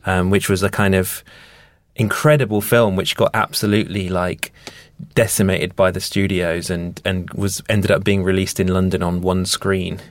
um, 0.06 0.30
which 0.30 0.50
was 0.50 0.64
a 0.64 0.70
kind 0.70 0.96
of 0.96 1.24
incredible 1.96 2.60
film 2.60 2.98
which 2.98 3.16
got 3.16 3.32
absolutely 3.34 4.10
like 4.10 4.52
decimated 5.14 5.76
by 5.78 5.92
the 5.92 6.02
studios 6.02 6.70
and 6.70 7.02
and 7.06 7.30
was 7.34 7.62
ended 7.70 7.90
up 7.92 8.04
being 8.04 8.22
released 8.24 8.60
in 8.60 8.68
London 8.68 9.02
on 9.02 9.22
one 9.22 9.46
screen, 9.46 10.02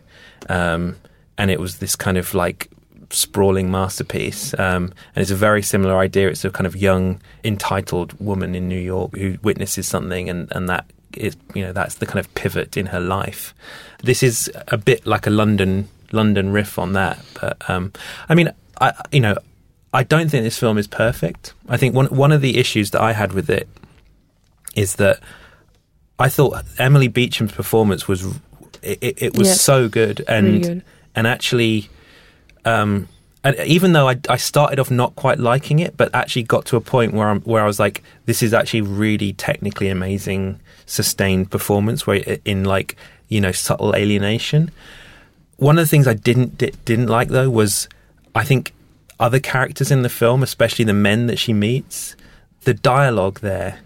um, 0.48 0.96
and 1.36 1.50
it 1.50 1.60
was 1.60 1.78
this 1.78 1.94
kind 1.96 2.16
of 2.16 2.32
like 2.32 2.70
sprawling 3.10 3.70
masterpiece. 3.70 4.54
Um, 4.58 4.92
and 5.14 5.22
it's 5.22 5.30
a 5.30 5.36
very 5.36 5.62
similar 5.62 5.96
idea. 5.98 6.28
It's 6.28 6.44
a 6.44 6.50
kind 6.50 6.66
of 6.66 6.76
young, 6.76 7.20
entitled 7.44 8.18
woman 8.20 8.54
in 8.54 8.68
New 8.68 8.78
York 8.80 9.16
who 9.16 9.38
witnesses 9.42 9.86
something, 9.88 10.28
and 10.30 10.50
and 10.52 10.68
that 10.68 10.84
is 11.16 11.36
you 11.54 11.62
know 11.62 11.72
that's 11.72 11.96
the 11.96 12.06
kind 12.06 12.18
of 12.18 12.32
pivot 12.34 12.76
in 12.76 12.86
her 12.86 13.00
life. 13.00 13.54
This 14.02 14.22
is 14.22 14.50
a 14.68 14.76
bit 14.76 15.06
like 15.06 15.26
a 15.26 15.30
London 15.30 15.88
London 16.12 16.50
riff 16.52 16.78
on 16.78 16.92
that, 16.94 17.18
but 17.40 17.56
um, 17.70 17.92
I 18.28 18.34
mean, 18.34 18.52
I 18.80 18.92
you 19.12 19.20
know. 19.20 19.36
I 19.96 20.02
don't 20.02 20.28
think 20.28 20.42
this 20.42 20.58
film 20.58 20.76
is 20.76 20.88
perfect. 20.88 21.54
I 21.68 21.76
think 21.76 21.94
one 21.94 22.06
one 22.06 22.32
of 22.32 22.40
the 22.40 22.58
issues 22.58 22.90
that 22.90 23.00
I 23.00 23.12
had 23.12 23.32
with 23.32 23.48
it 23.48 23.68
is 24.74 24.96
that 24.96 25.20
I 26.18 26.28
thought 26.28 26.64
Emily 26.78 27.06
Beecham's 27.08 27.52
performance 27.52 28.08
was 28.08 28.24
it, 28.82 28.98
it, 29.00 29.22
it 29.22 29.38
was 29.38 29.46
Yes. 29.46 29.60
so 29.60 29.88
good 29.88 30.24
and 30.26 30.46
Really 30.46 30.58
good. 30.60 30.82
and 31.14 31.26
actually 31.28 31.90
um 32.64 33.08
and 33.44 33.56
even 33.66 33.92
though 33.92 34.08
I, 34.08 34.18
I 34.30 34.38
started 34.38 34.80
off 34.80 34.90
not 34.90 35.14
quite 35.16 35.38
liking 35.38 35.78
it, 35.78 35.98
but 35.98 36.14
actually 36.14 36.44
got 36.44 36.64
to 36.66 36.76
a 36.76 36.80
point 36.80 37.12
where 37.12 37.28
I'm, 37.28 37.42
where 37.42 37.62
I 37.62 37.66
was 37.66 37.78
like, 37.78 38.02
this 38.24 38.42
is 38.42 38.54
actually 38.54 38.80
really 38.80 39.34
technically 39.34 39.90
amazing, 39.90 40.60
sustained 40.86 41.50
performance. 41.50 42.06
Where 42.06 42.16
it, 42.16 42.40
in 42.46 42.64
like 42.64 42.96
you 43.28 43.42
know 43.42 43.52
subtle 43.52 43.94
alienation. 43.94 44.70
One 45.56 45.78
of 45.78 45.84
the 45.84 45.88
things 45.88 46.08
I 46.08 46.14
didn't 46.14 46.58
di- 46.58 46.72
didn't 46.86 47.08
like 47.08 47.28
though 47.28 47.50
was 47.50 47.86
I 48.34 48.44
think 48.44 48.72
other 49.20 49.40
characters 49.40 49.90
in 49.90 50.02
the 50.02 50.08
film, 50.08 50.42
especially 50.42 50.84
the 50.84 50.94
men 50.94 51.26
that 51.26 51.38
she 51.38 51.52
meets, 51.52 52.16
the 52.62 52.74
dialogue 52.74 53.40
there. 53.40 53.80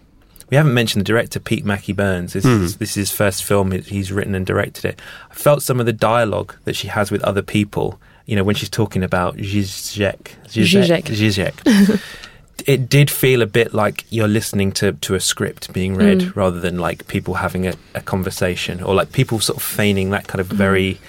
We 0.50 0.56
haven't 0.56 0.72
mentioned 0.72 1.00
the 1.00 1.04
director 1.04 1.38
Pete 1.38 1.64
Mackie 1.64 1.92
Burns. 1.92 2.32
This, 2.32 2.46
is, 2.46 2.78
this 2.78 2.90
is 2.90 2.94
his 2.94 3.12
first 3.12 3.44
film. 3.44 3.70
He's 3.70 4.10
written 4.10 4.34
and 4.34 4.46
directed 4.46 4.86
it. 4.86 5.00
I 5.30 5.34
felt 5.34 5.62
some 5.62 5.78
of 5.78 5.84
the 5.84 5.92
dialogue 5.92 6.54
that 6.64 6.74
she 6.74 6.88
has 6.88 7.10
with 7.10 7.22
other 7.22 7.42
people. 7.42 8.00
You 8.28 8.36
know, 8.36 8.44
when 8.44 8.54
she's 8.54 8.68
talking 8.70 9.02
about 9.02 9.36
Zizek, 9.38 10.36
Zizek. 10.46 11.04
Zizek. 11.04 12.00
it 12.66 12.88
did 12.88 13.10
feel 13.10 13.40
a 13.42 13.46
bit 13.46 13.72
like 13.72 14.04
you're 14.10 14.28
listening 14.28 14.70
to, 14.72 14.92
to 14.92 15.14
a 15.14 15.20
script 15.20 15.72
being 15.72 15.94
read 15.94 16.18
Mm. 16.20 16.36
rather 16.36 16.60
than 16.60 16.78
like 16.78 17.06
people 17.08 17.34
having 17.34 17.66
a, 17.66 17.72
a 17.94 18.00
conversation 18.02 18.82
or 18.82 18.94
like 18.94 19.12
people 19.12 19.40
sort 19.40 19.56
of 19.56 19.62
feigning 19.62 20.10
that 20.10 20.26
kind 20.28 20.40
of 20.40 20.48
Mm. 20.48 20.56
very 20.56 21.00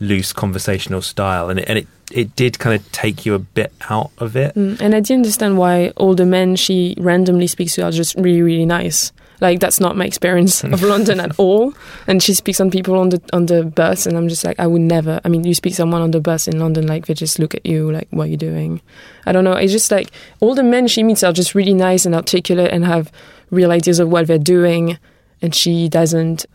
loose 0.00 0.32
conversational 0.32 1.02
style. 1.02 1.50
And 1.50 1.58
it, 1.58 1.68
and 1.68 1.78
it, 1.78 1.88
it 2.12 2.36
did 2.36 2.58
kind 2.60 2.76
of 2.80 2.92
take 2.92 3.26
you 3.26 3.34
a 3.34 3.38
bit 3.40 3.72
out 3.90 4.12
of 4.18 4.36
it. 4.36 4.54
Mm, 4.54 4.80
and 4.80 4.94
I 4.94 5.00
didn't 5.00 5.22
understand 5.24 5.58
why 5.58 5.88
all 5.96 6.14
the 6.14 6.26
men 6.26 6.54
she 6.56 6.94
randomly 6.98 7.48
speaks 7.48 7.74
to 7.74 7.82
are 7.82 7.90
just 7.90 8.14
really, 8.14 8.42
really 8.42 8.66
nice. 8.66 9.10
Like 9.40 9.60
that's 9.60 9.80
not 9.80 9.96
my 9.96 10.04
experience 10.04 10.64
of 10.74 10.82
London 10.82 11.20
at 11.20 11.38
all. 11.38 11.74
And 12.06 12.22
she 12.22 12.34
speaks 12.34 12.60
on 12.60 12.70
people 12.70 12.98
on 12.98 13.10
the 13.10 13.22
on 13.32 13.46
the 13.46 13.64
bus, 13.64 14.06
and 14.06 14.16
I'm 14.16 14.28
just 14.28 14.44
like, 14.44 14.58
I 14.58 14.66
would 14.66 14.80
never. 14.80 15.20
I 15.24 15.28
mean, 15.28 15.44
you 15.44 15.54
speak 15.54 15.74
someone 15.74 16.02
on 16.02 16.10
the 16.10 16.20
bus 16.20 16.48
in 16.48 16.58
London, 16.58 16.86
like 16.86 17.06
they 17.06 17.14
just 17.14 17.38
look 17.38 17.54
at 17.54 17.64
you, 17.64 17.90
like, 17.90 18.08
what 18.10 18.24
are 18.24 18.30
you 18.30 18.36
doing? 18.36 18.80
I 19.26 19.32
don't 19.32 19.44
know. 19.44 19.52
It's 19.52 19.72
just 19.72 19.90
like 19.90 20.10
all 20.40 20.54
the 20.54 20.62
men 20.62 20.88
she 20.88 21.02
meets 21.02 21.22
are 21.22 21.32
just 21.32 21.54
really 21.54 21.74
nice 21.74 22.06
and 22.06 22.14
articulate 22.14 22.72
and 22.72 22.84
have 22.84 23.12
real 23.50 23.70
ideas 23.70 23.98
of 23.98 24.08
what 24.08 24.26
they're 24.26 24.38
doing, 24.38 24.98
and 25.40 25.54
she 25.54 25.88
doesn't. 25.88 26.46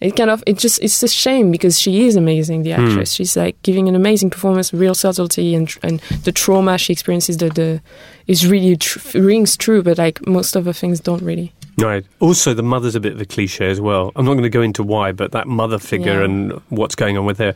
It 0.00 0.16
kind 0.16 0.30
of 0.30 0.42
it 0.48 0.58
just 0.58 0.82
it's 0.82 1.00
a 1.04 1.08
shame 1.08 1.52
because 1.52 1.78
she 1.78 2.06
is 2.06 2.16
amazing, 2.16 2.64
the 2.64 2.72
hmm. 2.72 2.80
actress. 2.80 3.12
She's 3.12 3.36
like 3.36 3.60
giving 3.62 3.88
an 3.88 3.94
amazing 3.94 4.30
performance, 4.30 4.74
real 4.74 4.96
subtlety, 4.96 5.54
and 5.54 5.72
and 5.84 6.00
the 6.24 6.32
trauma 6.32 6.76
she 6.76 6.92
experiences, 6.92 7.36
the 7.36 7.50
the 7.50 7.80
is 8.26 8.46
really 8.46 8.76
tr- 8.76 9.18
rings 9.18 9.56
true, 9.56 9.82
but 9.82 9.98
like 9.98 10.26
most 10.26 10.56
of 10.56 10.64
the 10.64 10.74
things 10.74 10.98
don't 10.98 11.22
really. 11.22 11.52
Right. 11.78 12.04
Also, 12.20 12.52
the 12.52 12.62
mother's 12.62 12.94
a 12.94 13.00
bit 13.00 13.12
of 13.14 13.20
a 13.20 13.24
cliche 13.24 13.70
as 13.70 13.80
well. 13.80 14.12
I'm 14.14 14.24
not 14.26 14.32
going 14.32 14.42
to 14.42 14.50
go 14.50 14.60
into 14.60 14.82
why, 14.82 15.12
but 15.12 15.32
that 15.32 15.48
mother 15.48 15.78
figure 15.78 16.18
Yeah. 16.18 16.24
and 16.26 16.52
what's 16.68 16.94
going 16.94 17.16
on 17.16 17.24
with 17.24 17.38
her. 17.38 17.54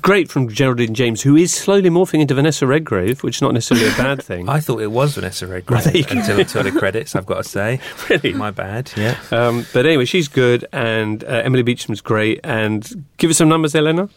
Great 0.00 0.30
from 0.30 0.48
Geraldine 0.48 0.94
James, 0.94 1.20
who 1.22 1.36
is 1.36 1.52
slowly 1.52 1.90
morphing 1.90 2.20
into 2.20 2.34
Vanessa 2.34 2.66
Redgrave, 2.66 3.22
which 3.22 3.36
is 3.36 3.42
not 3.42 3.52
necessarily 3.52 3.86
a 3.92 3.96
bad 3.96 4.22
thing. 4.22 4.48
I 4.48 4.60
thought 4.60 4.80
it 4.80 4.90
was 4.90 5.14
Vanessa 5.14 5.46
Redgrave 5.46 5.84
Well, 5.84 5.92
there 5.92 5.96
you 6.00 6.04
go. 6.04 6.18
until, 6.18 6.40
until 6.40 6.62
the 6.62 6.72
credits, 6.72 7.14
I've 7.14 7.26
got 7.26 7.42
to 7.44 7.48
say. 7.48 7.80
Really? 8.08 8.32
My 8.32 8.50
bad, 8.50 8.90
yeah. 8.96 9.16
Um, 9.30 9.66
but 9.74 9.84
anyway, 9.84 10.06
she's 10.06 10.28
good, 10.28 10.64
and 10.72 11.22
uh, 11.24 11.42
Emily 11.44 11.62
Beecham's 11.62 12.00
great. 12.00 12.40
And 12.42 13.04
give 13.18 13.30
us 13.30 13.36
some 13.36 13.50
numbers 13.50 13.74
Elena. 13.74 14.08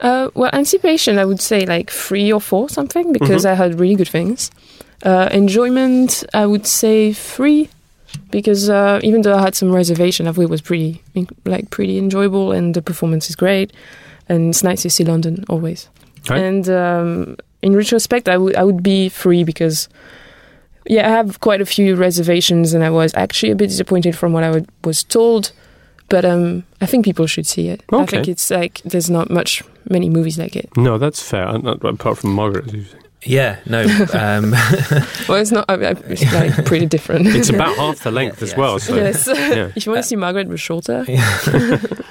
Uh, 0.00 0.30
well, 0.34 0.50
anticipation, 0.52 1.16
I 1.18 1.24
would 1.24 1.40
say 1.40 1.64
like 1.64 1.90
three 1.90 2.32
or 2.32 2.40
four 2.40 2.68
something 2.68 3.12
because 3.12 3.44
Mhm. 3.44 3.50
I 3.50 3.54
heard 3.54 3.78
really 3.80 3.94
good 3.94 4.08
things. 4.08 4.50
Uh, 5.04 5.28
enjoyment, 5.30 6.24
I 6.34 6.44
would 6.46 6.66
say 6.66 7.12
three 7.12 7.68
because 8.30 8.68
uh, 8.70 9.00
even 9.02 9.22
though 9.22 9.34
I 9.36 9.42
had 9.42 9.54
some 9.54 9.74
reservation, 9.74 10.26
I 10.26 10.32
thought 10.32 10.42
it 10.42 10.50
was 10.50 10.60
pretty 10.62 11.02
like 11.44 11.70
pretty 11.70 11.98
enjoyable 11.98 12.52
and 12.52 12.74
the 12.74 12.82
performance 12.82 13.28
is 13.30 13.36
great 13.36 13.72
and 14.28 14.50
it's 14.50 14.62
nice 14.62 14.82
to 14.82 14.90
see 14.90 15.04
London 15.04 15.44
always. 15.48 15.88
Right. 16.28 16.40
And 16.40 16.68
um, 16.68 17.36
in 17.62 17.76
retrospect, 17.76 18.28
I 18.28 18.36
would 18.38 18.56
I 18.56 18.64
would 18.64 18.82
be 18.82 19.08
free 19.08 19.44
because 19.44 19.88
yeah, 20.88 21.06
I 21.06 21.10
have 21.10 21.40
quite 21.40 21.60
a 21.60 21.66
few 21.66 21.96
reservations 21.96 22.74
and 22.74 22.84
I 22.84 22.90
was 22.90 23.12
actually 23.14 23.52
a 23.52 23.56
bit 23.56 23.68
disappointed 23.68 24.16
from 24.16 24.32
what 24.32 24.44
I 24.44 24.50
would, 24.50 24.68
was 24.84 25.02
told. 25.02 25.52
But 26.08 26.24
um, 26.24 26.62
I 26.80 26.86
think 26.86 27.04
people 27.04 27.26
should 27.26 27.46
see 27.46 27.68
it. 27.68 27.82
I 27.92 28.06
think 28.06 28.28
it's 28.28 28.50
like 28.50 28.80
there's 28.84 29.10
not 29.10 29.28
much 29.28 29.62
many 29.90 30.08
movies 30.08 30.38
like 30.38 30.54
it. 30.54 30.68
No, 30.76 30.98
that's 30.98 31.20
fair. 31.20 31.48
uh, 31.48 31.58
not- 31.58 31.84
apart 31.84 32.18
from 32.18 32.32
Margaret. 32.32 32.72
As 33.26 33.30
you 33.30 33.36
say. 33.36 33.42
Yeah, 33.42 33.58
no. 33.66 33.82
Um, 34.14 34.50
Well, 35.28 35.38
it's 35.40 35.50
not. 35.52 35.64
I, 35.68 35.74
I, 35.74 35.90
it's 36.08 36.32
like 36.32 36.64
pretty 36.64 36.86
different. 36.86 37.26
It's 37.36 37.48
about 37.50 37.76
half 37.76 38.00
the 38.04 38.10
length 38.10 38.42
as 38.42 38.52
Yeah, 38.52 38.58
well. 38.58 38.78
So 38.78 38.94
yes. 38.96 39.26
yeah. 39.26 39.70
if 39.74 39.86
you 39.86 39.92
want 39.92 40.02
to 40.04 40.08
see 40.08 40.16
Margaret, 40.16 40.48
but 40.48 40.58
shorter. 40.60 41.04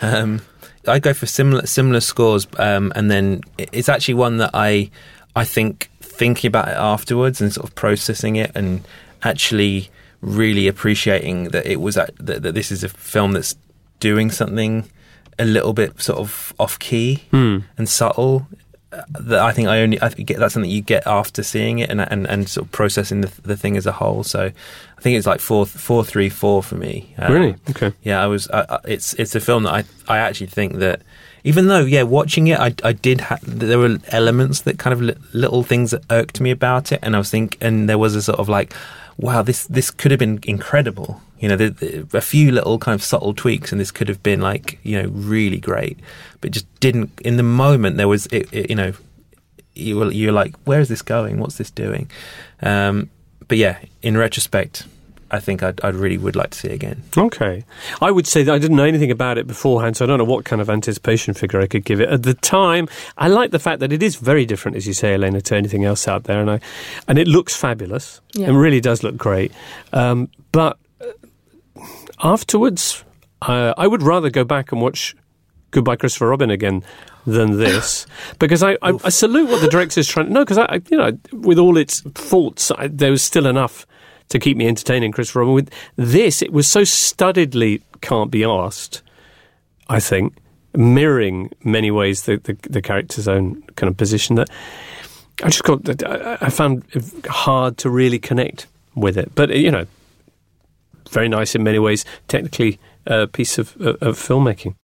um, 0.02 0.42
I 0.88 1.00
go 1.00 1.14
for 1.14 1.26
similar 1.26 1.66
similar 1.66 2.00
scores, 2.02 2.48
um, 2.58 2.92
and 2.96 3.10
then 3.10 3.42
it's 3.58 3.90
actually 3.90 4.14
one 4.16 4.38
that 4.38 4.52
I 4.54 4.90
I 5.36 5.44
think 5.46 5.90
thinking 6.02 6.48
about 6.48 6.68
it 6.70 6.78
afterwards 6.78 7.42
and 7.42 7.52
sort 7.52 7.68
of 7.68 7.76
processing 7.76 8.36
it 8.38 8.52
and 8.56 8.82
actually 9.24 9.90
really 10.22 10.68
appreciating 10.68 11.46
that 11.50 11.66
it 11.66 11.82
was 11.82 11.98
at, 11.98 12.16
that, 12.18 12.42
that 12.44 12.54
this 12.56 12.72
is 12.72 12.84
a 12.84 12.90
film 12.90 13.34
that's 13.34 13.56
doing 14.00 14.32
something 14.32 14.90
a 15.38 15.44
little 15.46 15.74
bit 15.74 16.00
sort 16.02 16.20
of 16.20 16.54
off 16.58 16.80
key 16.80 17.24
Hmm. 17.32 17.60
and 17.78 17.90
subtle. 17.90 18.48
That 19.20 19.40
I 19.40 19.52
think 19.52 19.68
I 19.68 19.82
only 19.82 20.02
I 20.02 20.10
think 20.10 20.30
that's 20.30 20.54
something 20.54 20.70
you 20.72 20.82
get 20.82 21.06
after 21.08 21.44
seeing 21.44 21.80
it 21.80 21.90
and 21.90 22.02
and, 22.02 22.28
and 22.28 22.48
sort 22.50 22.68
of 22.68 22.72
processing 22.72 23.22
the, 23.22 23.32
the 23.42 23.58
thing 23.58 23.78
as 23.78 23.86
a 23.86 23.92
whole. 23.92 24.24
So 24.24 24.46
I 24.98 25.02
think 25.02 25.18
it's 25.18 25.28
like 25.28 25.40
four 25.40 25.66
four 25.66 26.04
three 26.04 26.30
four 26.30 26.64
for 26.64 26.76
me. 26.76 27.14
Um, 27.18 27.34
Really? 27.34 27.56
Okay. 27.70 27.94
Yeah, 28.04 28.24
I 28.24 28.28
was. 28.28 28.50
I, 28.50 28.80
it's 28.86 29.14
it's 29.16 29.36
a 29.36 29.40
film 29.40 29.64
that 29.64 29.74
I 29.74 29.84
I 30.08 30.18
actually 30.20 30.48
think 30.48 30.76
that 30.78 31.02
even 31.44 31.68
though 31.68 31.82
yeah, 31.82 32.04
watching 32.04 32.48
it, 32.48 32.60
I 32.60 32.74
I 32.84 32.94
did 32.94 33.22
ha- 33.22 33.40
there 33.44 33.78
were 33.78 33.98
elements 34.10 34.62
that 34.62 34.80
kind 34.80 34.94
of 34.94 35.02
li- 35.02 35.16
little 35.34 35.64
things 35.64 35.92
that 35.92 36.04
irked 36.10 36.42
me 36.42 36.52
about 36.52 36.92
it, 36.92 37.00
and 37.04 37.16
I 37.16 37.20
was 37.20 37.30
think 37.30 37.58
and 37.62 37.88
there 37.88 37.98
was 38.00 38.16
a 38.16 38.22
sort 38.22 38.40
of 38.40 38.50
like, 38.50 38.74
wow, 39.18 39.42
this 39.42 39.66
this 39.68 39.92
could 39.92 40.12
have 40.12 40.20
been 40.20 40.40
incredible. 40.44 41.22
You 41.40 41.50
know, 41.50 41.58
the, 41.58 41.70
the, 41.70 42.18
a 42.18 42.22
few 42.22 42.52
little 42.52 42.80
kind 42.80 42.96
of 42.96 43.04
subtle 43.04 43.34
tweaks, 43.34 43.72
and 43.72 43.80
this 43.80 43.92
could 43.92 44.08
have 44.08 44.24
been 44.24 44.42
like 44.42 44.80
you 44.84 45.02
know 45.02 45.10
really 45.10 45.60
great, 45.60 46.00
but 46.42 46.52
just 46.52 46.68
didn't. 46.80 47.20
In 47.22 47.38
the 47.38 47.44
moment, 47.44 47.98
there 47.98 48.08
was 48.08 48.26
it, 48.28 48.52
it, 48.52 48.70
you 48.70 48.76
know 48.76 48.94
you 49.74 49.98
were 49.98 50.12
you're 50.12 50.32
like, 50.32 50.56
where 50.66 50.80
is 50.80 50.90
this 50.90 51.02
going? 51.02 51.40
What's 51.40 51.58
this 51.58 51.72
doing? 51.72 52.10
Um, 52.62 53.10
but 53.48 53.58
yeah, 53.58 53.78
in 54.02 54.18
retrospect, 54.18 54.88
I 55.32 55.40
think 55.40 55.64
I'd, 55.64 55.84
I 55.84 55.90
really 55.90 56.18
would 56.18 56.36
like 56.36 56.52
to 56.52 56.58
see 56.58 56.68
it 56.70 56.74
again. 56.74 57.04
Okay. 57.18 57.66
I 58.02 58.12
would 58.12 58.28
say 58.28 58.44
that 58.44 58.54
I 58.54 58.60
didn't 58.60 58.78
know 58.78 58.84
anything 58.86 59.10
about 59.10 59.38
it 59.38 59.48
beforehand, 59.48 59.98
so 59.98 60.06
I 60.06 60.08
don't 60.08 60.20
know 60.20 60.24
what 60.24 60.46
kind 60.46 60.62
of 60.62 60.70
anticipation 60.70 61.34
figure 61.34 61.60
I 61.60 61.68
could 61.68 61.84
give 61.84 62.00
it. 62.00 62.10
At 62.10 62.24
the 62.24 62.36
time, 62.36 62.88
I 63.18 63.28
like 63.28 63.52
the 63.52 63.60
fact 63.60 63.80
that 63.80 63.92
it 63.92 64.04
is 64.04 64.18
very 64.18 64.46
different, 64.46 64.78
as 64.78 64.86
you 64.86 64.94
say, 64.94 65.16
Elena, 65.16 65.42
to 65.42 65.56
anything 65.56 65.84
else 65.84 66.08
out 66.08 66.26
there, 66.26 66.40
and 66.40 66.52
I, 66.52 66.60
and 67.08 67.18
it 67.18 67.28
looks 67.28 67.56
fabulous. 67.56 68.22
Yeah. 68.34 68.50
It 68.50 68.54
really 68.54 68.82
does 68.82 69.04
look 69.04 69.18
great. 69.18 69.52
Um, 69.94 70.30
but 70.52 70.78
uh, 71.02 71.82
afterwards, 72.24 73.04
uh, 73.42 73.74
I 73.78 73.88
would 73.88 74.04
rather 74.04 74.30
go 74.30 74.44
back 74.44 74.72
and 74.72 74.82
watch 74.82 75.16
Goodbye 75.72 75.96
Christopher 75.96 76.30
Robin 76.30 76.52
again 76.52 76.84
than 77.26 77.58
this 77.58 78.06
because 78.40 78.62
I, 78.62 78.74
I, 78.82 78.98
I 79.04 79.10
salute 79.10 79.50
what 79.50 79.62
the 79.62 79.70
director's 79.70 80.08
trying. 80.08 80.28
To. 80.28 80.34
No, 80.34 80.46
because 80.46 80.60
I, 80.60 80.66
I, 80.66 80.82
you 80.90 80.98
know, 80.98 81.18
with 81.34 81.58
all 81.58 81.78
its 81.78 82.02
faults, 82.14 82.72
I, 82.72 82.88
there 82.88 83.12
was 83.12 83.24
still 83.24 83.48
enough 83.48 83.88
to 84.30 84.40
keep 84.40 84.58
me 84.58 84.68
entertaining. 84.68 85.12
Christopher 85.12 85.40
Robin. 85.40 85.54
With 85.54 85.72
this, 85.96 86.42
it 86.42 86.52
was 86.52 86.68
so 86.68 86.82
studiedly 86.82 87.82
can't 88.02 88.32
be 88.32 88.44
asked. 88.44 89.02
I 89.88 90.00
think 90.00 90.36
mirroring 90.74 91.52
many 91.64 91.92
ways 91.92 92.24
the, 92.24 92.38
the, 92.38 92.58
the 92.70 92.82
character's 92.82 93.28
own 93.28 93.62
kind 93.76 93.90
of 93.90 93.96
position 93.96 94.36
that 94.36 94.50
I 95.44 95.50
just 95.50 95.64
got 95.64 96.04
I, 96.06 96.50
found 96.50 96.84
it 96.94 97.26
hard 97.28 97.78
to 97.80 97.90
really 97.90 98.20
connect 98.20 98.68
with 98.96 99.18
it. 99.18 99.36
But 99.36 99.50
you 99.50 99.70
know, 99.70 99.86
very 101.10 101.28
nice 101.28 101.56
in 101.56 101.64
many 101.64 101.80
ways. 101.80 102.06
Technically, 102.28 102.80
a 103.06 103.28
piece 103.28 103.58
of, 103.58 103.76
of, 103.82 104.02
of 104.02 104.18
filmmaking. 104.18 104.76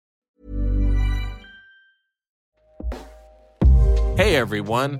Hey 4.17 4.35
everyone, 4.35 4.99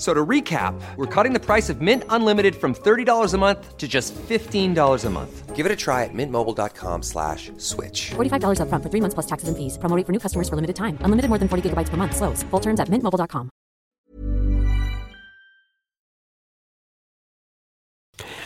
F- 0.00 0.06
So 0.06 0.14
to 0.14 0.24
recap, 0.24 0.80
we're 0.96 1.04
cutting 1.04 1.34
the 1.34 1.38
price 1.40 1.68
of 1.68 1.82
Mint 1.82 2.04
Unlimited 2.08 2.56
from 2.56 2.74
$30 2.74 3.34
a 3.34 3.38
month 3.38 3.76
to 3.76 3.86
just 3.86 4.14
$15 4.14 5.04
a 5.04 5.10
month. 5.10 5.54
Give 5.54 5.66
it 5.66 5.72
a 5.72 5.76
try 5.76 6.04
at 6.04 6.14
mintmobile.com 6.14 7.02
slash 7.02 7.52
switch. 7.58 8.12
$45 8.16 8.60
upfront 8.60 8.82
for 8.82 8.88
three 8.88 9.02
months 9.02 9.12
plus 9.12 9.26
taxes 9.26 9.48
and 9.50 9.56
fees. 9.58 9.76
Promo 9.76 9.94
rate 9.96 10.06
for 10.06 10.12
new 10.12 10.18
customers 10.18 10.48
for 10.48 10.56
limited 10.56 10.76
time. 10.76 10.96
Unlimited 11.04 11.28
more 11.28 11.36
than 11.36 11.48
40 11.48 11.68
gigabytes 11.68 11.90
per 11.90 11.98
month. 11.98 12.16
Slows. 12.16 12.42
Full 12.44 12.60
terms 12.60 12.80
at 12.80 12.88
mintmobile.com. 12.88 13.50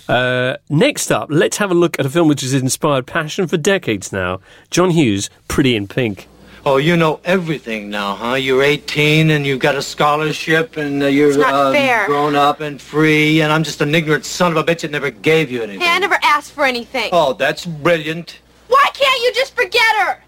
Uh, 0.08 0.56
next 0.68 1.10
up, 1.12 1.28
let's 1.30 1.58
have 1.58 1.70
a 1.70 1.74
look 1.74 1.98
at 2.00 2.06
a 2.06 2.10
film 2.10 2.26
which 2.28 2.42
has 2.42 2.52
inspired 2.52 3.06
passion 3.06 3.46
for 3.46 3.56
decades 3.56 4.12
now. 4.12 4.40
John 4.70 4.90
Hughes, 4.90 5.30
Pretty 5.46 5.76
in 5.76 5.86
Pink. 5.86 6.26
Oh, 6.66 6.78
you 6.78 6.96
know 6.96 7.20
everything 7.26 7.90
now, 7.90 8.14
huh? 8.14 8.34
You're 8.36 8.62
18 8.62 9.30
and 9.30 9.44
you've 9.44 9.58
got 9.58 9.74
a 9.74 9.82
scholarship 9.82 10.78
and 10.78 11.02
uh, 11.02 11.06
you're 11.08 11.38
uh, 11.44 12.06
grown 12.06 12.34
up 12.34 12.60
and 12.60 12.80
free, 12.80 13.42
and 13.42 13.52
I'm 13.52 13.62
just 13.62 13.82
an 13.82 13.94
ignorant 13.94 14.24
son 14.24 14.50
of 14.50 14.56
a 14.56 14.64
bitch 14.64 14.80
that 14.80 14.90
never 14.90 15.10
gave 15.10 15.50
you 15.50 15.62
anything. 15.62 15.82
Hey, 15.82 15.90
I 15.90 15.98
never 15.98 16.18
asked 16.22 16.52
for 16.52 16.64
anything. 16.64 17.10
Oh, 17.12 17.34
that's 17.34 17.66
brilliant. 17.66 18.40
Why 18.68 18.82
can't 18.94 19.22
you 19.22 19.34
just 19.34 19.54
forget 19.54 19.82
her? 20.06 20.22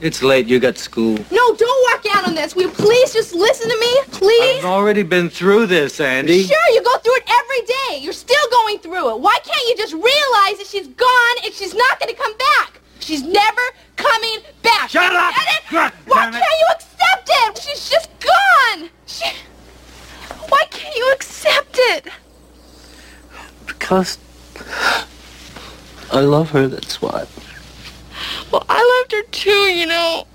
It's 0.00 0.20
late. 0.20 0.48
You 0.48 0.58
got 0.58 0.78
school. 0.78 1.16
No, 1.30 1.54
don't 1.54 1.92
walk 1.92 2.16
out 2.16 2.26
on 2.26 2.34
this. 2.34 2.56
Will 2.56 2.62
you 2.64 2.70
please 2.70 3.12
just 3.12 3.32
listen 3.32 3.70
to 3.70 3.78
me? 3.78 4.00
Please? 4.18 4.58
I've 4.58 4.64
already 4.64 5.04
been 5.04 5.30
through 5.30 5.66
this, 5.66 6.00
Andy. 6.00 6.42
Sure, 6.42 6.70
you 6.72 6.82
go 6.82 6.98
through 6.98 7.16
it 7.18 7.30
every 7.30 7.66
day. 7.66 8.04
You're 8.04 8.12
still 8.12 8.50
going 8.50 8.78
through 8.80 9.10
it. 9.14 9.20
Why 9.20 9.38
can't 9.44 9.68
you 9.68 9.76
just 9.76 9.92
realize 9.92 10.58
that 10.58 10.66
she's 10.68 10.88
gone 10.88 11.36
and 11.44 11.54
she's 11.54 11.72
not 11.72 12.00
going 12.00 12.12
to 12.12 12.20
come 12.20 12.36
back? 12.36 12.80
She's 13.00 13.22
never 13.22 13.62
coming 13.96 14.38
back. 14.62 14.90
Shut 14.90 15.14
up! 15.14 15.34
Get 15.34 15.46
it? 15.48 15.62
God 15.70 15.92
Why 16.06 16.30
can't 16.30 16.42
you 16.42 16.66
accept 16.74 17.28
it? 17.28 17.58
She's 17.58 17.90
just 17.90 18.10
gone. 18.20 18.90
She... 19.06 19.24
Why 20.48 20.64
can't 20.70 20.96
you 20.96 21.12
accept 21.12 21.76
it? 21.78 22.08
Because 23.66 24.18
I 26.12 26.20
love 26.20 26.50
her, 26.50 26.68
that's 26.68 27.02
why. 27.02 27.26
Well, 28.50 28.64
I 28.68 29.00
loved 29.00 29.12
her 29.12 29.22
too, 29.30 29.50
you 29.50 29.86
know. 29.86 30.26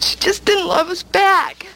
She 0.00 0.16
just 0.18 0.44
didn't 0.44 0.66
love 0.66 0.88
us 0.88 1.02
back. 1.02 1.66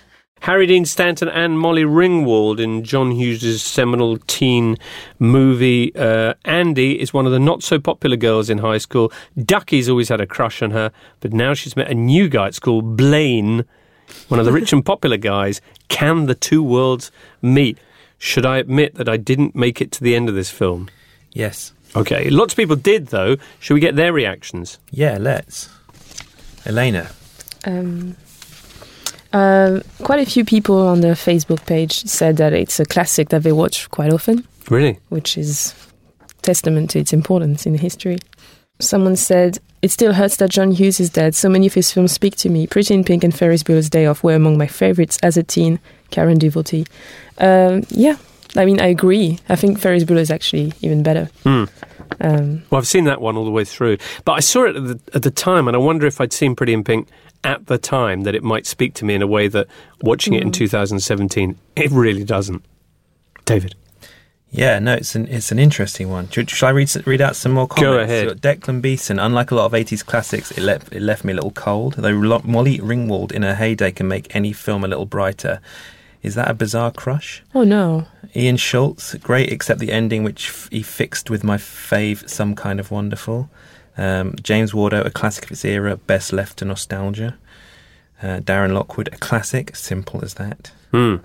Harry 0.47 0.69
Dean 0.69 0.85
Stanton 0.85 1.29
and 1.29 1.59
Molly 1.59 1.83
Ringwald 1.83 2.61
in 2.61 2.85
John 2.85 3.11
Hughes' 3.11 3.61
seminal 3.61 4.17
teen 4.29 4.77
movie. 5.19 5.93
Uh, 5.97 6.35
Andy 6.45 7.01
is 7.01 7.13
one 7.13 7.27
of 7.27 7.33
the 7.33 7.41
not 7.41 7.65
so 7.65 7.81
popular 7.81 8.17
girls 8.17 8.49
in 8.49 8.59
high 8.59 8.79
school. 8.79 9.13
Ducky's 9.37 9.89
always 9.89 10.09
had 10.09 10.21
a 10.21 10.27
crush 10.27 10.63
on 10.63 10.71
her, 10.71 10.93
but 11.19 11.33
now 11.33 11.53
she's 11.53 11.75
met 11.75 11.91
a 11.91 11.95
new 11.95 12.29
guy 12.29 12.47
at 12.47 12.55
school, 12.55 12.81
Blaine, 12.81 13.65
one 14.29 14.39
of 14.39 14.47
the 14.47 14.53
rich 14.53 14.73
and 14.73 14.87
popular 14.87 15.17
guys. 15.17 15.61
Can 15.89 16.27
the 16.27 16.35
two 16.37 16.63
worlds 16.63 17.11
meet? 17.43 17.77
Should 18.19 18.47
I 18.47 18.59
admit 18.59 18.95
that 18.95 19.09
I 19.09 19.17
didn't 19.17 19.57
make 19.57 19.81
it 19.81 19.91
to 19.91 20.05
the 20.05 20.15
end 20.15 20.29
of 20.29 20.37
this 20.37 20.53
film? 20.53 20.89
Yes. 21.33 21.73
Okay, 21.97 22.31
lots 22.31 22.53
of 22.53 22.57
people 22.57 22.77
did 22.77 23.09
though. 23.09 23.37
Should 23.59 23.75
we 23.75 23.81
get 23.81 23.97
their 23.97 24.13
reactions? 24.13 24.79
Yeah, 24.93 25.19
let's. 25.19 25.69
Elena. 26.65 27.11
Um, 27.65 28.17
uh, 29.37 29.81
quite 30.03 30.21
a 30.27 30.31
few 30.31 30.45
people 30.45 30.79
on 30.87 31.01
the 31.01 31.15
Facebook 31.15 31.65
page 31.67 31.93
said 32.05 32.37
that 32.37 32.53
it's 32.53 32.81
a 32.81 32.85
classic 32.85 33.29
that 33.31 33.43
they 33.43 33.53
watch 33.53 33.89
quite 33.91 34.13
often, 34.13 34.47
Really? 34.71 34.99
which 35.11 35.37
is 35.39 35.75
testament 36.43 36.91
to 36.91 36.99
its 36.99 37.13
importance 37.13 37.67
in 37.67 37.75
history. 37.79 38.19
Someone 38.79 39.17
said, 39.17 39.59
It 39.83 39.91
still 39.91 40.13
hurts 40.13 40.37
that 40.37 40.51
John 40.51 40.71
Hughes 40.73 41.01
is 41.01 41.11
dead. 41.11 41.35
So 41.35 41.49
many 41.49 41.67
of 41.67 41.75
his 41.75 41.91
films 41.93 42.13
speak 42.13 42.37
to 42.37 42.49
me. 42.49 42.67
Pretty 42.67 42.95
in 42.95 43.05
Pink 43.05 43.25
and 43.25 43.35
Ferris 43.35 43.63
Bueller's 43.63 43.91
Day 43.91 44.07
Off 44.07 44.23
were 44.23 44.35
among 44.35 44.59
my 44.59 44.67
favorites 44.67 45.19
as 45.23 45.37
a 45.37 45.43
teen. 45.43 45.79
Karen 46.11 46.39
devotee. 46.39 46.85
Um, 47.39 47.83
yeah, 47.89 48.17
I 48.55 48.65
mean, 48.65 48.81
I 48.81 48.87
agree. 48.87 49.39
I 49.49 49.57
think 49.57 49.79
Ferris 49.81 50.05
Bueller 50.05 50.21
is 50.21 50.31
actually 50.31 50.73
even 50.83 51.03
better. 51.03 51.29
Hmm. 51.43 51.65
Um, 52.21 52.63
Well, 52.71 52.79
I've 52.79 52.87
seen 52.87 53.05
that 53.05 53.21
one 53.21 53.37
all 53.37 53.45
the 53.45 53.51
way 53.51 53.65
through, 53.65 53.97
but 54.25 54.33
I 54.33 54.41
saw 54.41 54.65
it 54.67 54.77
at 54.77 54.85
the, 54.87 55.01
at 55.15 55.23
the 55.23 55.31
time, 55.31 55.67
and 55.69 55.75
I 55.77 55.81
wonder 55.81 56.07
if 56.07 56.21
I'd 56.21 56.33
seen 56.33 56.55
Pretty 56.55 56.73
in 56.73 56.85
Pink 56.85 57.09
at 57.47 57.67
the 57.67 57.79
time 57.79 58.25
that 58.25 58.35
it 58.35 58.43
might 58.43 58.67
speak 58.67 58.93
to 58.95 59.05
me 59.05 59.15
in 59.15 59.23
a 59.23 59.27
way 59.27 59.49
that 59.49 59.67
watching 60.03 60.35
it 60.35 60.43
in 60.43 60.51
Mm. 60.51 60.55
2017 60.55 61.57
it 61.77 61.91
really 61.91 62.25
doesn't. 62.25 62.63
David, 63.45 63.75
Yeah, 64.51 64.79
no, 64.79 64.95
it's 64.95 65.15
an 65.15 65.27
it's 65.29 65.53
an 65.53 65.59
interesting 65.59 66.09
one. 66.11 66.29
Should, 66.31 66.49
shall 66.51 66.69
I 66.69 66.73
read 66.73 66.91
read 67.07 67.21
out 67.21 67.37
some 67.37 67.53
more 67.53 67.67
comments? 67.69 67.83
Go 67.97 67.99
ahead. 67.99 68.29
So, 68.29 68.35
Declan 68.35 68.81
Beeson, 68.81 69.19
unlike 69.19 69.51
a 69.51 69.55
lot 69.55 69.67
of 69.67 69.73
80s 69.73 70.05
classics, 70.05 70.51
it 70.53 70.63
left 70.63 70.93
it 70.95 71.03
left 71.03 71.25
me 71.25 71.33
a 71.33 71.37
little 71.37 71.51
cold. 71.53 71.95
Though 71.99 72.17
Molly 72.45 72.79
Ringwald 72.79 73.33
in 73.33 73.43
her 73.43 73.55
heyday 73.55 73.93
can 73.93 74.09
make 74.09 74.35
any 74.35 74.53
film 74.53 74.85
a 74.85 74.89
little 74.89 75.07
brighter. 75.07 75.61
Is 76.23 76.35
that 76.35 76.51
a 76.51 76.55
bizarre 76.55 76.91
crush? 76.91 77.43
oh 77.55 77.63
no. 77.65 78.07
Ian 78.35 78.57
Schultz, 78.57 79.15
great 79.15 79.51
except 79.53 79.79
the 79.81 79.93
ending, 79.93 80.25
which 80.25 80.49
f- 80.49 80.69
he 80.73 80.83
fixed 80.83 81.31
with 81.31 81.43
my 81.45 81.57
fave, 81.57 82.29
Some 82.29 82.55
Kind 82.55 82.81
of 82.81 82.91
Wonderful. 82.91 83.49
Um, 83.99 84.35
James 84.43 84.73
Wardo, 84.73 85.05
a 85.05 85.11
classic 85.11 85.45
of 85.45 85.53
its 85.53 85.65
era, 85.65 85.97
best 85.97 86.33
left 86.33 86.59
to 86.59 86.65
nostalgia. 86.65 87.37
Uh, 88.23 88.41
Darren 88.41 88.73
Lockwood, 88.73 89.09
a 89.13 89.19
classic, 89.19 89.77
simple 89.77 90.25
as 90.25 90.35
that. 90.35 90.71
Hmm. 90.91 91.17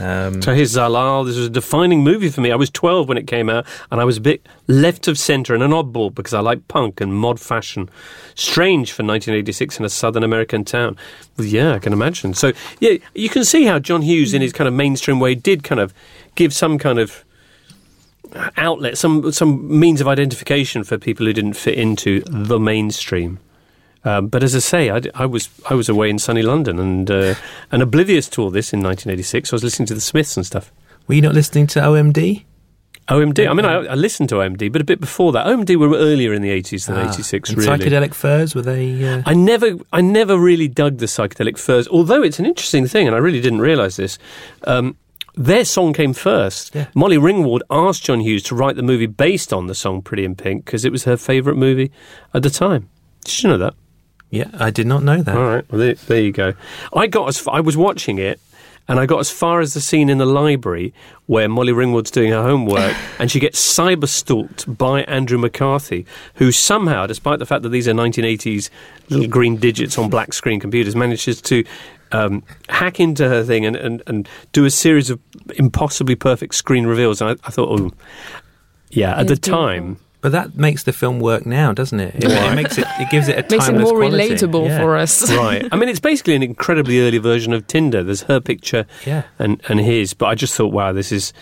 Um, 0.00 0.42
so 0.42 0.54
here's 0.54 0.74
Zalal. 0.74 1.24
This 1.26 1.36
was 1.36 1.46
a 1.46 1.50
defining 1.50 2.02
movie 2.02 2.30
for 2.30 2.40
me. 2.40 2.50
I 2.50 2.56
was 2.56 2.70
12 2.70 3.06
when 3.06 3.18
it 3.18 3.28
came 3.28 3.48
out, 3.48 3.66
and 3.92 4.00
I 4.00 4.04
was 4.04 4.16
a 4.16 4.20
bit 4.20 4.44
left 4.66 5.06
of 5.06 5.18
centre 5.18 5.54
and 5.54 5.62
an 5.62 5.70
oddball 5.70 6.12
because 6.12 6.34
I 6.34 6.40
like 6.40 6.66
punk 6.66 7.00
and 7.00 7.14
mod 7.14 7.38
fashion. 7.38 7.88
Strange 8.34 8.90
for 8.90 9.04
1986 9.04 9.78
in 9.78 9.84
a 9.84 9.88
southern 9.88 10.24
American 10.24 10.64
town. 10.64 10.96
Well, 11.36 11.46
yeah, 11.46 11.74
I 11.74 11.78
can 11.78 11.92
imagine. 11.92 12.34
So, 12.34 12.52
yeah, 12.80 12.96
you 13.14 13.28
can 13.28 13.44
see 13.44 13.64
how 13.64 13.78
John 13.78 14.02
Hughes, 14.02 14.34
in 14.34 14.42
his 14.42 14.52
kind 14.52 14.66
of 14.66 14.74
mainstream 14.74 15.20
way, 15.20 15.34
did 15.36 15.62
kind 15.62 15.80
of 15.80 15.94
give 16.34 16.52
some 16.52 16.78
kind 16.78 16.98
of 16.98 17.24
outlet, 18.56 18.98
some 18.98 19.32
some 19.32 19.78
means 19.78 20.00
of 20.00 20.08
identification 20.08 20.84
for 20.84 20.98
people 20.98 21.26
who 21.26 21.32
didn't 21.32 21.54
fit 21.54 21.74
into 21.78 22.20
the 22.28 22.58
mainstream. 22.58 23.38
Um, 24.02 24.28
but 24.28 24.42
as 24.42 24.54
I 24.56 24.60
say, 24.60 24.90
I, 24.90 25.02
I 25.14 25.26
was 25.26 25.48
I 25.68 25.74
was 25.74 25.88
away 25.88 26.08
in 26.08 26.18
sunny 26.18 26.42
London 26.42 26.78
and 26.78 27.10
uh, 27.10 27.34
and 27.70 27.82
oblivious 27.82 28.28
to 28.30 28.42
all 28.42 28.50
this 28.50 28.72
in 28.72 28.80
1986. 28.82 29.52
I 29.52 29.56
was 29.56 29.64
listening 29.64 29.86
to 29.86 29.94
the 29.94 30.00
Smiths 30.00 30.36
and 30.36 30.46
stuff. 30.46 30.72
were 31.06 31.14
you 31.14 31.22
not 31.22 31.34
listening 31.34 31.66
to 31.68 31.80
OMD? 31.80 32.44
OMD. 33.08 33.50
I 33.50 33.54
mean, 33.54 33.64
I, 33.66 33.86
I 33.86 33.94
listened 33.94 34.28
to 34.28 34.36
OMD, 34.36 34.70
but 34.70 34.80
a 34.80 34.84
bit 34.84 35.00
before 35.00 35.32
that. 35.32 35.44
OMD 35.44 35.74
were 35.76 35.96
earlier 35.96 36.32
in 36.32 36.42
the 36.42 36.50
80s 36.50 36.86
than 36.86 36.96
Ah, 36.96 37.08
86. 37.12 37.54
Really. 37.54 37.66
Psychedelic 37.66 38.14
Furs, 38.14 38.54
were 38.54 38.62
they? 38.62 39.04
Uh, 39.04 39.22
I 39.26 39.34
never, 39.34 39.72
I 39.92 40.00
never 40.00 40.38
really 40.38 40.68
dug 40.68 40.98
the 40.98 41.06
psychedelic 41.06 41.58
furs. 41.58 41.88
Although 41.88 42.22
it's 42.22 42.38
an 42.38 42.46
interesting 42.46 42.86
thing, 42.86 43.08
and 43.08 43.16
I 43.16 43.18
really 43.18 43.40
didn't 43.40 43.62
realise 43.62 43.96
this. 43.96 44.16
Um, 44.62 44.96
their 45.34 45.64
song 45.64 45.92
came 45.92 46.12
first. 46.12 46.74
Yeah. 46.74 46.86
Molly 46.94 47.16
Ringwald 47.16 47.60
asked 47.70 48.04
John 48.04 48.20
Hughes 48.20 48.42
to 48.44 48.54
write 48.54 48.76
the 48.76 48.82
movie 48.82 49.06
based 49.06 49.52
on 49.52 49.66
the 49.66 49.74
song 49.74 50.02
"Pretty 50.02 50.24
in 50.24 50.34
Pink" 50.34 50.64
because 50.64 50.84
it 50.84 50.92
was 50.92 51.04
her 51.04 51.16
favourite 51.16 51.58
movie 51.58 51.90
at 52.34 52.42
the 52.42 52.50
time. 52.50 52.88
Did 53.24 53.42
you 53.42 53.48
know 53.50 53.58
that? 53.58 53.74
yeah, 54.30 54.48
I 54.54 54.70
did 54.70 54.86
not 54.86 55.02
know 55.02 55.22
that. 55.22 55.36
All 55.36 55.44
right, 55.44 55.70
well, 55.70 55.80
there, 55.80 55.94
there 55.94 56.20
you 56.20 56.32
go. 56.32 56.54
I 56.94 57.08
got 57.08 57.28
as 57.28 57.38
far, 57.38 57.56
I 57.56 57.60
was 57.60 57.76
watching 57.76 58.18
it, 58.18 58.40
and 58.88 58.98
I 58.98 59.06
got 59.06 59.18
as 59.18 59.30
far 59.30 59.60
as 59.60 59.74
the 59.74 59.80
scene 59.80 60.08
in 60.08 60.18
the 60.18 60.26
library 60.26 60.94
where 61.26 61.48
Molly 61.48 61.72
Ringwald's 61.72 62.10
doing 62.10 62.30
her 62.30 62.42
homework, 62.42 62.96
and 63.18 63.30
she 63.30 63.40
gets 63.40 63.60
cyber 63.60 64.08
stalked 64.08 64.78
by 64.78 65.02
Andrew 65.02 65.38
McCarthy, 65.38 66.06
who 66.34 66.52
somehow, 66.52 67.06
despite 67.06 67.40
the 67.40 67.46
fact 67.46 67.62
that 67.62 67.70
these 67.70 67.88
are 67.88 67.92
1980s 67.92 68.70
little 69.08 69.28
green 69.28 69.56
digits 69.56 69.98
on 69.98 70.08
black 70.08 70.32
screen 70.32 70.60
computers, 70.60 70.94
manages 70.96 71.40
to. 71.42 71.64
Um, 72.12 72.42
hack 72.68 72.98
into 73.00 73.28
her 73.28 73.44
thing 73.44 73.64
and, 73.64 73.76
and, 73.76 74.02
and 74.08 74.28
do 74.52 74.64
a 74.64 74.70
series 74.70 75.10
of 75.10 75.20
impossibly 75.56 76.16
perfect 76.16 76.54
screen 76.56 76.86
reveals. 76.86 77.20
And 77.20 77.30
I, 77.30 77.32
I 77.46 77.50
thought, 77.50 77.68
oh, 77.80 77.90
yeah, 78.90 79.16
at 79.18 79.28
the 79.28 79.36
time, 79.36 79.98
But 80.20 80.32
that 80.32 80.56
makes 80.56 80.82
the 80.82 80.92
film 80.92 81.20
work 81.20 81.46
now, 81.46 81.72
doesn't 81.72 82.00
it? 82.00 82.16
It, 82.16 82.24
it 82.24 82.54
makes 82.56 82.76
it. 82.78 82.86
It 82.98 83.08
gives 83.10 83.28
it 83.28 83.34
a 83.38 83.42
Makes 83.42 83.52
it 83.52 83.58
timeless 83.72 83.84
more 83.90 84.00
quality. 84.00 84.28
relatable 84.34 84.66
Yeah. 84.66 84.78
for 84.80 84.96
us. 84.96 85.32
right. 85.36 85.68
I 85.70 85.76
mean, 85.76 85.88
it's 85.88 86.00
basically 86.00 86.34
an 86.34 86.42
incredibly 86.42 87.00
early 87.00 87.18
version 87.18 87.52
of 87.52 87.66
Tinder. 87.68 88.02
There's 88.02 88.22
her 88.22 88.40
picture 88.40 88.86
Yeah. 89.06 89.22
and, 89.38 89.62
and 89.68 89.78
his, 89.80 90.12
but 90.12 90.26
I 90.26 90.34
just 90.34 90.54
thought, 90.54 90.72
wow, 90.72 90.92
this 90.92 91.12
is 91.12 91.32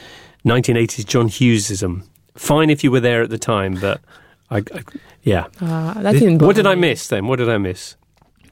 1980s 0.45 1.07
John 1.07 1.29
Hughesism. 1.29 2.05
Fine 2.37 2.71
if 2.71 2.85
you 2.85 2.91
were 2.91 3.01
there 3.01 3.23
at 3.23 3.31
the 3.31 3.39
time, 3.39 3.75
but 3.81 4.01
I, 4.51 4.59
I 4.59 4.83
yeah. 5.23 5.47
Uh, 5.61 5.95
that 6.03 6.13
didn't 6.13 6.39
What 6.39 6.55
did 6.57 6.67
I 6.67 6.75
miss 6.75 7.09
then? 7.09 7.27
What 7.27 7.37
did 7.37 7.49
I 7.49 7.59
miss? 7.59 7.97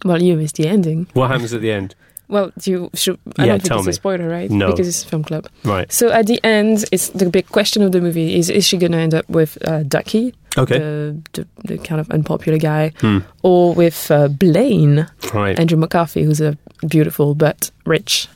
Well, 0.04 0.20
you 0.20 0.36
missed 0.36 0.56
the 0.56 0.66
ending. 0.66 1.06
What 1.14 1.30
happens 1.30 1.52
at 1.54 1.60
the 1.60 1.70
end? 1.72 1.94
Well, 2.28 2.50
do 2.58 2.70
you 2.70 2.90
should, 2.94 3.18
I 3.38 3.42
Yeah, 3.44 3.52
don't 3.52 3.60
think 3.60 3.68
tell 3.68 3.78
it's 3.78 3.86
me. 3.86 3.90
a 3.90 3.94
spoiler, 3.94 4.28
right? 4.28 4.50
No. 4.50 4.70
Because 4.70 4.88
it's 4.88 5.04
a 5.04 5.06
film 5.08 5.22
club. 5.22 5.46
Right. 5.64 5.90
So 5.92 6.10
at 6.10 6.26
the 6.26 6.40
end, 6.44 6.84
it's 6.90 7.08
the 7.10 7.30
big 7.30 7.46
question 7.48 7.82
of 7.82 7.92
the 7.92 8.00
movie 8.00 8.36
is: 8.38 8.50
Is 8.50 8.66
she 8.66 8.76
going 8.78 8.92
to 8.92 8.98
end 8.98 9.14
up 9.14 9.28
with 9.28 9.56
uh, 9.66 9.84
Ducky, 9.84 10.34
Okay. 10.58 10.78
the, 10.78 11.16
the 11.32 11.46
the 11.64 11.78
kind 11.78 12.00
of 12.00 12.10
unpopular 12.10 12.58
guy, 12.58 12.92
Hmm. 13.00 13.18
or 13.42 13.74
with 13.74 14.10
uh, 14.10 14.26
Blaine, 14.28 15.06
Right. 15.32 15.58
Andrew 15.58 15.78
McCarthy, 15.78 16.24
who's 16.24 16.40
a 16.40 16.56
beautiful 16.88 17.34
but 17.34 17.70
rich, 17.84 18.28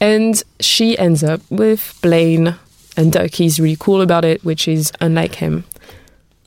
and 0.00 0.42
she 0.60 0.98
ends 0.98 1.22
up 1.22 1.40
with 1.50 1.96
Blaine, 2.02 2.56
and 2.96 3.12
Ducky's 3.12 3.60
really 3.60 3.76
cool 3.78 4.00
about 4.02 4.24
it, 4.24 4.44
which 4.44 4.66
is 4.66 4.90
unlike 5.00 5.36
him. 5.36 5.64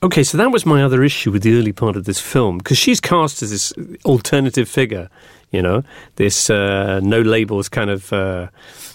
Okay, 0.02 0.22
so 0.22 0.36
that 0.36 0.50
was 0.52 0.66
my 0.66 0.82
other 0.82 1.02
issue 1.02 1.32
with 1.32 1.42
the 1.42 1.56
early 1.58 1.72
part 1.72 1.96
of 1.96 2.04
this 2.04 2.20
film 2.20 2.58
because 2.58 2.76
she's 2.76 3.00
cast 3.00 3.42
as 3.42 3.50
this 3.50 3.72
alternative 4.04 4.68
figure, 4.68 5.08
you 5.50 5.62
know, 5.62 5.82
this 6.16 6.50
uh, 6.50 7.00
no 7.02 7.20
labels 7.20 7.68
kind 7.68 7.90
of 7.90 8.12
uh, 8.12 8.48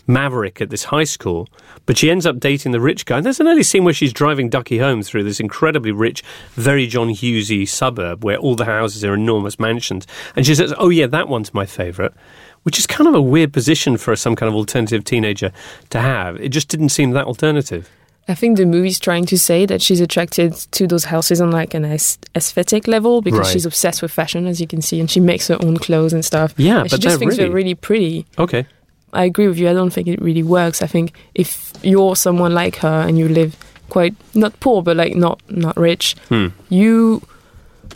maverick 0.08 0.62
at 0.62 0.70
this 0.70 0.86
high 0.86 1.04
school. 1.04 1.48
But 1.86 1.98
she 1.98 2.12
ends 2.12 2.26
up 2.26 2.40
dating 2.40 2.72
the 2.72 2.80
rich 2.80 3.06
guy. 3.06 3.18
And 3.18 3.26
there's 3.26 3.40
an 3.40 3.48
early 3.48 3.64
scene 3.64 3.84
where 3.84 3.94
she's 3.94 4.14
driving 4.14 4.50
Ducky 4.50 4.78
home 4.78 5.02
through 5.02 5.24
this 5.24 5.40
incredibly 5.40 5.92
rich, 5.92 6.24
very 6.52 6.88
John 6.88 7.10
Hughesy 7.10 7.68
suburb 7.68 8.24
where 8.24 8.38
all 8.38 8.56
the 8.56 8.66
houses 8.66 9.04
are 9.04 9.14
enormous 9.14 9.60
mansions. 9.60 10.06
And 10.36 10.46
she 10.46 10.56
says, 10.56 10.74
"Oh 10.78 10.90
yeah, 10.90 11.08
that 11.08 11.28
one's 11.28 11.54
my 11.54 11.66
favourite." 11.66 12.14
Which 12.64 12.78
is 12.78 12.86
kind 12.86 13.08
of 13.08 13.16
a 13.16 13.22
weird 13.22 13.54
position 13.54 13.98
for 13.98 14.16
some 14.16 14.36
kind 14.36 14.48
of 14.48 14.54
alternative 14.54 15.04
teenager 15.04 15.52
to 15.90 16.00
have. 16.00 16.36
It 16.36 16.50
just 16.50 16.68
didn't 16.68 16.90
seem 16.90 17.12
that 17.12 17.26
alternative. 17.26 17.90
I 18.28 18.36
think 18.36 18.58
the 18.58 18.66
movie's 18.66 19.00
trying 19.00 19.26
to 19.26 19.38
say 19.38 19.66
that 19.66 19.82
she's 19.82 20.00
attracted 20.00 20.54
to 20.54 20.88
those 20.88 21.06
houses 21.06 21.42
on 21.42 21.52
like 21.52 21.74
an 21.74 21.84
aes- 21.86 22.20
aesthetic 22.36 22.88
level 22.88 23.22
because 23.22 23.40
Right. 23.40 23.48
she's 23.48 23.66
obsessed 23.66 24.02
with 24.02 24.12
fashion, 24.12 24.48
as 24.48 24.62
you 24.62 24.68
can 24.68 24.82
see, 24.82 25.00
and 25.00 25.10
she 25.10 25.20
makes 25.20 25.48
her 25.48 25.58
own 25.62 25.78
clothes 25.78 26.14
and 26.14 26.24
stuff. 26.24 26.54
Yeah, 26.58 26.82
and 26.82 26.90
but 26.90 26.98
she 26.98 27.02
just 27.04 27.20
thinks 27.20 27.36
really- 27.38 27.48
they're 27.48 27.56
really 27.56 27.76
pretty. 27.76 28.26
Okay. 28.38 28.66
I 29.12 29.26
agree 29.26 29.48
with 29.48 29.58
you. 29.58 29.70
I 29.70 29.74
don't 29.74 29.90
think 29.92 30.08
it 30.08 30.22
really 30.22 30.44
works. 30.44 30.82
I 30.82 30.88
think 30.88 31.14
if 31.36 31.74
you're 31.82 32.16
someone 32.16 32.54
like 32.54 32.78
her 32.78 33.04
and 33.08 33.18
you 33.18 33.28
live 33.28 33.58
quite 33.90 34.16
not 34.34 34.58
poor 34.62 34.82
but 34.82 34.96
like 34.96 35.16
not 35.16 35.42
not 35.50 35.76
rich, 35.76 36.16
Hmm. 36.30 36.48
you, 36.70 37.22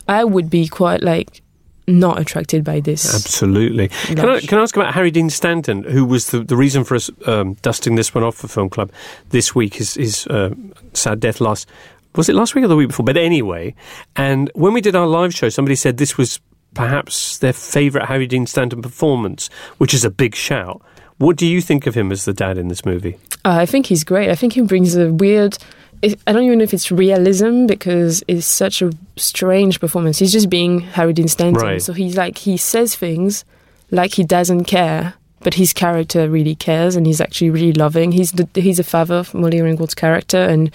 I 0.08 0.24
would 0.24 0.50
be 0.50 0.68
quite 0.68 1.02
like 1.02 1.40
not 1.86 2.18
attracted 2.18 2.64
by 2.64 2.80
this. 2.80 3.14
Absolutely. 3.14 3.88
Can 3.88 4.28
I, 4.28 4.40
can 4.40 4.58
I 4.58 4.62
ask 4.62 4.76
about 4.76 4.94
Harry 4.94 5.10
Dean 5.10 5.30
Stanton, 5.30 5.84
who 5.84 6.04
was 6.04 6.30
the, 6.30 6.40
the 6.40 6.56
reason 6.56 6.84
for 6.84 6.96
us 6.96 7.10
um, 7.26 7.54
dusting 7.62 7.94
this 7.94 8.14
one 8.14 8.24
off 8.24 8.36
for 8.36 8.48
Film 8.48 8.68
Club 8.68 8.90
this 9.30 9.54
week? 9.54 9.74
His, 9.74 9.94
his 9.94 10.26
uh, 10.26 10.54
sad 10.92 11.20
death 11.20 11.40
last 11.40 11.68
was 12.16 12.28
it 12.28 12.34
last 12.34 12.54
week 12.54 12.64
or 12.64 12.68
the 12.68 12.76
week 12.76 12.88
before? 12.88 13.04
But 13.04 13.16
anyway, 13.16 13.74
and 14.16 14.50
when 14.54 14.72
we 14.72 14.80
did 14.80 14.96
our 14.96 15.06
live 15.06 15.34
show, 15.34 15.48
somebody 15.48 15.74
said 15.76 15.98
this 15.98 16.16
was 16.16 16.40
perhaps 16.74 17.38
their 17.38 17.52
favourite 17.52 18.06
Harry 18.08 18.26
Dean 18.26 18.46
Stanton 18.46 18.82
performance, 18.82 19.48
which 19.78 19.94
is 19.94 20.04
a 20.04 20.10
big 20.10 20.34
shout. 20.34 20.82
What 21.18 21.36
do 21.36 21.46
you 21.46 21.60
think 21.60 21.86
of 21.86 21.94
him 21.94 22.12
as 22.12 22.24
the 22.24 22.34
dad 22.34 22.58
in 22.58 22.68
this 22.68 22.84
movie? 22.84 23.18
Uh, 23.44 23.58
I 23.60 23.66
think 23.66 23.86
he's 23.86 24.04
great. 24.04 24.28
I 24.30 24.34
think 24.34 24.52
he 24.52 24.60
brings 24.62 24.96
a 24.96 25.12
weird. 25.12 25.56
It, 26.02 26.20
I 26.26 26.32
don't 26.32 26.44
even 26.44 26.58
know 26.58 26.64
if 26.64 26.74
it's 26.74 26.90
realism 26.90 27.66
because 27.66 28.22
it's 28.28 28.46
such 28.46 28.82
a 28.82 28.92
strange 29.16 29.80
performance. 29.80 30.18
He's 30.18 30.32
just 30.32 30.50
being 30.50 30.80
Harry 30.80 31.12
Dean 31.12 31.28
Stanton. 31.28 31.62
Right. 31.62 31.82
So 31.82 31.92
he's 31.92 32.16
like 32.16 32.38
he 32.38 32.56
says 32.56 32.94
things 32.94 33.44
like 33.90 34.14
he 34.14 34.24
doesn't 34.24 34.64
care, 34.64 35.14
but 35.40 35.54
his 35.54 35.72
character 35.72 36.28
really 36.28 36.54
cares, 36.54 36.96
and 36.96 37.06
he's 37.06 37.20
actually 37.20 37.50
really 37.50 37.72
loving. 37.72 38.12
He's 38.12 38.32
the 38.32 38.48
he's 38.54 38.78
a 38.78 38.84
father 38.84 39.14
of 39.14 39.34
Molly 39.34 39.58
Ringwald's 39.58 39.94
character, 39.94 40.38
and 40.38 40.70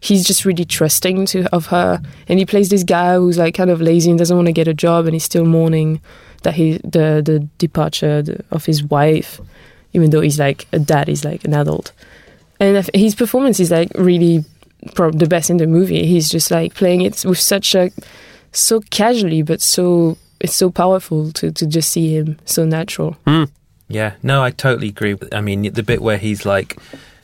he's 0.00 0.26
just 0.26 0.44
really 0.44 0.64
trusting 0.64 1.26
to 1.26 1.54
of 1.54 1.66
her. 1.66 2.00
And 2.28 2.38
he 2.38 2.46
plays 2.46 2.68
this 2.68 2.84
guy 2.84 3.16
who's 3.16 3.38
like 3.38 3.54
kind 3.54 3.70
of 3.70 3.80
lazy 3.80 4.10
and 4.10 4.18
doesn't 4.18 4.36
want 4.36 4.46
to 4.46 4.52
get 4.52 4.68
a 4.68 4.74
job, 4.74 5.06
and 5.06 5.14
he's 5.14 5.24
still 5.24 5.44
mourning 5.44 6.00
that 6.42 6.54
he 6.54 6.78
the 6.78 7.22
the 7.24 7.48
departure 7.58 8.22
of 8.50 8.66
his 8.66 8.82
wife, 8.82 9.40
even 9.92 10.10
though 10.10 10.20
he's 10.20 10.38
like 10.38 10.66
a 10.72 10.78
dad, 10.78 11.08
he's 11.08 11.24
like 11.24 11.44
an 11.44 11.54
adult. 11.54 11.92
And 12.58 12.88
his 12.94 13.14
performance 13.14 13.60
is 13.60 13.70
like 13.70 13.90
really 13.94 14.44
prob 14.94 15.18
the 15.18 15.26
best 15.26 15.50
in 15.50 15.56
the 15.56 15.66
movie. 15.66 16.06
He's 16.06 16.28
just 16.28 16.50
like 16.50 16.74
playing 16.74 17.02
it 17.02 17.24
with 17.24 17.38
such 17.38 17.74
a 17.74 17.90
so 18.52 18.80
casually, 18.90 19.42
but 19.42 19.60
so 19.60 20.16
it's 20.40 20.54
so 20.54 20.70
powerful 20.70 21.32
to 21.32 21.50
to 21.50 21.66
just 21.66 21.90
see 21.90 22.16
him 22.16 22.38
so 22.44 22.64
natural. 22.64 23.16
Hmm. 23.26 23.44
Yeah, 23.88 24.14
no, 24.22 24.42
I 24.42 24.50
totally 24.50 24.88
agree. 24.88 25.16
I 25.30 25.40
mean, 25.40 25.72
the 25.72 25.82
bit 25.82 26.02
where 26.02 26.18
he's 26.18 26.44
like, 26.44 26.76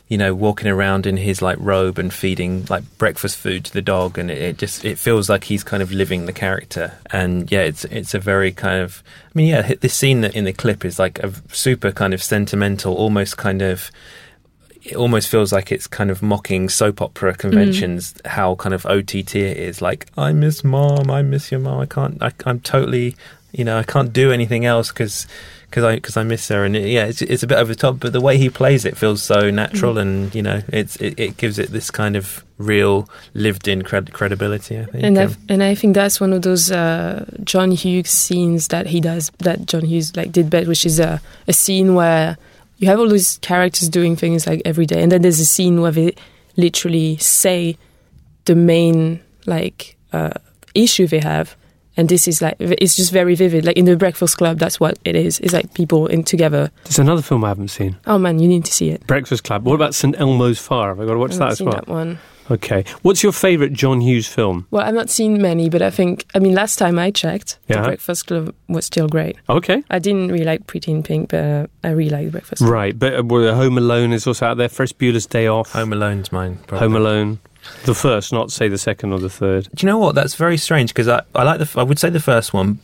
you 0.07 0.17
know, 0.17 0.33
walking 0.33 0.69
around 0.69 1.07
in 1.07 1.17
his 1.17 1.43
like 1.43 1.57
robe 1.59 1.99
and 1.99 2.13
feeding 2.13 2.67
like 2.69 2.85
breakfast 2.99 3.37
food 3.37 3.65
to 3.65 3.73
the 3.73 3.83
dog, 3.83 4.17
and 4.17 4.31
it, 4.31 4.39
it 4.39 4.59
just 4.59 4.85
it 4.85 4.99
feels 4.99 5.29
like 5.29 5.45
he's 5.45 5.65
kind 5.65 5.83
of 5.83 5.91
living 5.91 6.27
the 6.27 6.33
character. 6.33 6.93
And 7.11 7.51
yeah, 7.51 7.63
it's 7.63 7.85
it's 7.87 8.15
a 8.15 8.21
very 8.21 8.53
kind 8.53 8.81
of, 8.81 9.03
I 9.27 9.31
mean, 9.35 9.49
yeah, 9.49 9.75
this 9.81 9.95
scene 9.95 10.21
that 10.21 10.37
in 10.37 10.45
the 10.45 10.53
clip 10.53 10.85
is 10.85 10.99
like 10.99 11.19
a 11.21 11.33
super 11.53 11.91
kind 11.91 12.15
of 12.15 12.23
sentimental, 12.23 12.95
almost 12.95 13.37
kind 13.37 13.63
of 13.63 13.91
it 14.85 14.97
almost 14.97 15.29
feels 15.29 15.53
like 15.53 15.71
it's 15.71 15.87
kind 15.87 16.11
of 16.11 16.23
mocking 16.23 16.69
soap 16.69 17.01
opera 17.01 17.35
conventions. 17.35 18.15
How 18.25 18.57
kind 18.57 18.75
of 18.75 18.85
OTT 18.87 19.37
it 19.37 19.57
is. 19.57 19.81
Like 19.81 20.07
I 20.17 20.33
miss 20.33 20.65
mom, 20.65 21.11
I 21.11 21.23
miss 21.23 21.51
your 21.51 21.61
mom. 21.61 21.81
I 21.81 21.87
can't. 21.87 22.23
I, 22.23 22.33
I'm 22.47 22.61
totally. 22.61 23.17
You 23.53 23.65
know, 23.65 23.79
I 23.79 23.83
can't 23.83 24.13
do 24.13 24.33
anything 24.33 24.65
else 24.65 24.89
because 24.89 25.27
because 25.67 25.85
I 25.85 25.97
because 25.97 26.17
I 26.17 26.25
miss 26.25 26.49
her. 26.49 26.65
And 26.65 26.75
it, 26.75 26.89
yeah, 26.89 27.05
it's 27.05 27.23
it's 27.23 27.43
a 27.43 27.47
bit 27.47 27.59
over 27.59 27.73
the 27.73 27.79
top, 27.79 28.01
but 28.01 28.13
the 28.13 28.21
way 28.21 28.39
he 28.39 28.49
plays 28.49 28.85
it 28.85 28.97
feels 28.97 29.23
so 29.23 29.51
natural, 29.51 29.99
and 29.99 30.35
you 30.35 30.43
know, 30.43 30.63
it's 30.69 30.97
it, 30.97 31.19
it 31.19 31.37
gives 31.37 31.59
it 31.59 31.71
this 31.71 31.91
kind 31.91 32.17
of 32.17 32.45
real 32.59 33.09
lived 33.35 33.69
in 33.69 33.83
cred- 33.83 34.13
credibility. 34.13 34.79
I 34.79 34.85
think. 34.87 35.05
And 35.05 35.19
I 35.19 35.25
Um, 35.25 35.37
and 35.49 35.63
I 35.63 35.75
think 35.75 35.95
that's 35.95 36.21
one 36.21 36.33
of 36.33 36.43
those 36.43 36.73
uh, 36.73 37.25
John 37.45 37.73
Hughes 37.73 38.11
scenes 38.11 38.69
that 38.69 38.87
he 38.87 39.01
does 39.01 39.31
that 39.39 39.67
John 39.67 39.85
Hughes 39.85 40.17
like 40.17 40.33
did 40.33 40.51
best, 40.51 40.67
which 40.67 40.87
is 40.87 40.99
a 40.99 41.21
a 41.47 41.53
scene 41.53 41.95
where 41.95 42.37
you 42.79 42.89
have 42.89 42.99
all 42.99 43.09
these 43.09 43.39
characters 43.39 43.89
doing 43.89 44.17
things 44.17 44.47
like 44.47 44.63
every 44.65 44.87
day, 44.87 45.03
and 45.03 45.13
then 45.13 45.23
there's 45.23 45.41
a 45.41 45.47
scene 45.47 45.81
where 45.81 45.93
they 45.93 46.15
literally 46.57 47.17
say 47.19 47.77
the 48.45 48.55
main 48.55 49.21
like 49.47 49.97
uh, 50.13 50.33
issue 50.75 51.07
they 51.07 51.21
have. 51.21 51.57
And 51.97 52.09
this 52.09 52.27
is 52.27 52.41
like 52.41 52.57
it's 52.59 52.97
just 52.97 53.13
very 53.13 53.35
vivid. 53.35 53.65
Like 53.67 53.77
in 53.77 53.85
the 53.85 53.97
Breakfast 53.97 54.39
Club, 54.39 54.59
that's 54.59 54.81
what 54.81 54.99
it 55.05 55.15
is. 55.15 55.41
It's 55.41 55.53
like 55.53 55.75
people 55.75 56.07
in 56.07 56.25
together. 56.25 56.71
There's 56.85 56.99
another 56.99 57.23
film 57.23 57.45
I 57.45 57.49
haven't 57.49 57.69
seen. 57.69 57.97
Oh 58.07 58.19
man, 58.19 58.39
you 58.39 58.49
need 58.49 58.65
to 58.65 58.73
see 58.73 58.89
it. 58.91 59.07
Breakfast 59.07 59.45
Club. 59.45 59.65
What 59.67 59.75
about 59.75 59.95
St 59.95 60.17
Elmo's 60.19 60.59
Fire? 60.59 60.89
Have 60.89 61.01
I 61.01 61.05
got 61.05 61.13
to 61.13 61.19
watch 61.19 61.33
I 61.35 61.37
that 61.39 61.49
as 61.53 61.59
seen 61.59 61.67
well? 61.67 61.75
that 61.77 61.89
one. 61.89 62.19
Okay. 62.51 62.85
What's 63.03 63.23
your 63.23 63.31
favourite 63.33 63.73
John 63.73 64.01
Hughes 64.01 64.27
film? 64.27 64.67
Well, 64.71 64.83
I've 64.85 64.95
not 64.95 65.11
seen 65.11 65.41
many, 65.41 65.69
but 65.71 65.81
I 65.81 65.91
think 65.91 66.27
I 66.35 66.39
mean 66.39 66.55
last 66.55 66.77
time 66.79 66.99
I 66.99 67.11
checked, 67.11 67.59
Yeah. 67.69 67.83
the 67.83 67.89
Breakfast 67.89 68.27
Club 68.27 68.55
was 68.69 68.85
still 68.87 69.07
great. 69.09 69.37
Okay. 69.49 69.85
I 69.91 69.99
didn't 70.01 70.33
really 70.33 70.45
like 70.45 70.67
Pretty 70.67 70.91
in 70.93 71.03
Pink, 71.03 71.29
but 71.31 71.45
uh, 71.45 71.67
I 71.85 71.91
really 71.91 72.11
like 72.11 72.31
Breakfast. 72.33 72.59
Club. 72.61 72.71
Right, 72.73 72.99
but 72.99 73.15
uh, 73.15 73.55
Home 73.55 73.79
Alone 73.79 74.13
is 74.13 74.27
also 74.27 74.47
out 74.47 74.57
there. 74.57 74.69
Ferris 74.69 74.93
Bueller's 74.93 75.27
Day 75.27 75.47
Off. 75.47 75.73
Home 75.73 75.93
Alone's 75.93 76.33
mine. 76.33 76.57
Probably. 76.67 76.79
Home 76.79 76.97
Alone. 76.97 77.39
The 77.85 77.95
first, 77.95 78.33
not 78.33 78.51
say 78.51 78.69
the 78.69 78.79
second 78.79 79.13
or 79.13 79.19
the 79.19 79.31
third. 79.31 79.69
Do 79.75 79.87
you 79.87 79.91
know 79.91 79.99
what? 79.99 80.15
That's 80.15 80.35
very 80.35 80.57
strange 80.57 80.91
because 80.93 81.09
I, 81.09 81.23
I 81.35 81.43
like 81.45 81.59
the 81.61 81.81
I 81.81 81.83
would 81.83 81.99
say 81.99 82.11
the 82.11 82.21
first 82.21 82.53
one. 82.53 82.79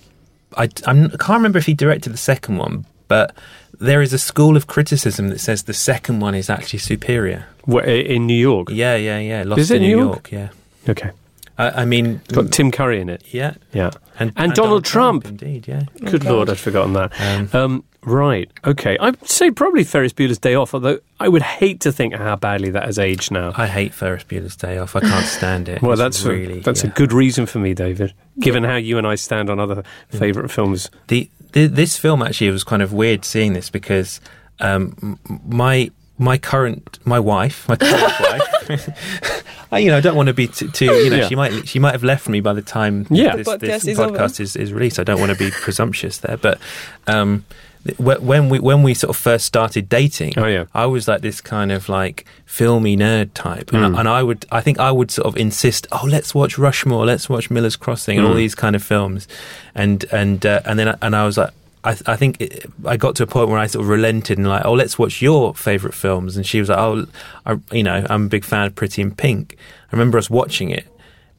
I 0.56 0.68
I'm, 0.86 1.06
I 1.06 1.16
can't 1.16 1.30
remember 1.38 1.58
if 1.58 1.66
he 1.66 1.74
directed 1.74 2.12
the 2.12 2.16
second 2.18 2.56
one, 2.58 2.86
but 3.08 3.34
there 3.80 4.00
is 4.02 4.12
a 4.12 4.18
school 4.18 4.56
of 4.56 4.66
criticism 4.66 5.28
that 5.28 5.40
says 5.40 5.64
the 5.64 5.74
second 5.74 6.20
one 6.20 6.34
is 6.34 6.48
actually 6.50 6.78
superior. 6.80 7.46
Where, 7.64 7.84
in 7.84 8.26
New 8.26 8.34
York. 8.40 8.68
Yeah, 8.70 8.96
yeah, 8.96 9.18
yeah. 9.18 9.42
Lost 9.44 9.60
Is 9.60 9.70
it 9.70 9.76
in 9.76 9.82
New 9.82 9.96
York? 9.98 10.30
York? 10.30 10.52
Yeah. 10.86 10.90
Okay. 10.90 11.10
I, 11.58 11.82
I 11.82 11.84
mean, 11.84 12.20
It's 12.24 12.34
got 12.34 12.50
Tim 12.52 12.70
Curry 12.70 13.00
in 13.00 13.08
it. 13.08 13.22
yeah, 13.30 13.54
Yeah. 13.72 13.90
and, 14.18 14.32
And 14.36 14.54
Donald 14.54 14.84
Trump. 14.84 15.26
indeed. 15.26 15.66
Yeah. 15.68 15.82
Good 16.04 16.24
lord, 16.24 16.48
I'd 16.48 16.58
forgotten 16.58 16.92
that. 16.94 17.12
Um, 17.20 17.50
Um, 17.52 17.84
right. 18.08 18.50
Okay. 18.64 18.96
I'd 18.98 19.28
say 19.28 19.50
probably 19.50 19.84
Ferris 19.84 20.12
Bueller's 20.12 20.38
Day 20.38 20.54
Off, 20.54 20.74
although 20.74 20.98
I 21.20 21.28
would 21.28 21.42
hate 21.42 21.80
to 21.80 21.92
think 21.92 22.14
how 22.14 22.36
badly 22.36 22.70
that 22.70 22.84
has 22.84 22.98
aged 22.98 23.30
now. 23.30 23.52
I 23.56 23.66
hate 23.66 23.94
Ferris 23.94 24.24
Bueller's 24.24 24.56
Day 24.56 24.78
Off. 24.78 24.96
I 24.96 25.00
can't 25.00 25.26
stand 25.26 25.68
it. 25.68 25.82
well, 25.82 25.92
It's 25.92 26.00
that's 26.00 26.24
really 26.24 26.58
a, 26.60 26.62
that's 26.62 26.84
yeah. 26.84 26.90
a 26.90 26.92
good 26.94 27.12
reason 27.12 27.46
for 27.46 27.58
me, 27.58 27.74
David. 27.74 28.12
Given 28.40 28.64
how 28.64 28.76
you 28.76 28.98
and 28.98 29.06
I 29.06 29.14
stand 29.14 29.50
on 29.50 29.58
other 29.60 29.82
favourite 30.08 30.50
films. 30.50 30.90
the, 31.08 31.30
the 31.52 31.66
this 31.66 31.96
film 31.96 32.22
actually 32.22 32.50
was 32.50 32.64
kind 32.64 32.82
of 32.82 32.92
weird 32.92 33.24
seeing 33.24 33.52
this 33.54 33.70
because 33.70 34.20
um, 34.60 35.18
my 35.46 35.90
my 36.20 36.36
current 36.36 36.98
my 37.04 37.20
wife 37.20 37.68
my 37.68 37.76
current 37.76 38.02
wife 38.68 39.44
I, 39.70 39.78
you 39.78 39.88
know 39.90 39.96
I 39.98 40.00
don't 40.00 40.16
want 40.16 40.26
to 40.26 40.34
be 40.34 40.48
too, 40.48 40.68
too 40.68 40.86
you 40.86 41.10
know 41.10 41.16
Yeah. 41.18 41.28
she 41.28 41.36
might 41.36 41.68
she 41.68 41.78
might 41.78 41.92
have 41.92 42.02
left 42.02 42.28
me 42.28 42.40
by 42.40 42.52
the 42.54 42.60
time 42.62 43.06
Yeah. 43.08 43.36
this, 43.36 43.46
Podcast 43.46 43.60
this 43.60 43.86
is 43.86 43.98
podcast 43.98 44.40
is, 44.40 44.56
is 44.56 44.72
released 44.72 44.98
I 44.98 45.04
don't 45.04 45.20
want 45.20 45.30
to 45.32 45.38
be 45.38 45.50
presumptuous 45.52 46.18
there 46.18 46.36
but 46.36 46.58
um, 47.06 47.44
th- 47.48 47.54
wh- 47.54 47.67
when 47.98 48.48
we 48.48 48.58
when 48.60 48.82
we 48.82 48.94
sort 48.94 49.10
of 49.10 49.16
first 49.16 49.44
started 49.46 49.88
dating 49.88 50.34
Oh, 50.36 50.46
yeah. 50.46 50.64
I 50.74 50.86
was 50.86 51.08
like 51.08 51.20
this 51.22 51.40
kind 51.40 51.72
of 51.72 51.88
like 51.88 52.24
filmy 52.46 52.96
nerd 52.96 53.30
type 53.34 53.72
and, 53.72 53.94
Mm. 53.94 53.98
and 54.00 54.08
I 54.08 54.22
would 54.22 54.44
I 54.50 54.60
think 54.60 54.78
I 54.78 54.90
would 54.92 55.10
sort 55.10 55.26
of 55.26 55.36
insist 55.36 55.86
oh 55.92 56.06
let's 56.06 56.34
watch 56.34 56.58
Rushmore 56.58 57.06
let's 57.06 57.28
watch 57.28 57.50
Miller's 57.50 57.76
Crossing 57.76 58.18
and 58.18 58.26
all 58.26 58.34
Mm. 58.34 58.38
these 58.38 58.54
kind 58.54 58.74
of 58.76 58.82
films 58.82 59.26
and 59.74 60.04
and 60.12 60.44
uh, 60.44 60.60
and 60.64 60.78
then 60.78 60.88
I- 60.88 60.96
and 61.02 61.14
I 61.16 61.24
was 61.24 61.36
like 61.38 61.50
I, 61.84 61.96
I 62.06 62.16
think 62.16 62.40
it, 62.40 62.66
I 62.84 62.96
got 62.96 63.14
to 63.16 63.22
a 63.22 63.26
point 63.26 63.48
where 63.48 63.58
I 63.58 63.66
sort 63.68 63.84
of 63.84 63.88
relented 63.88 64.36
and 64.36 64.48
like, 64.48 64.64
oh, 64.64 64.72
let's 64.72 64.98
watch 64.98 65.22
your 65.22 65.54
favourite 65.54 65.94
films. 65.94 66.36
And 66.36 66.44
she 66.44 66.58
was 66.58 66.68
like, 66.68 66.76
oh, 66.78 67.06
I, 67.46 67.56
you 67.72 67.84
know, 67.84 68.04
I'm 68.10 68.26
a 68.26 68.28
big 68.28 68.44
fan 68.44 68.66
of 68.66 68.74
Pretty 68.74 69.00
in 69.00 69.12
Pink. 69.14 69.56
I 69.92 69.94
remember 69.96 70.18
us 70.18 70.28
watching 70.28 70.70
it 70.70 70.88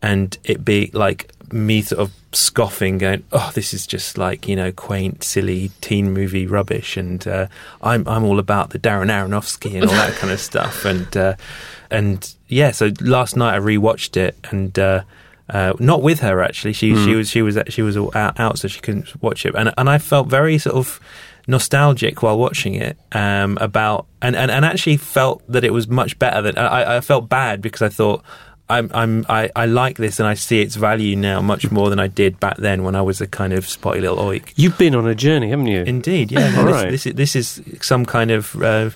and 0.02 0.38
it 0.43 0.64
be 0.64 0.89
like 0.93 1.32
me 1.52 1.82
sort 1.82 2.00
of 2.02 2.12
scoffing, 2.32 3.00
going, 3.00 3.24
oh, 3.32 3.52
this 3.56 3.74
is 3.74 3.88
just 3.88 4.18
like 4.18 4.47
you 4.47 4.56
know, 4.56 4.72
quaint, 4.72 5.24
silly 5.24 5.72
teen 5.82 6.12
movie 6.14 6.45
rubbish. 6.45 6.95
And 6.97 7.28
uh, 7.28 7.47
I'm 7.82 8.08
I'm 8.08 8.24
all 8.24 8.39
about 8.39 8.70
the 8.70 8.80
Darren 8.80 9.08
Aronofsky 9.10 9.74
and 9.76 9.86
all 9.86 9.95
that 9.95 10.14
kind 10.16 10.32
of 10.32 10.39
stuff. 10.39 10.86
And 10.86 11.16
uh, 11.18 11.36
and 11.91 12.36
yeah, 12.47 12.72
so 12.72 12.91
last 13.02 13.36
night 13.36 13.56
I 13.56 13.60
rewatched 13.60 14.16
it 14.18 14.36
and. 14.52 14.78
Uh, 14.78 15.02
uh, 15.52 15.74
not 15.80 16.04
with 16.04 16.20
her 16.20 16.43
actually. 16.43 16.74
She 16.74 16.93
she 16.93 17.08
Mm. 17.14 17.18
was 17.18 17.30
she 17.32 17.41
was 17.41 17.58
she 17.70 17.82
was 17.82 17.97
all 17.97 18.12
out, 18.16 18.39
out, 18.39 18.60
so 18.60 18.68
she 18.68 18.80
couldn't 18.82 19.20
watch 19.20 19.47
it. 19.47 19.56
And 19.56 19.74
and 19.80 19.89
I 19.89 19.97
felt 19.97 20.28
very 20.28 20.60
sort 20.60 20.76
of 20.76 21.00
nostalgic 21.47 22.22
while 22.22 22.38
watching 22.38 22.76
it 22.76 22.97
um, 23.14 23.58
about 23.60 24.06
and, 24.22 24.36
and, 24.36 24.52
and 24.52 24.64
actually 24.64 24.97
felt 24.97 25.41
that 25.52 25.64
it 25.64 25.74
was 25.74 25.88
much 25.88 26.20
better. 26.20 26.43
Than 26.43 26.56
I, 26.60 26.97
I 26.97 27.02
felt 27.02 27.30
bad 27.30 27.62
because 27.64 27.82
I 27.82 27.89
thought. 27.89 28.24
I'm, 28.70 28.91
I'm, 28.93 29.26
I, 29.28 29.49
I 29.55 29.65
like 29.65 29.97
this 29.97 30.20
and 30.20 30.28
I 30.28 30.36
see 30.36 30.61
its 30.61 30.76
value 30.76 31.15
now 31.15 31.41
much 31.41 31.72
more 31.72 31.89
than 31.89 31.99
I 31.99 32.07
did 32.07 32.39
back 32.39 32.57
then 32.57 32.84
when 32.84 32.95
I 32.95 33.01
was 33.01 33.20
a 33.20 33.28
kind 33.28 33.53
of 33.53 33.67
spotty 33.67 33.99
little 33.99 34.17
oik. 34.17 34.53
You've 34.55 34.78
been 34.78 34.93
on 34.93 35.07
a 35.07 35.15
journey, 35.15 35.49
haven't 35.49 35.67
you? 35.67 35.82
Indeed, 35.84 36.32
yeah. 36.32 36.55
All 36.57 36.65
this, 36.65 36.74
right. 36.74 36.91
this, 36.91 37.05
is, 37.05 37.13
this 37.15 37.36
is 37.36 37.61
some 37.82 38.05
kind 38.05 38.30
of 38.32 38.55
uh, 38.61 38.91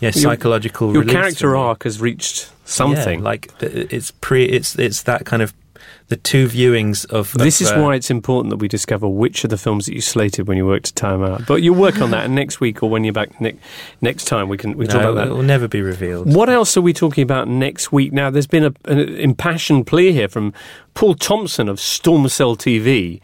yeah 0.00 0.10
psychological. 0.10 0.92
Your 0.92 1.02
release 1.02 1.14
character 1.14 1.56
arc 1.56 1.84
has 1.84 2.00
reached 2.00 2.50
something. 2.64 3.20
Yeah, 3.20 3.24
like 3.24 3.50
it's 3.60 4.10
pre. 4.10 4.44
It's 4.44 4.78
it's 4.78 5.02
that 5.04 5.24
kind 5.24 5.42
of 5.42 5.54
the 6.08 6.16
two 6.16 6.46
viewings 6.46 7.06
of. 7.10 7.32
This 7.32 7.60
of, 7.60 7.66
is 7.66 7.72
uh, 7.72 7.80
why 7.80 7.94
it's 7.94 8.10
important 8.10 8.50
that 8.50 8.56
we 8.56 8.68
discover 8.68 9.08
which 9.08 9.44
of 9.44 9.50
the 9.50 9.56
films 9.56 9.86
that 9.86 9.94
you 9.94 10.00
slated 10.00 10.46
when 10.46 10.56
you 10.56 10.66
worked 10.66 10.86
to 10.86 10.94
time 10.94 11.22
out. 11.22 11.46
But 11.46 11.62
you'll 11.62 11.76
work 11.76 12.00
on 12.00 12.10
that, 12.10 12.26
and 12.26 12.34
next 12.34 12.60
week 12.60 12.82
or 12.82 12.90
when 12.90 13.04
you're 13.04 13.12
back 13.12 13.40
ne- 13.40 13.58
next 14.00 14.26
time, 14.26 14.48
we 14.48 14.56
can 14.56 14.76
we 14.76 14.86
no, 14.86 14.92
talk 14.92 15.02
about 15.02 15.14
that. 15.14 15.28
it 15.28 15.32
will 15.32 15.42
never 15.42 15.68
be 15.68 15.82
revealed. 15.82 16.32
What 16.34 16.48
else 16.48 16.76
are 16.76 16.82
we 16.82 16.92
talking 16.92 17.22
about 17.22 17.48
next 17.48 17.92
week? 17.92 18.12
Now, 18.12 18.30
there's 18.30 18.46
been 18.46 18.64
a, 18.64 18.74
an 18.84 18.98
impassioned 19.16 19.86
plea 19.86 20.12
here 20.12 20.28
from 20.28 20.52
Paul 20.94 21.14
Thompson 21.14 21.68
of 21.68 21.80
Storm 21.80 22.28
Cell 22.28 22.56
TV, 22.56 23.20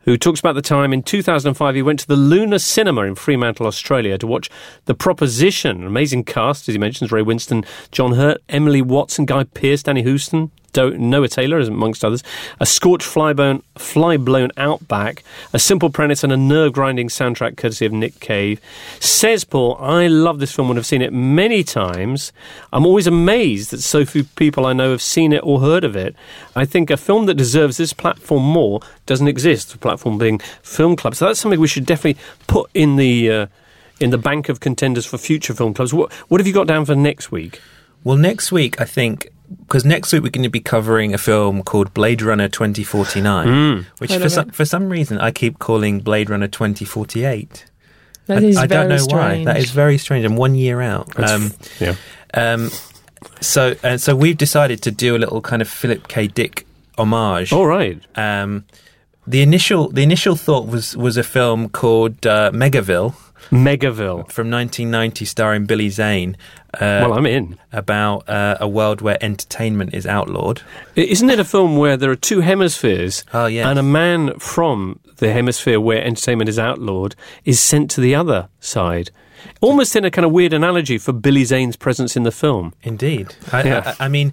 who 0.00 0.16
talks 0.16 0.40
about 0.40 0.54
the 0.54 0.62
time 0.62 0.92
in 0.92 1.02
2005 1.02 1.74
he 1.74 1.82
went 1.82 2.00
to 2.00 2.06
the 2.06 2.16
Luna 2.16 2.58
Cinema 2.58 3.02
in 3.02 3.14
Fremantle, 3.14 3.66
Australia, 3.66 4.16
to 4.18 4.26
watch 4.26 4.48
The 4.86 4.94
Proposition. 4.94 5.82
An 5.82 5.86
amazing 5.86 6.24
cast, 6.24 6.68
as 6.68 6.74
he 6.74 6.78
mentions 6.78 7.12
Ray 7.12 7.22
Winstone, 7.22 7.66
John 7.90 8.14
Hurt, 8.14 8.38
Emily 8.48 8.82
Watson, 8.82 9.26
Guy 9.26 9.44
Pearce, 9.44 9.82
Danny 9.82 10.02
Huston. 10.02 10.50
Do- 10.72 10.96
Noah 10.96 11.28
Taylor, 11.28 11.60
amongst 11.60 12.04
others, 12.04 12.22
a 12.58 12.66
scorched 12.66 13.06
flyblown, 13.06 13.62
fly-blown 13.76 14.50
outback, 14.56 15.22
a 15.52 15.58
simple 15.58 15.90
premise, 15.90 16.22
and 16.22 16.32
a 16.32 16.36
nerve-grinding 16.36 17.08
soundtrack 17.08 17.56
courtesy 17.56 17.86
of 17.86 17.92
Nick 17.92 18.20
Cave. 18.20 18.60
Says 19.00 19.44
Paul, 19.44 19.76
I 19.80 20.06
love 20.06 20.38
this 20.38 20.52
film 20.52 20.68
and 20.68 20.76
have 20.76 20.86
seen 20.86 21.02
it 21.02 21.12
many 21.12 21.62
times. 21.62 22.32
I'm 22.72 22.86
always 22.86 23.06
amazed 23.06 23.70
that 23.70 23.82
so 23.82 24.04
few 24.04 24.24
people 24.24 24.66
I 24.66 24.72
know 24.72 24.90
have 24.90 25.02
seen 25.02 25.32
it 25.32 25.42
or 25.44 25.60
heard 25.60 25.84
of 25.84 25.96
it. 25.96 26.14
I 26.54 26.64
think 26.64 26.90
a 26.90 26.96
film 26.96 27.26
that 27.26 27.34
deserves 27.34 27.76
this 27.76 27.92
platform 27.92 28.42
more 28.42 28.80
doesn't 29.06 29.28
exist. 29.28 29.72
The 29.72 29.78
platform 29.78 30.18
being 30.18 30.38
film 30.62 30.96
clubs. 30.96 31.18
So 31.18 31.26
that's 31.26 31.40
something 31.40 31.60
we 31.60 31.68
should 31.68 31.86
definitely 31.86 32.22
put 32.46 32.70
in 32.74 32.96
the 32.96 33.30
uh, 33.30 33.46
in 34.00 34.10
the 34.10 34.18
bank 34.18 34.48
of 34.48 34.60
contenders 34.60 35.06
for 35.06 35.18
future 35.18 35.54
film 35.54 35.74
clubs. 35.74 35.92
What 35.92 36.12
what 36.28 36.40
have 36.40 36.46
you 36.46 36.52
got 36.52 36.66
down 36.66 36.84
for 36.84 36.94
next 36.94 37.30
week? 37.30 37.60
Well, 38.02 38.16
next 38.16 38.50
week 38.50 38.80
I 38.80 38.84
think 38.84 39.28
because 39.58 39.84
next 39.84 40.12
week 40.12 40.22
we're 40.22 40.30
going 40.30 40.42
to 40.44 40.48
be 40.50 40.60
covering 40.60 41.12
a 41.14 41.18
film 41.18 41.62
called 41.62 41.92
Blade 41.94 42.22
Runner 42.22 42.48
2049, 42.48 43.46
Mm. 43.48 43.84
which 43.98 44.12
for 44.14 44.28
some, 44.28 44.50
for 44.50 44.64
some 44.64 44.88
reason 44.88 45.18
I 45.18 45.30
keep 45.30 45.58
calling 45.58 46.00
Blade 46.00 46.30
Runner 46.30 46.48
2048. 46.48 47.64
That 48.26 48.38
I, 48.38 48.46
is 48.46 48.56
I 48.56 48.66
don't 48.66 48.88
know 48.88 48.96
very 49.06 49.38
why. 49.38 49.44
That 49.44 49.56
is 49.58 49.70
very 49.72 49.98
strange. 49.98 50.24
I'm 50.24 50.36
one 50.36 50.54
year 50.54 50.80
out. 50.80 51.08
Um, 51.18 51.52
yeah. 51.80 51.94
um, 52.34 52.70
so 53.40 53.74
uh, 53.82 53.96
so 53.96 54.14
we've 54.14 54.36
decided 54.38 54.82
to 54.82 54.90
do 54.90 55.16
a 55.16 55.18
little 55.18 55.40
kind 55.40 55.60
of 55.62 55.68
Philip 55.68 56.06
K. 56.08 56.28
Dick 56.28 56.64
homage. 56.96 57.52
All 57.52 57.66
right. 57.66 58.00
Um, 58.16 58.64
the 59.26 59.42
initial 59.42 59.88
the 59.90 60.02
initial 60.02 60.36
thought 60.36 60.66
was 60.68 60.96
was 60.96 61.16
a 61.16 61.22
film 61.24 61.68
called 61.70 62.24
uh, 62.26 62.50
Megaville 62.52 63.14
Megaville. 63.50 64.30
from 64.30 64.50
1990, 64.50 65.24
starring 65.24 65.66
Billy 65.66 65.88
Zane. 65.88 66.36
Uh, 66.74 67.02
Well, 67.02 67.14
I'm 67.14 67.26
in. 67.26 67.58
about 67.72 68.28
uh, 68.28 68.56
a 68.60 68.68
world 68.68 69.00
where 69.00 69.18
entertainment 69.22 69.92
is 69.94 70.06
outlawed. 70.06 70.62
Isn't 70.96 71.30
it 71.30 71.40
a 71.40 71.44
film 71.44 71.76
where 71.76 71.96
there 71.96 72.10
are 72.10 72.16
two 72.16 72.40
hemispheres? 72.40 73.24
Oh, 73.34 73.46
yes. 73.46 73.66
And 73.66 73.78
a 73.78 73.82
man 73.82 74.38
from 74.38 75.00
the 75.16 75.32
hemisphere 75.32 75.80
where 75.80 76.02
entertainment 76.02 76.48
is 76.48 76.58
outlawed 76.58 77.14
is 77.44 77.60
sent 77.60 77.90
to 77.92 78.00
the 78.00 78.14
other 78.14 78.48
side. 78.60 79.10
Almost 79.60 79.96
in 79.96 80.04
a 80.04 80.10
kind 80.10 80.24
of 80.24 80.32
weird 80.32 80.52
analogy 80.52 80.98
for 80.98 81.12
Billy 81.12 81.44
Zane's 81.44 81.76
presence 81.76 82.16
in 82.16 82.22
the 82.24 82.30
film. 82.32 82.74
Indeed. 82.82 83.34
I, 83.52 83.62
Yeah. 83.62 83.94
I, 83.98 84.04
I 84.04 84.08
mean, 84.08 84.32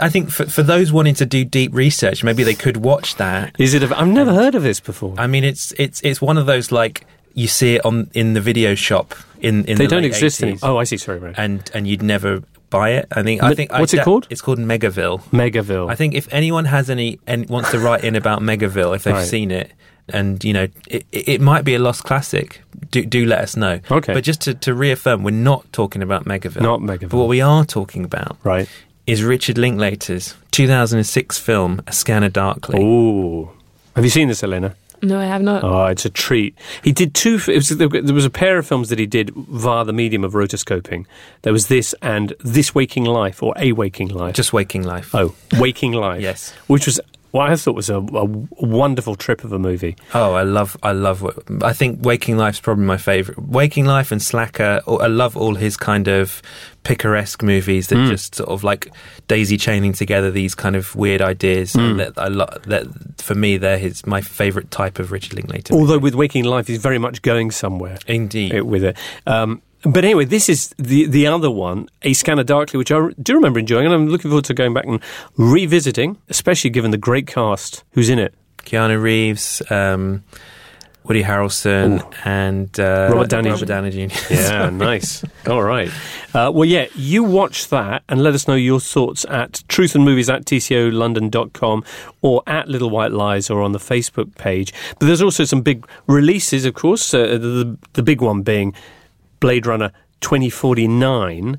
I 0.00 0.08
think 0.08 0.30
for, 0.30 0.46
for 0.46 0.62
those 0.62 0.92
wanting 0.92 1.14
to 1.16 1.26
do 1.26 1.44
deep 1.44 1.74
research, 1.74 2.22
maybe 2.24 2.42
they 2.44 2.54
could 2.54 2.78
watch 2.78 3.16
that. 3.16 3.54
Is 3.58 3.74
it? 3.74 3.82
A, 3.82 3.98
I've 3.98 4.08
never 4.08 4.32
heard 4.32 4.54
of 4.54 4.62
this 4.62 4.80
before. 4.80 5.14
I 5.18 5.26
mean, 5.26 5.44
it's 5.44 5.72
it's 5.72 6.00
it's 6.02 6.20
one 6.22 6.38
of 6.38 6.46
those 6.46 6.70
like 6.72 7.04
you 7.38 7.46
see 7.46 7.76
it 7.76 7.84
on 7.84 8.10
in 8.14 8.34
the 8.34 8.40
video 8.40 8.74
shop 8.74 9.14
in 9.40 9.64
in 9.66 9.78
they 9.78 9.84
the 9.84 9.88
don't 9.88 10.02
late 10.02 10.08
exist 10.08 10.40
80s, 10.40 10.42
anymore. 10.42 10.70
Oh, 10.70 10.76
I 10.78 10.84
see. 10.84 10.96
Sorry, 10.96 11.18
right. 11.18 11.34
and 11.38 11.70
and 11.74 11.86
you'd 11.86 12.02
never 12.02 12.42
buy 12.70 12.90
it. 12.90 13.06
I 13.12 13.22
think 13.22 13.42
I 13.42 13.54
think 13.54 13.72
what's 13.72 13.94
I, 13.94 13.98
it 13.98 14.04
called? 14.04 14.26
It's 14.30 14.40
called 14.42 14.58
Megaville. 14.58 15.22
Megaville. 15.30 15.90
I 15.90 15.94
think 15.94 16.14
if 16.14 16.26
anyone 16.32 16.64
has 16.66 16.90
any 16.90 17.18
and 17.26 17.48
wants 17.48 17.70
to 17.70 17.78
write 17.78 18.04
in 18.04 18.16
about 18.16 18.40
Megaville, 18.40 18.94
if 18.96 19.04
they've 19.04 19.14
Right. 19.14 19.26
seen 19.26 19.50
it, 19.50 19.70
and 20.08 20.42
you 20.42 20.52
know, 20.52 20.66
it, 20.88 21.06
it 21.12 21.28
it 21.28 21.40
might 21.40 21.64
be 21.64 21.74
a 21.74 21.78
lost 21.78 22.02
classic. 22.04 22.62
Do 22.90 23.04
do 23.04 23.24
let 23.24 23.40
us 23.40 23.56
know. 23.56 23.80
Okay. 23.90 24.14
But 24.14 24.24
just 24.24 24.40
to, 24.42 24.54
to 24.54 24.74
reaffirm, 24.74 25.22
we're 25.22 25.30
not 25.30 25.70
talking 25.72 26.02
about 26.02 26.24
Megaville. 26.24 26.62
Not 26.62 26.80
Megaville. 26.80 27.10
But 27.10 27.18
what 27.18 27.28
we 27.28 27.40
are 27.40 27.64
talking 27.64 28.04
about 28.04 28.36
right. 28.42 28.68
is 29.06 29.22
Richard 29.22 29.58
Linklater's 29.58 30.34
2006 30.50 31.38
film 31.38 31.80
A 31.86 31.92
Scanner 31.92 32.30
Darkly. 32.30 32.80
Oh, 32.82 33.52
have 33.94 34.04
you 34.04 34.10
seen 34.10 34.28
this, 34.28 34.42
Elena? 34.42 34.74
No, 35.02 35.18
I 35.18 35.24
have 35.26 35.42
not. 35.42 35.62
Oh, 35.64 35.86
it's 35.86 36.04
a 36.04 36.10
treat. 36.10 36.56
He 36.82 36.92
did 36.92 37.14
two. 37.14 37.36
It 37.48 37.54
was, 37.56 37.68
there 37.68 37.88
was 37.88 38.24
a 38.24 38.30
pair 38.30 38.58
of 38.58 38.66
films 38.66 38.88
that 38.88 38.98
he 38.98 39.06
did 39.06 39.30
via 39.34 39.84
the 39.84 39.92
medium 39.92 40.24
of 40.24 40.32
rotoscoping. 40.32 41.06
There 41.42 41.52
was 41.52 41.68
this 41.68 41.94
and 42.02 42.34
This 42.40 42.74
Waking 42.74 43.04
Life 43.04 43.42
or 43.42 43.54
A 43.56 43.72
Waking 43.72 44.08
Life. 44.08 44.34
Just 44.34 44.52
Waking 44.52 44.82
Life. 44.82 45.14
oh, 45.14 45.34
Waking 45.58 45.92
Life. 45.92 46.20
Yes. 46.28 46.52
which 46.66 46.86
was 46.86 47.00
what 47.30 47.50
I 47.50 47.56
thought 47.56 47.74
was 47.74 47.90
a, 47.90 47.96
a 47.98 48.24
wonderful 48.64 49.14
trip 49.14 49.44
of 49.44 49.52
a 49.52 49.58
movie. 49.58 49.96
Oh, 50.14 50.32
I 50.34 50.42
love, 50.42 50.76
I 50.82 50.92
love. 50.92 51.24
I 51.62 51.72
think 51.72 52.04
Waking 52.04 52.36
Life's 52.38 52.60
probably 52.60 52.84
my 52.84 52.96
favorite. 52.96 53.38
Waking 53.38 53.84
Life 53.84 54.10
and 54.12 54.22
Slacker. 54.22 54.80
oh, 54.86 54.98
I 54.98 55.06
love 55.08 55.36
all 55.36 55.54
his 55.56 55.76
kind 55.76 56.08
of 56.08 56.40
picaresque 56.84 57.42
movies 57.42 57.88
that 57.88 57.96
Hmm. 57.96 58.06
just 58.08 58.34
sort 58.36 58.48
of 58.48 58.64
like 58.64 58.90
daisy 59.26 59.58
chaining 59.58 59.92
together 59.92 60.30
these 60.30 60.54
kind 60.54 60.74
of 60.76 60.96
weird 60.96 61.20
ideas. 61.20 61.74
And 61.74 62.00
that 62.00 62.14
I 62.16 62.28
lo- 62.28 62.48
that 62.66 62.86
for 63.18 63.34
me, 63.34 63.58
they're 63.58 63.78
his 63.78 64.06
my 64.06 64.20
favorite 64.22 64.70
type 64.70 64.98
of 64.98 65.12
Richard 65.12 65.34
Linklater. 65.34 65.74
Although 65.74 65.98
with 65.98 66.14
Waking 66.14 66.44
Life, 66.44 66.66
he's 66.66 66.78
very 66.80 66.98
much 66.98 67.20
going 67.22 67.50
somewhere. 67.50 67.98
Indeed. 68.06 68.62
with 68.62 68.84
it. 68.84 68.96
Um, 69.26 69.60
but 69.82 70.04
anyway, 70.04 70.24
this 70.24 70.48
is 70.48 70.74
the 70.78 71.06
the 71.06 71.26
other 71.26 71.50
one, 71.50 71.88
A 72.02 72.12
Scanner 72.12 72.44
Darkly, 72.44 72.78
which 72.78 72.90
I 72.90 73.08
do 73.22 73.34
remember 73.34 73.58
enjoying, 73.58 73.86
and 73.86 73.94
I'm 73.94 74.08
looking 74.08 74.30
forward 74.30 74.44
to 74.46 74.54
going 74.54 74.74
back 74.74 74.86
and 74.86 75.00
revisiting, 75.36 76.16
especially 76.28 76.70
given 76.70 76.90
the 76.90 76.98
great 76.98 77.26
cast 77.26 77.84
who's 77.92 78.08
in 78.08 78.18
it. 78.18 78.34
Keanu 78.58 79.00
Reeves, 79.00 79.62
um, 79.70 80.24
Woody 81.04 81.22
Harrelson, 81.22 82.04
and 82.26 82.78
uh, 82.78 83.08
Robert 83.10 83.30
Downey 83.30 83.50
Robert 83.50 83.60
Jr. 83.60 83.66
Downey 83.66 84.08
Jr. 84.08 84.14
Yeah, 84.34 84.68
nice. 84.68 85.24
All 85.46 85.62
right. 85.62 85.88
Uh, 86.34 86.50
well, 86.52 86.66
yeah, 86.66 86.86
you 86.94 87.24
watch 87.24 87.68
that 87.68 88.02
and 88.08 88.22
let 88.22 88.34
us 88.34 88.46
know 88.46 88.54
your 88.56 88.80
thoughts 88.80 89.24
at 89.30 89.52
truthandmovies 89.68 90.32
at 90.32 90.44
tcolondon.com 90.44 91.84
or 92.20 92.42
at 92.46 92.68
Little 92.68 92.90
White 92.90 93.12
Lies 93.12 93.48
or 93.48 93.62
on 93.62 93.72
the 93.72 93.78
Facebook 93.78 94.34
page. 94.36 94.74
But 94.98 95.06
there's 95.06 95.22
also 95.22 95.44
some 95.44 95.62
big 95.62 95.86
releases, 96.06 96.66
of 96.66 96.74
course, 96.74 97.14
uh, 97.14 97.38
the, 97.38 97.78
the 97.94 98.02
big 98.02 98.20
one 98.20 98.42
being 98.42 98.74
Blade 99.40 99.66
Runner 99.66 99.92
2049, 100.20 101.58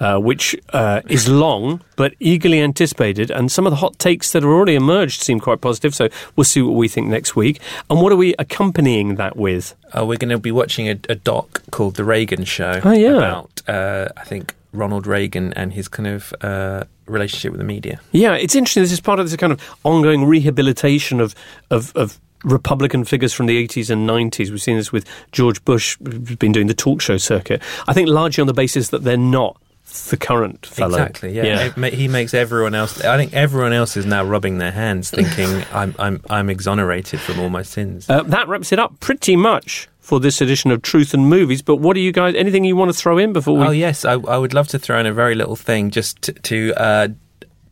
uh, 0.00 0.18
which 0.18 0.56
uh, 0.72 1.00
is 1.08 1.28
long 1.28 1.82
but 1.96 2.14
eagerly 2.18 2.60
anticipated. 2.60 3.30
And 3.30 3.50
some 3.50 3.66
of 3.66 3.70
the 3.70 3.76
hot 3.76 3.98
takes 3.98 4.32
that 4.32 4.42
have 4.42 4.50
already 4.50 4.74
emerged 4.74 5.22
seem 5.22 5.40
quite 5.40 5.60
positive. 5.60 5.94
So 5.94 6.08
we'll 6.36 6.44
see 6.44 6.62
what 6.62 6.74
we 6.74 6.88
think 6.88 7.08
next 7.08 7.36
week. 7.36 7.60
And 7.88 8.00
what 8.00 8.12
are 8.12 8.16
we 8.16 8.34
accompanying 8.38 9.16
that 9.16 9.36
with? 9.36 9.74
Uh, 9.96 10.04
we're 10.04 10.18
going 10.18 10.30
to 10.30 10.38
be 10.38 10.52
watching 10.52 10.88
a, 10.88 10.98
a 11.08 11.14
doc 11.14 11.62
called 11.70 11.96
The 11.96 12.04
Reagan 12.04 12.44
Show. 12.44 12.80
Oh, 12.84 12.92
yeah. 12.92 13.16
About, 13.16 13.62
uh, 13.68 14.08
I 14.16 14.24
think, 14.24 14.54
Ronald 14.72 15.06
Reagan 15.06 15.52
and 15.54 15.72
his 15.72 15.88
kind 15.88 16.06
of 16.06 16.32
uh, 16.40 16.84
relationship 17.06 17.52
with 17.52 17.58
the 17.58 17.64
media. 17.64 18.00
Yeah, 18.12 18.34
it's 18.34 18.54
interesting. 18.54 18.82
This 18.82 18.92
is 18.92 19.00
part 19.00 19.18
of 19.18 19.28
this 19.28 19.36
kind 19.36 19.52
of 19.52 19.60
ongoing 19.84 20.24
rehabilitation 20.24 21.20
of 21.20 21.34
of, 21.70 21.92
of 21.96 22.20
Republican 22.44 23.04
figures 23.04 23.32
from 23.32 23.46
the 23.46 23.66
80s 23.66 23.90
and 23.90 24.08
90s. 24.08 24.50
We've 24.50 24.62
seen 24.62 24.76
this 24.76 24.92
with 24.92 25.06
George 25.32 25.64
Bush, 25.64 25.96
who's 26.04 26.36
been 26.36 26.52
doing 26.52 26.66
the 26.66 26.74
talk 26.74 27.00
show 27.00 27.16
circuit. 27.16 27.62
I 27.86 27.92
think 27.92 28.08
largely 28.08 28.40
on 28.40 28.46
the 28.46 28.54
basis 28.54 28.88
that 28.90 29.04
they're 29.04 29.16
not 29.16 29.60
the 30.08 30.16
current 30.16 30.66
fellow. 30.66 30.98
Exactly. 30.98 31.32
Yeah. 31.32 31.72
Ma- 31.76 31.88
he 31.88 32.08
makes 32.08 32.32
everyone 32.32 32.74
else. 32.74 33.02
I 33.04 33.16
think 33.16 33.34
everyone 33.34 33.72
else 33.72 33.96
is 33.96 34.06
now 34.06 34.24
rubbing 34.24 34.58
their 34.58 34.70
hands, 34.70 35.10
thinking, 35.10 35.64
"I'm, 35.72 35.94
I'm, 35.98 36.22
I'm 36.30 36.48
exonerated 36.50 37.20
from 37.20 37.40
all 37.40 37.50
my 37.50 37.62
sins." 37.62 38.08
Uh, 38.08 38.22
that 38.24 38.48
wraps 38.48 38.72
it 38.72 38.78
up 38.78 39.00
pretty 39.00 39.36
much 39.36 39.88
for 39.98 40.20
this 40.20 40.40
edition 40.40 40.70
of 40.70 40.82
Truth 40.82 41.12
and 41.12 41.28
Movies. 41.28 41.62
But 41.62 41.76
what 41.76 41.94
do 41.94 42.00
you 42.00 42.12
guys? 42.12 42.34
Anything 42.36 42.64
you 42.64 42.76
want 42.76 42.92
to 42.92 42.96
throw 42.96 43.18
in 43.18 43.32
before 43.32 43.58
we? 43.58 43.66
Oh 43.66 43.70
yes, 43.70 44.04
I, 44.04 44.12
I 44.12 44.38
would 44.38 44.54
love 44.54 44.68
to 44.68 44.78
throw 44.78 44.98
in 45.00 45.06
a 45.06 45.12
very 45.12 45.34
little 45.34 45.56
thing 45.56 45.90
just 45.90 46.22
to, 46.22 46.32
to 46.34 46.74
uh, 46.76 47.08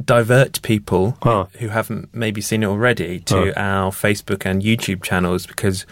divert 0.04 0.62
people 0.62 1.16
Ah. 1.22 1.46
who 1.58 1.68
haven't 1.68 2.08
maybe 2.14 2.40
seen 2.40 2.62
it 2.62 2.66
already 2.66 3.20
to 3.20 3.52
our 3.60 3.90
Facebook 3.90 4.46
and 4.46 4.62
YouTube 4.62 5.02
channels 5.02 5.46
because 5.46 5.86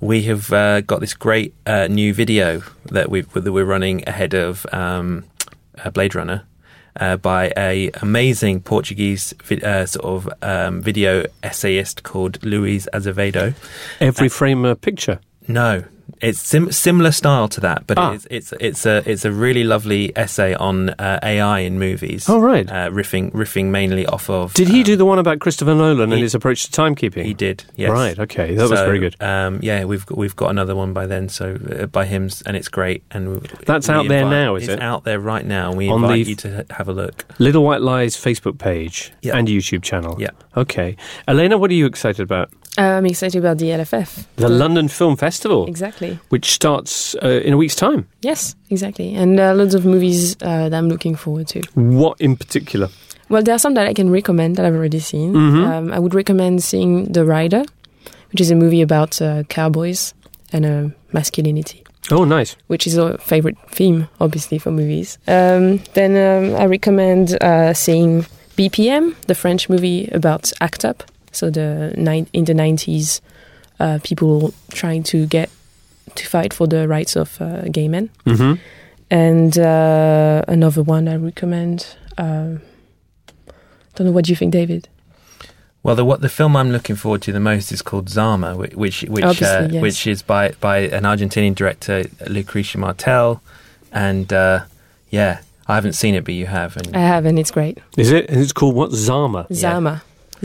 we 0.00 0.22
have 0.24 0.52
uh, 0.52 0.80
got 0.82 1.00
this 1.00 1.14
great 1.14 1.54
uh, 1.66 1.86
new 1.88 2.12
video 2.12 2.62
that 2.92 3.10
we 3.10 3.22
that 3.22 3.52
we're 3.52 3.64
running 3.64 4.06
ahead 4.06 4.34
of 4.34 4.66
um, 4.72 5.24
uh, 5.84 5.90
Blade 5.90 6.14
Runner. 6.14 6.44
Uh, 6.98 7.14
by 7.14 7.52
a 7.58 7.90
amazing 8.00 8.58
Portuguese 8.62 9.34
vi- 9.44 9.60
uh, 9.60 9.84
sort 9.84 10.06
of 10.06 10.32
um, 10.42 10.80
video 10.80 11.26
essayist 11.42 12.02
called 12.02 12.42
Luis 12.42 12.88
Azevedo. 12.94 13.52
Every 14.00 14.30
frame 14.30 14.64
a 14.64 14.74
picture. 14.74 15.20
No, 15.46 15.84
it's 16.20 16.40
sim- 16.40 16.72
similar 16.72 17.12
style 17.12 17.48
to 17.48 17.60
that, 17.60 17.86
but 17.86 17.98
Ah. 17.98 18.12
it's 18.12 18.26
it's 18.30 18.52
it's 18.60 18.86
a 18.86 19.02
it's 19.10 19.24
a 19.24 19.30
really 19.32 19.64
lovely 19.64 20.12
essay 20.16 20.54
on 20.54 20.90
uh, 20.90 21.18
AI 21.22 21.60
in 21.60 21.78
movies. 21.78 22.28
Oh, 22.28 22.40
right. 22.40 22.68
uh, 22.70 22.90
riffing 22.90 23.30
riffing 23.32 23.66
mainly 23.66 24.06
off 24.06 24.28
of. 24.30 24.54
Did 24.54 24.68
he 24.68 24.78
um, 24.80 24.84
do 24.84 24.96
the 24.96 25.04
one 25.04 25.18
about 25.18 25.38
Christopher 25.40 25.74
Nolan 25.74 26.12
and 26.12 26.22
his 26.22 26.34
approach 26.34 26.68
to 26.68 26.80
timekeeping? 26.82 27.24
He 27.24 27.34
did. 27.34 27.64
Yes. 27.76 27.90
Right. 27.90 28.18
Okay. 28.18 28.54
That 28.54 28.68
was 28.70 28.80
very 28.80 28.98
good. 28.98 29.16
Um, 29.22 29.60
yeah, 29.62 29.84
we've 29.84 30.04
got, 30.06 30.18
we've 30.18 30.36
got 30.36 30.50
another 30.50 30.74
one 30.74 30.92
by 30.92 31.06
then, 31.06 31.28
so 31.28 31.58
uh, 31.78 31.86
by 31.86 32.04
him, 32.06 32.28
and 32.46 32.56
it's 32.56 32.68
great. 32.68 33.02
And 33.10 33.40
we- 33.40 33.48
That's 33.66 33.88
we 33.88 33.94
out 33.94 34.08
there 34.08 34.24
now, 34.28 34.56
is 34.56 34.64
it's 34.64 34.72
it? 34.74 34.80
out 34.82 35.04
there 35.04 35.20
right 35.20 35.44
now. 35.44 35.72
We 35.72 35.88
On 35.88 36.00
the 36.00 36.06
invite 36.08 36.20
f- 36.22 36.28
you 36.28 36.36
to 36.36 36.66
have 36.70 36.88
a 36.88 36.92
look. 36.92 37.24
Little 37.38 37.62
White 37.64 37.82
Lies 37.82 38.16
Facebook 38.16 38.58
page 38.58 39.12
Yeah. 39.22 39.36
and 39.36 39.48
YouTube 39.48 39.82
channel. 39.82 40.16
Yeah. 40.18 40.30
Okay. 40.56 40.96
Elena, 41.28 41.58
what 41.58 41.70
are 41.70 41.74
you 41.74 41.86
excited 41.86 42.22
about? 42.22 42.50
Uh, 42.78 42.82
I'm 42.98 43.06
excited 43.06 43.38
about 43.38 43.56
the 43.58 43.70
LFF. 43.70 44.26
The 44.36 44.50
London 44.50 44.88
Film 44.88 45.16
Festival, 45.16 45.66
Exactly. 45.66 46.05
Which 46.30 46.50
starts 46.52 47.14
uh, 47.22 47.40
in 47.46 47.52
a 47.52 47.56
week's 47.56 47.76
time. 47.76 48.06
Yes, 48.22 48.54
exactly. 48.70 49.14
And 49.14 49.38
uh, 49.40 49.52
loads 49.54 49.74
of 49.74 49.84
movies 49.84 50.36
uh, 50.42 50.68
that 50.68 50.74
I'm 50.74 50.88
looking 50.88 51.16
forward 51.16 51.48
to. 51.48 51.60
What 51.74 52.20
in 52.20 52.36
particular? 52.36 52.88
Well, 53.28 53.42
there 53.42 53.54
are 53.54 53.58
some 53.58 53.74
that 53.74 53.86
I 53.88 53.94
can 53.94 54.10
recommend 54.10 54.56
that 54.56 54.64
I've 54.66 54.74
already 54.74 55.00
seen. 55.00 55.32
Mhm. 55.34 55.64
Um, 55.66 55.92
I 55.92 55.98
would 55.98 56.14
recommend 56.14 56.62
seeing 56.62 57.12
The 57.12 57.24
Rider, 57.24 57.64
which 58.30 58.40
is 58.40 58.50
a 58.50 58.54
movie 58.54 58.82
about 58.82 59.20
uh, 59.22 59.42
cowboys 59.48 60.14
and 60.52 60.64
uh, 60.64 60.88
masculinity. 61.12 61.82
Oh, 62.10 62.24
nice. 62.24 62.56
which 62.68 62.86
is 62.86 62.96
a 62.96 63.18
favorite 63.18 63.56
theme, 63.68 64.06
obviously, 64.20 64.58
for 64.60 64.70
movies. 64.70 65.18
Um, 65.26 65.80
then 65.94 66.14
um, 66.14 66.54
I 66.60 66.66
recommend 66.66 67.36
uh, 67.42 67.74
seeing 67.74 68.24
BPM, 68.56 69.14
the 69.26 69.34
French 69.34 69.68
movie 69.68 70.08
about 70.12 70.52
ACT 70.60 70.84
UP. 70.84 71.02
So 71.32 71.50
the 71.50 71.92
nine 71.96 72.26
in 72.32 72.44
the 72.44 72.54
nineties, 72.54 73.20
uh, 73.80 73.98
people 74.04 74.54
trying 74.70 75.02
to 75.02 75.26
get 75.26 75.50
to 76.16 76.26
fight 76.26 76.52
for 76.52 76.66
the 76.66 76.88
rights 76.88 77.16
of 77.16 77.40
uh, 77.40 77.62
gay 77.70 77.88
men. 77.88 78.10
Mm-hmm. 78.24 78.60
And 79.10 79.58
uh, 79.58 80.42
another 80.48 80.82
one 80.82 81.08
I 81.08 81.16
recommend. 81.16 81.96
Um, 82.18 82.60
don't 83.94 84.06
know 84.06 84.12
what 84.12 84.24
do 84.24 84.32
you 84.32 84.36
think, 84.36 84.52
David. 84.52 84.88
Well, 85.82 85.94
the 85.94 86.04
what 86.04 86.20
the 86.20 86.28
film 86.28 86.56
I'm 86.56 86.72
looking 86.72 86.96
forward 86.96 87.22
to 87.22 87.32
the 87.32 87.38
most 87.38 87.70
is 87.70 87.80
called 87.80 88.08
Zama, 88.08 88.54
whi- 88.54 88.74
which 88.74 89.02
which 89.02 89.40
uh, 89.40 89.68
yes. 89.70 89.80
which 89.80 90.06
is 90.06 90.20
by 90.20 90.50
by 90.60 90.78
an 90.78 91.04
Argentinian 91.04 91.54
director, 91.54 92.02
Lucrecia 92.26 92.76
Martel, 92.76 93.40
and 93.92 94.32
uh, 94.32 94.64
yeah, 95.10 95.42
I 95.68 95.76
haven't 95.76 95.92
seen 95.92 96.16
it, 96.16 96.24
but 96.24 96.34
you 96.34 96.46
have, 96.46 96.76
and 96.76 96.96
I 96.96 97.00
have, 97.00 97.24
and 97.24 97.38
it's 97.38 97.52
great. 97.52 97.78
Is 97.96 98.10
it? 98.10 98.28
And 98.28 98.40
it's 98.40 98.52
called 98.52 98.74
what? 98.74 98.90
Zama. 98.90 99.46
Zama. 99.52 100.02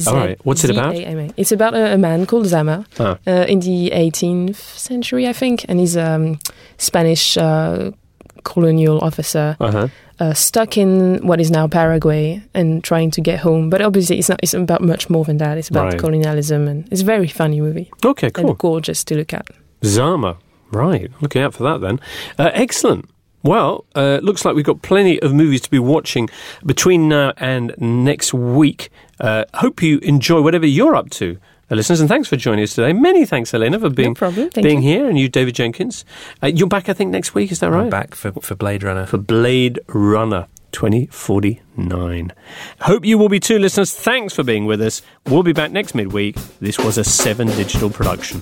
All 0.07 0.15
right. 0.15 0.39
What's 0.43 0.63
it 0.63 0.69
about? 0.71 0.95
Z-A-M-A. 0.95 1.31
It's 1.37 1.51
about 1.51 1.73
a, 1.73 1.93
a 1.93 1.97
man 1.97 2.25
called 2.25 2.45
Zama 2.47 2.85
Ah. 2.99 3.17
uh, 3.27 3.45
in 3.47 3.59
the 3.59 3.91
18th 3.93 4.55
century, 4.77 5.27
I 5.27 5.33
think, 5.33 5.65
and 5.69 5.79
he's 5.79 5.95
a 5.95 6.11
um, 6.15 6.39
Spanish 6.77 7.37
uh, 7.37 7.91
colonial 8.43 8.99
officer 8.99 9.55
Uh-huh. 9.59 9.87
uh, 10.19 10.33
stuck 10.33 10.77
in 10.77 11.19
what 11.27 11.39
is 11.39 11.51
now 11.51 11.67
Paraguay 11.67 12.41
and 12.53 12.83
trying 12.83 13.11
to 13.11 13.21
get 13.21 13.39
home. 13.39 13.69
But 13.69 13.81
obviously, 13.81 14.17
it's 14.19 14.29
not. 14.29 14.39
It's 14.43 14.53
about 14.53 14.81
much 14.81 15.09
more 15.09 15.25
than 15.25 15.37
that. 15.37 15.57
It's 15.57 15.69
about 15.69 15.85
Right. 15.91 15.99
colonialism, 15.99 16.67
and 16.67 16.87
it's 16.91 17.01
a 17.01 17.05
very 17.05 17.27
funny 17.27 17.61
movie 17.61 17.91
Okay, 18.05 18.29
cool. 18.31 18.49
and 18.49 18.57
gorgeous 18.57 19.03
to 19.05 19.15
look 19.15 19.33
at. 19.33 19.47
Zama. 19.83 20.37
Right. 20.71 21.11
Looking 21.21 21.41
out 21.43 21.53
for 21.53 21.63
that 21.63 21.81
then. 21.81 21.99
Uh, 22.39 22.49
excellent. 22.53 23.05
Well, 23.43 23.85
uh, 23.95 24.19
looks 24.21 24.45
like 24.45 24.55
we've 24.55 24.63
got 24.65 24.81
plenty 24.83 25.19
of 25.21 25.33
movies 25.33 25.61
to 25.61 25.69
be 25.71 25.79
watching 25.79 26.29
between 26.63 27.09
now 27.09 27.33
and 27.37 27.73
next 27.79 28.33
week. 28.33 28.89
Uh, 29.21 29.45
hope 29.53 29.81
you 29.81 29.99
enjoy 29.99 30.41
whatever 30.41 30.65
you're 30.65 30.95
up 30.95 31.09
to, 31.11 31.37
uh, 31.69 31.75
listeners, 31.75 31.99
and 32.01 32.09
thanks 32.09 32.27
for 32.27 32.35
joining 32.35 32.63
us 32.63 32.73
today. 32.75 32.91
Many 32.91 33.25
thanks, 33.25 33.53
Elena, 33.53 33.79
for 33.79 33.89
being 33.89 34.15
problem. 34.15 34.49
Thank 34.49 34.65
being 34.65 34.81
you. 34.81 34.89
here, 34.89 35.07
and 35.07 35.17
you, 35.17 35.29
David 35.29 35.55
Jenkins. 35.55 36.03
Uh, 36.43 36.47
you're 36.47 36.67
back, 36.67 36.89
I 36.89 36.93
think, 36.93 37.11
next 37.11 37.33
week. 37.35 37.51
Is 37.51 37.59
that 37.59 37.69
right? 37.71 37.83
I'm 37.83 37.89
back 37.89 38.15
for 38.15 38.31
for 38.33 38.55
Blade 38.55 38.83
Runner. 38.83 39.05
for 39.05 39.17
Blade 39.19 39.79
Runner 39.87 40.47
2049. 40.71 42.33
Hope 42.81 43.05
you 43.05 43.17
will 43.17 43.29
be 43.29 43.39
too, 43.39 43.59
listeners. 43.59 43.93
Thanks 43.93 44.33
for 44.33 44.43
being 44.43 44.65
with 44.65 44.81
us. 44.81 45.01
We'll 45.27 45.43
be 45.43 45.53
back 45.53 45.71
next 45.71 45.93
midweek. 45.95 46.35
This 46.59 46.79
was 46.79 46.97
a 46.97 47.03
Seven 47.03 47.47
Digital 47.47 47.89
production. 47.89 48.41